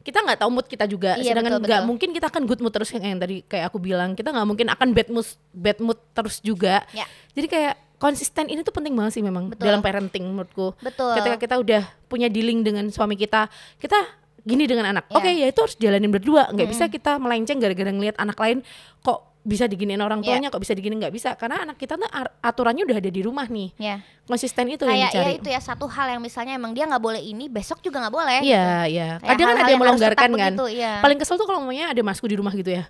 kita 0.00 0.18
nggak 0.24 0.38
tahu 0.40 0.50
mood 0.50 0.66
kita 0.66 0.84
juga. 0.88 1.20
Iya, 1.20 1.36
Sedangkan 1.36 1.60
nggak 1.60 1.82
mungkin 1.84 2.08
kita 2.16 2.32
akan 2.32 2.42
good 2.48 2.64
mood 2.64 2.72
terus 2.72 2.88
yang, 2.96 3.04
yang 3.04 3.20
tadi 3.20 3.44
kayak 3.44 3.68
aku 3.68 3.76
bilang. 3.76 4.16
Kita 4.16 4.32
nggak 4.32 4.48
mungkin 4.48 4.72
akan 4.72 4.88
bad 4.96 5.08
mood 5.12 5.28
bad 5.52 5.78
mood 5.78 6.00
terus 6.16 6.40
juga. 6.40 6.88
Ya. 6.96 7.04
Jadi 7.36 7.46
kayak 7.46 7.74
konsisten 8.00 8.48
ini 8.48 8.64
tuh 8.64 8.72
penting 8.72 8.96
banget 8.96 9.20
sih 9.20 9.24
memang 9.26 9.52
Betul. 9.52 9.68
dalam 9.68 9.84
parenting 9.84 10.24
menurutku. 10.24 10.72
Betul. 10.80 11.12
Ketika 11.20 11.36
kita 11.36 11.54
udah 11.60 11.82
punya 12.08 12.32
dealing 12.32 12.64
dengan 12.64 12.88
suami 12.88 13.14
kita, 13.14 13.50
kita 13.76 13.98
gini 14.42 14.64
dengan 14.64 14.86
anak. 14.88 15.08
Ya. 15.08 15.16
Oke, 15.16 15.30
ya 15.30 15.46
itu 15.46 15.58
harus 15.58 15.76
jalanin 15.76 16.08
berdua. 16.08 16.50
Nggak 16.50 16.68
bisa 16.68 16.84
kita 16.86 17.16
melenceng 17.16 17.58
gara-gara 17.58 17.90
ngelihat 17.90 18.16
anak 18.16 18.36
lain 18.36 18.60
kok 19.00 19.24
bisa 19.38 19.64
diginiin 19.64 19.96
orang 19.98 20.20
Ya. 20.20 20.36
tuanya, 20.36 20.52
kok 20.52 20.60
bisa 20.60 20.76
diginiin 20.76 21.00
nggak 21.00 21.14
bisa. 21.14 21.32
Karena 21.32 21.64
anak 21.64 21.76
kita 21.76 21.96
tuh 21.96 22.04
aturannya 22.38 22.84
udah 22.84 23.00
ada 23.00 23.08
di 23.08 23.20
rumah 23.20 23.48
nih. 23.48 23.72
Ya. 23.80 24.04
Konsisten 24.28 24.68
itu 24.68 24.84
yang 24.84 24.92
Kayak 24.92 25.08
dicari. 25.08 25.24
ya 25.24 25.32
itu 25.40 25.48
ya 25.48 25.60
satu 25.62 25.88
hal 25.88 26.06
yang 26.12 26.20
misalnya 26.20 26.52
emang 26.52 26.76
dia 26.76 26.84
nggak 26.84 27.00
boleh 27.00 27.16
ini, 27.16 27.48
besok 27.48 27.80
juga 27.80 27.96
nggak 27.98 28.12
boleh. 28.12 28.38
Iya, 28.44 28.84
iya. 28.84 29.08
Kayak 29.16 29.30
Kadang 29.32 29.46
kan 29.48 29.56
ada 29.56 29.62
yang 29.62 29.70
yang 29.72 29.80
melonggarkan 29.80 30.28
kan. 30.28 30.52
begitu, 30.52 30.64
iya. 30.76 30.92
Paling 31.00 31.16
kesel 31.16 31.40
tuh 31.40 31.48
kalau 31.48 31.64
mamanya 31.64 31.96
ada 31.96 32.02
masku 32.04 32.28
di 32.28 32.36
rumah 32.36 32.52
gitu 32.52 32.68
ya. 32.68 32.84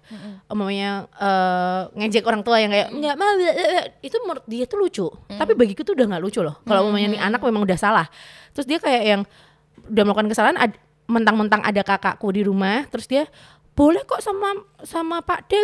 Mamanya 0.50 1.06
eh, 1.14 1.80
ngejek 1.94 2.26
orang 2.26 2.42
tua 2.42 2.58
yang 2.58 2.74
kayak 2.74 2.88
nggak 2.90 3.14
mau 3.14 3.32
itu 4.02 4.16
menurut 4.26 4.44
dia 4.50 4.64
tuh 4.66 4.78
lucu. 4.78 5.06
Tapi 5.30 5.52
bagiku 5.54 5.86
tuh 5.86 5.94
udah 5.94 6.06
nggak 6.10 6.22
lucu 6.22 6.42
loh. 6.42 6.58
Kalau 6.66 6.90
mamanya 6.90 7.14
nih 7.14 7.20
anak 7.22 7.38
memang 7.38 7.62
udah 7.62 7.78
salah. 7.78 8.06
Terus 8.50 8.66
dia 8.66 8.82
kayak 8.82 9.02
yang 9.06 9.20
udah 9.88 10.02
melakukan 10.02 10.26
kesalahan 10.26 10.58
ad- 10.58 10.80
mentang-mentang 11.08 11.64
ada 11.64 11.80
kakakku 11.80 12.28
di 12.30 12.44
rumah, 12.44 12.84
terus 12.92 13.08
dia 13.08 13.24
boleh 13.72 14.04
kok 14.04 14.20
sama 14.20 14.54
sama 14.80 15.18
Pak 15.18 15.46
D 15.46 15.58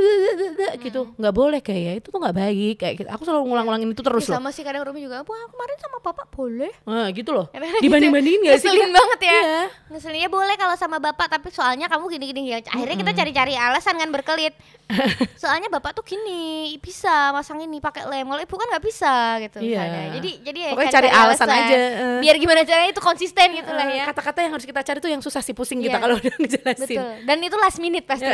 gitu 0.80 1.14
nggak 1.14 1.30
boleh 1.32 1.60
kayak 1.60 2.02
itu 2.02 2.08
tuh 2.08 2.18
nggak 2.18 2.34
baik 2.34 2.74
kayak 2.76 2.94
gitu. 2.96 3.08
aku 3.08 3.22
selalu 3.22 3.46
ngulang-ngulangin 3.46 3.88
itu 3.88 4.02
terus 4.02 4.24
Ya, 4.24 4.30
loh 4.30 4.36
sama 4.38 4.50
sih 4.50 4.60
kadang 4.60 4.82
Rumi 4.82 5.00
juga, 5.00 5.22
wah 5.22 5.42
kemarin 5.46 5.76
sama 5.78 5.98
bapak 6.00 6.26
boleh. 6.28 6.72
nah, 6.82 7.06
gitu 7.08 7.30
loh 7.30 7.46
Kadang-kadang 7.48 7.82
dibanding-bandingin 7.82 8.40
gitu. 8.42 8.58
sih 8.58 8.66
Ngeselin 8.66 8.90
banget 8.90 9.20
ya. 9.20 9.30
Iya. 9.30 9.62
Ngeselinnya 9.88 10.28
boleh 10.28 10.54
kalau 10.54 10.74
sama 10.74 10.98
bapak 10.98 11.26
tapi 11.28 11.48
soalnya 11.48 11.86
kamu 11.86 12.04
gini-gini 12.10 12.40
ya. 12.48 12.58
Akhirnya 12.64 12.96
kita 12.96 13.12
cari-cari 13.14 13.54
alasan 13.54 13.94
kan 13.94 14.10
berkelit. 14.10 14.54
soalnya 15.40 15.70
bapak 15.70 15.94
tuh 15.94 16.04
gini 16.04 16.42
bisa 16.76 17.30
masang 17.30 17.56
ini 17.58 17.78
pakai 17.78 18.04
lem. 18.04 18.24
Kalau 18.24 18.40
ibu 18.40 18.54
kan 18.54 18.66
nggak 18.68 18.84
bisa 18.84 19.14
gitu. 19.40 19.58
Iya. 19.60 19.78
misalnya. 19.80 20.02
Jadi 20.12 20.30
jadi 20.42 20.58
ya 20.58 20.70
Pokoknya 20.74 20.92
cari 20.92 21.08
alasan 21.10 21.48
aja, 21.48 21.76
eh. 21.76 22.18
Biar 22.20 22.36
gimana 22.36 22.60
caranya 22.62 22.90
itu 22.90 23.00
konsisten 23.00 23.48
gitu 23.54 23.70
lah 23.70 23.84
Eh, 23.84 23.96
ya. 23.96 24.04
kata-kata 24.06 24.38
yang 24.40 24.52
harus 24.52 24.64
kita 24.64 24.80
cari 24.80 24.98
tuh 24.98 25.08
yang 25.08 25.20
susah 25.20 25.40
sih 25.40 25.52
pusing 25.52 25.78
kita 25.78 25.96
Iya. 25.96 26.02
kalau 26.02 26.16
udah 26.16 26.34
ngejelasin 26.40 26.84
Betul. 26.90 27.12
Dan 27.22 27.36
itu 27.40 27.56
last 27.56 27.78
minute 27.78 28.04
pasti. 28.04 28.26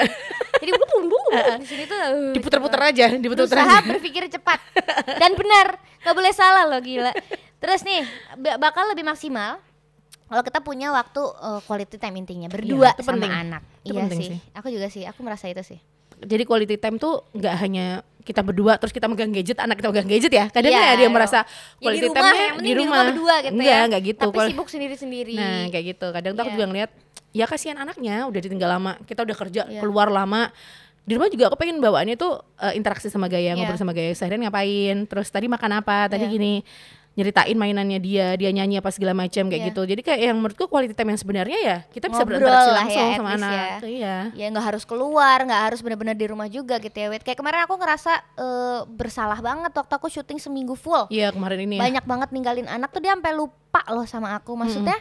Jadi 0.60 0.69
bulu 0.72 1.06
bulu 1.08 1.18
di 1.56 1.66
sini 1.66 1.84
tuh 1.84 1.96
uh, 1.96 2.32
diputer-puter 2.32 2.80
aja 2.84 3.06
diputer-puter 3.12 3.58
aja. 3.58 3.80
berpikir 3.82 4.22
cepat. 4.28 4.58
Dan 5.16 5.34
benar 5.34 5.66
nggak 6.00 6.14
boleh 6.14 6.32
salah 6.32 6.64
loh 6.66 6.78
gila. 6.78 7.12
Terus 7.56 7.80
nih 7.80 8.02
ba- 8.36 8.58
bakal 8.58 8.88
lebih 8.88 9.02
maksimal 9.02 9.58
kalau 10.24 10.42
kita 10.42 10.58
punya 10.58 10.88
waktu 10.90 11.18
uh, 11.18 11.58
quality 11.60 11.96
time 11.96 12.14
intinya 12.16 12.46
berdua 12.46 12.92
itu 12.92 13.02
sama 13.02 13.18
penting. 13.18 13.32
anak. 13.32 13.62
Itu 13.80 13.90
iya 13.90 14.00
penting 14.00 14.18
sih. 14.20 14.28
sih. 14.30 14.40
aku 14.52 14.68
juga 14.68 14.86
sih 14.86 15.02
aku 15.02 15.20
merasa 15.20 15.46
itu 15.46 15.62
sih. 15.64 15.80
Jadi 16.20 16.44
quality 16.44 16.76
time 16.76 16.96
tuh 16.96 17.24
nggak 17.32 17.54
hanya 17.58 17.86
kita 18.20 18.40
berdua 18.40 18.76
terus 18.76 18.92
kita 18.92 19.08
megang 19.08 19.32
gadget 19.32 19.56
anak 19.56 19.74
kita 19.74 19.88
megang 19.88 20.04
gadget 20.06 20.28
ya. 20.30 20.44
Kadang 20.46 20.70
Iya, 20.70 20.78
kan 20.78 20.92
ada 20.92 21.02
yang 21.02 21.14
merasa 21.14 21.38
ya 21.38 21.42
di 21.42 21.82
quality 21.82 22.06
rumah 22.06 22.16
time-nya 22.20 22.44
yang 22.44 22.56
di 22.60 22.72
rumah. 22.76 23.02
berdua 23.08 23.34
gitu 23.40 23.52
enggak 23.56 23.72
ya. 23.72 23.80
enggak 23.82 24.02
gitu 24.04 24.20
tapi 24.22 24.38
sibuk 24.46 24.68
sendiri-sendiri. 24.68 25.34
Nah 25.34 25.60
kayak 25.68 25.84
gitu. 25.90 26.06
Kadang 26.10 26.32
tuh 26.32 26.40
aku 26.40 26.48
Iya. 26.48 26.56
juga 26.56 26.66
ngeliat 26.68 26.90
ya 27.30 27.44
kasihan 27.44 27.78
anaknya 27.78 28.26
udah 28.26 28.40
ditinggal 28.40 28.70
lama 28.70 28.92
kita 29.04 29.22
udah 29.22 29.36
kerja 29.36 29.62
Iya. 29.64 29.80
keluar 29.80 30.08
lama 30.08 30.50
di 31.00 31.14
rumah 31.14 31.26
juga 31.26 31.46
aku 31.46 31.56
pengen 31.56 31.78
bawaannya 31.78 32.14
tuh 32.14 32.38
eh, 32.56 32.74
interaksi 32.74 33.06
sama 33.06 33.26
Gaya 33.26 33.50
Iya. 33.50 33.52
ngobrol 33.54 33.76
sama 33.76 33.90
Gaya 33.90 34.10
seharian 34.12 34.42
ngapain 34.42 35.06
terus 35.06 35.26
tadi 35.26 35.46
makan 35.46 35.80
apa 35.80 36.06
tadi 36.06 36.24
Iya. 36.24 36.32
gini 36.32 36.54
nyeritain 37.10 37.52
mainannya 37.52 37.98
dia 37.98 38.26
dia 38.34 38.50
nyanyi 38.50 38.78
apa 38.78 38.86
segala 38.88 39.10
macam 39.12 39.50
kayak 39.50 39.58
Iya. 39.60 39.68
gitu 39.68 39.82
jadi 39.84 40.00
kayak 40.00 40.20
yang 40.24 40.36
menurutku 40.36 40.66
quality 40.66 40.94
time 40.94 41.10
yang 41.10 41.18
sebenarnya 41.18 41.58
ya 41.58 41.76
kita 41.88 42.06
bisa 42.06 42.22
Ngobrol 42.22 42.38
berinteraksi 42.38 42.70
lah 42.70 42.78
langsung 42.80 43.02
ya, 43.02 43.16
sama 43.18 43.30
anak 43.34 43.50
ya. 43.50 43.76
iya 43.84 44.16
ya 44.32 44.46
nggak 44.46 44.64
harus 44.64 44.84
keluar 44.84 45.38
nggak 45.40 45.62
harus 45.66 45.80
benar-benar 45.82 46.14
di 46.14 46.26
rumah 46.26 46.46
juga 46.46 46.78
gitu 46.78 46.94
ya 46.94 47.10
Wit. 47.10 47.22
kayak 47.22 47.34
kemarin 47.36 47.66
aku 47.66 47.74
ngerasa 47.76 48.12
eh, 48.36 48.80
bersalah 48.88 49.38
banget 49.38 49.72
waktu 49.72 49.92
aku 49.92 50.06
syuting 50.06 50.38
seminggu 50.38 50.74
full 50.74 51.10
iya 51.10 51.30
kemarin 51.30 51.58
ini 51.60 51.76
ya 51.76 51.82
banyak 51.82 52.04
banget 52.06 52.28
ninggalin 52.30 52.66
anak 52.66 52.90
tuh 52.90 53.02
dia 53.02 53.12
sampai 53.12 53.34
lupa 53.34 53.82
loh 53.88 54.06
sama 54.06 54.30
aku 54.32 54.54
maksudnya 54.54 54.94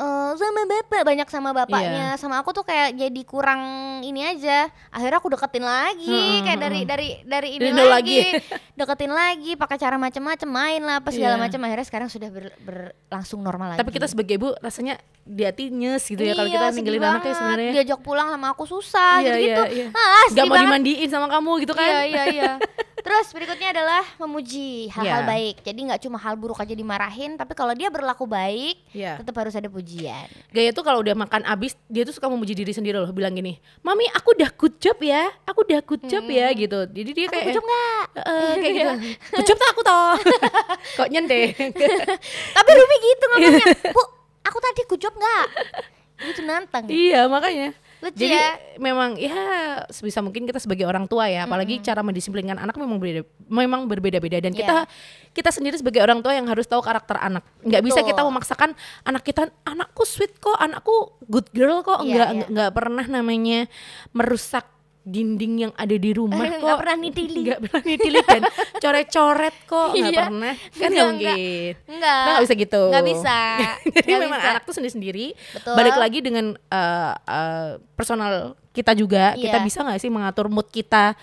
eh, 0.00 0.32
sama 0.34 0.62
bapak 0.64 1.00
banyak 1.02 1.28
sama 1.28 1.50
bapaknya. 1.52 2.16
Sama 2.16 2.36
aku 2.36 2.50
tuh 2.50 2.62
kayak 2.62 2.94
jadi 2.94 3.20
kurang 3.22 3.60
ini 4.00 4.24
aja. 4.26 4.64
Akhirnya 4.88 5.18
aku 5.18 5.28
deketin 5.28 5.60
lagi. 5.62 6.08
Mm-mm, 6.08 6.40
kayak 6.42 6.58
dari 6.58 6.80
dari 6.82 7.08
dari 7.22 7.48
ini 7.54 7.68
lagi, 7.68 7.84
lagi. 7.84 8.18
deketin 8.80 9.12
lagi 9.12 9.52
pakai 9.54 9.76
cara 9.76 9.96
macam-macam 9.96 10.48
main 10.48 10.80
lah 10.80 10.96
apa 10.98 11.10
segala 11.10 11.36
Iya. 11.36 11.42
macam 11.42 11.60
akhirnya 11.62 11.84
sekarang 11.84 12.08
sudah 12.08 12.28
ber- 12.28 12.56
berlangsung 12.58 13.38
normal 13.38 13.66
lagi. 13.70 13.78
Tapi 13.78 13.92
kita 13.92 14.06
sebagai 14.06 14.34
ibu 14.34 14.48
rasanya 14.56 14.96
di 15.22 15.42
hati 15.42 15.68
nyes 15.68 16.02
gitu 16.02 16.18
ya 16.18 16.32
kalau 16.32 16.48
Iya, 16.48 16.56
kita 16.56 16.66
ninggalin 16.72 17.02
anaknya 17.02 17.34
sebenarnya. 17.34 17.70
diajak 17.72 18.00
pulang 18.00 18.28
sama 18.28 18.46
aku 18.50 18.64
susah 18.64 19.20
Iya, 19.20 19.36
gitu-gitu. 19.36 19.62
iya, 19.68 19.84
iya. 19.84 19.86
ah 19.92 20.24
sedih 20.26 20.42
mau 20.42 20.50
banget. 20.50 20.64
dimandiin 20.66 21.08
sama 21.08 21.26
kamu 21.28 21.50
gitu 21.60 21.72
kan. 21.72 21.86
Iya 21.86 22.02
iya 22.06 22.22
iya. 22.26 22.52
Terus 23.00 23.26
berikutnya 23.30 23.72
adalah 23.72 24.04
memuji 24.18 24.88
hal-hal 24.88 25.22
Iya. 25.22 25.28
baik. 25.28 25.56
Jadi 25.62 25.80
nggak 25.82 26.00
cuma 26.00 26.16
hal 26.16 26.34
buruk 26.34 26.56
aja 26.56 26.70
dimarahin, 26.70 27.34
tapi 27.34 27.52
kalau 27.52 27.72
dia 27.72 27.88
berlaku 27.88 28.24
baik, 28.24 28.76
Iya. 28.90 29.16
tetap 29.16 29.34
harus 29.34 29.52
ada 29.52 29.66
pujian. 29.66 30.28
Gaya 30.48 30.70
tuh 30.70 30.82
kalau 30.82 31.00
udah 31.00 31.14
makan 31.14 31.42
abis 31.44 31.74
dia 31.86 32.02
tuh 32.02 32.12
suka 32.12 32.26
memuji 32.26 32.52
diri 32.52 32.70
sendiri 32.70 32.94
loh 32.94 33.10
bilang 33.10 33.32
gini 33.32 33.56
mami 33.80 34.06
aku 34.10 34.32
udah 34.32 34.50
good 34.52 34.76
job 34.76 34.96
ya 34.98 35.26
aku 35.42 35.62
udah 35.62 35.80
good 35.80 36.02
job 36.04 36.22
ya 36.24 36.52
gitu 36.52 36.86
jadi 36.86 37.10
dia 37.10 37.26
kayak 37.26 37.44
Good 37.44 37.56
job 37.56 37.64
nggak? 37.64 38.04
"Eh, 38.16 38.54
kayak 38.60 38.74
gitu 38.74 38.92
good 39.32 39.46
job 39.46 39.56
tuh 39.56 39.68
aku 39.68 39.80
toh 39.82 40.12
kok 40.98 41.08
nyendeng 41.08 41.50
Tapi 42.56 42.70
Rumi 42.70 42.96
gitu 43.00 43.24
ngomongnya. 43.26 43.66
Bu, 43.88 44.02
aku 44.42 44.58
tadi 44.60 44.80
good 44.86 45.00
job 45.00 45.12
nggak? 45.12 45.46
Gitu 46.20 46.40
nantang. 46.42 46.84
iya 46.86 47.24
makanya 47.26 47.72
Lucu 48.00 48.16
jadi 48.16 48.32
ya. 48.32 48.50
memang 48.80 49.20
ya 49.20 49.36
sebisa 49.92 50.18
mungkin 50.18 50.48
kita 50.48 50.56
sebagai 50.56 50.88
orang 50.88 51.04
tua 51.04 51.28
ya 51.28 51.44
apalagi 51.44 51.78
cara 51.78 52.00
mendisiplinkan 52.00 52.56
anak 52.56 52.72
memang 52.74 52.96
berbeda 52.96 53.22
memang 53.46 53.84
berbeda-beda 53.84 54.40
dan 54.40 54.56
kita 54.56 54.88
Iya. 54.88 54.88
kita 55.30 55.50
sendiri 55.52 55.76
sebagai 55.76 56.00
orang 56.00 56.24
tua 56.24 56.32
yang 56.32 56.48
harus 56.48 56.64
tahu 56.64 56.80
karakter 56.80 57.20
anak 57.20 57.44
nggak 57.60 57.82
bisa 57.84 58.00
kita 58.00 58.24
memaksakan 58.24 58.72
anak 59.04 59.20
kita 59.20 59.52
anakku 59.62 60.08
sweet 60.08 60.32
kok 60.38 60.56
anakku 60.56 61.12
good 61.28 61.44
girl 61.52 61.84
kok 61.84 62.00
Iya, 62.00 62.08
nggak 62.08 62.30
iya. 62.32 62.44
nggak 62.48 62.70
pernah 62.72 63.04
namanya 63.04 63.68
merusak 64.10 64.64
dinding 65.00 65.54
yang 65.60 65.72
ada 65.74 65.92
di 65.92 66.10
rumah 66.10 66.36
Nggak 66.38 66.60
kok 66.60 66.78
pernah 66.78 66.96
nitili. 66.96 67.40
nggak 67.42 67.58
pernah 67.62 67.82
nitili 67.82 68.18
dan 68.20 68.42
coret-coret 68.76 69.56
kok 69.64 69.88
nggak 69.90 70.10
Iya. 70.10 70.20
pernah 70.22 70.52
kan 70.54 70.60
Nggak, 70.60 70.90
nggak 70.90 70.90
nggak. 70.92 71.36
mungkin 71.36 71.72
Enggak. 71.88 72.20
Kita 72.20 72.30
nggak 72.30 72.42
bisa 72.42 72.54
gitu 72.56 72.82
Nggak 72.86 73.06
bisa. 73.06 73.38
jadi 73.96 74.06
Nggak 74.06 74.20
memang 74.22 74.40
bisa. 74.40 74.50
anak 74.50 74.62
tuh 74.62 74.74
sendiri-sendiri 74.74 75.26
Betul. 75.52 75.74
balik 75.74 75.96
lagi 75.96 76.18
dengan 76.20 76.46
eh, 76.52 77.12
eh, 77.16 77.68
personal 77.92 78.32
kita 78.70 78.92
juga 78.92 79.34
kita 79.34 79.56
Iya. 79.56 79.64
bisa 79.64 79.78
nggak 79.80 79.98
sih 79.98 80.08
mengatur 80.08 80.46
mood 80.46 80.68
kita 80.68 81.16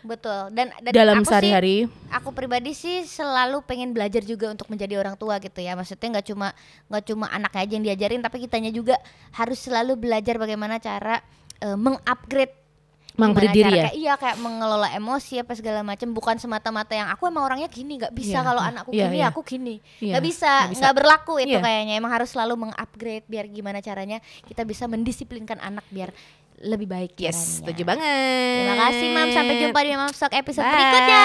Betul. 0.00 0.52
Dan, 0.52 0.68
dan 0.78 0.92
dalam 0.92 1.24
sehari-hari 1.24 1.88
aku 2.08 2.28
pribadi 2.30 2.70
sih 2.70 3.02
selalu 3.02 3.64
pengen 3.64 3.90
belajar 3.90 4.20
juga 4.20 4.46
untuk 4.46 4.68
menjadi 4.68 4.96
orang 4.96 5.16
tua 5.16 5.36
gitu 5.38 5.58
ya 5.58 5.72
maksudnya 5.72 6.12
nggak 6.14 6.28
cuma 6.28 6.52
nggak 6.86 7.04
cuma 7.04 7.26
anaknya 7.28 7.60
aja 7.60 7.72
yang 7.72 7.84
diajarin 7.84 8.20
tapi 8.20 8.36
kitanya 8.38 8.68
juga 8.68 9.00
harus 9.32 9.56
selalu 9.58 9.96
belajar 9.98 10.36
bagaimana 10.36 10.76
cara 10.76 11.24
eh, 11.58 11.72
mengupgrade 11.74 12.52
mengupgrade 13.14 13.46
gimana 13.46 13.54
diri 13.54 13.62
cara 13.64 13.70
ya 13.70 13.84
kayak- 13.84 13.96
iya 13.96 14.12
kayak 14.16 14.36
mengelola 14.38 14.88
emosi 14.90 15.34
apa 15.38 15.52
segala 15.54 15.80
macam 15.80 16.08
bukan 16.10 16.34
semata-mata 16.34 16.92
yang 16.92 17.06
aku 17.08 17.22
emang 17.24 17.44
orangnya 17.44 17.68
gini 17.68 17.96
nggak 17.96 18.10
bisa 18.10 18.38
Iya, 18.38 18.42
kalau 18.42 18.58
iya, 18.58 18.70
anakku 18.70 18.90
iya, 18.90 19.04
gini 19.06 19.16
iya. 19.16 19.26
aku 19.28 19.40
gini 19.40 19.74
Iya, 19.98 20.12
nggak 20.12 20.24
bisa 20.24 20.50
nggak 20.50 20.68
bisa. 20.68 20.80
nggak 20.80 20.94
berlaku 20.94 21.34
itu 21.38 21.54
Iya. 21.54 21.62
kayaknya 21.62 21.94
emang 21.94 22.10
harus 22.10 22.28
selalu 22.28 22.54
mengupgrade 22.58 23.22
biar 23.24 23.46
gimana 23.46 23.78
caranya 23.78 24.18
kita 24.44 24.62
bisa 24.62 24.84
mendisiplinkan 24.84 25.58
anak 25.58 25.86
biar 25.88 26.10
lebih 26.56 26.86
baik 26.86 27.14
yes 27.16 27.34
caranya. 27.34 27.54
setuju 27.62 27.82
banget 27.86 28.02
terima 28.58 28.76
kasih 28.80 29.06
mam 29.10 29.28
sampai 29.30 29.54
jumpa 29.60 29.78
di 29.78 29.92
mam 29.92 30.10
episode 30.32 30.64
Bye. 30.64 30.74
berikutnya 30.74 31.22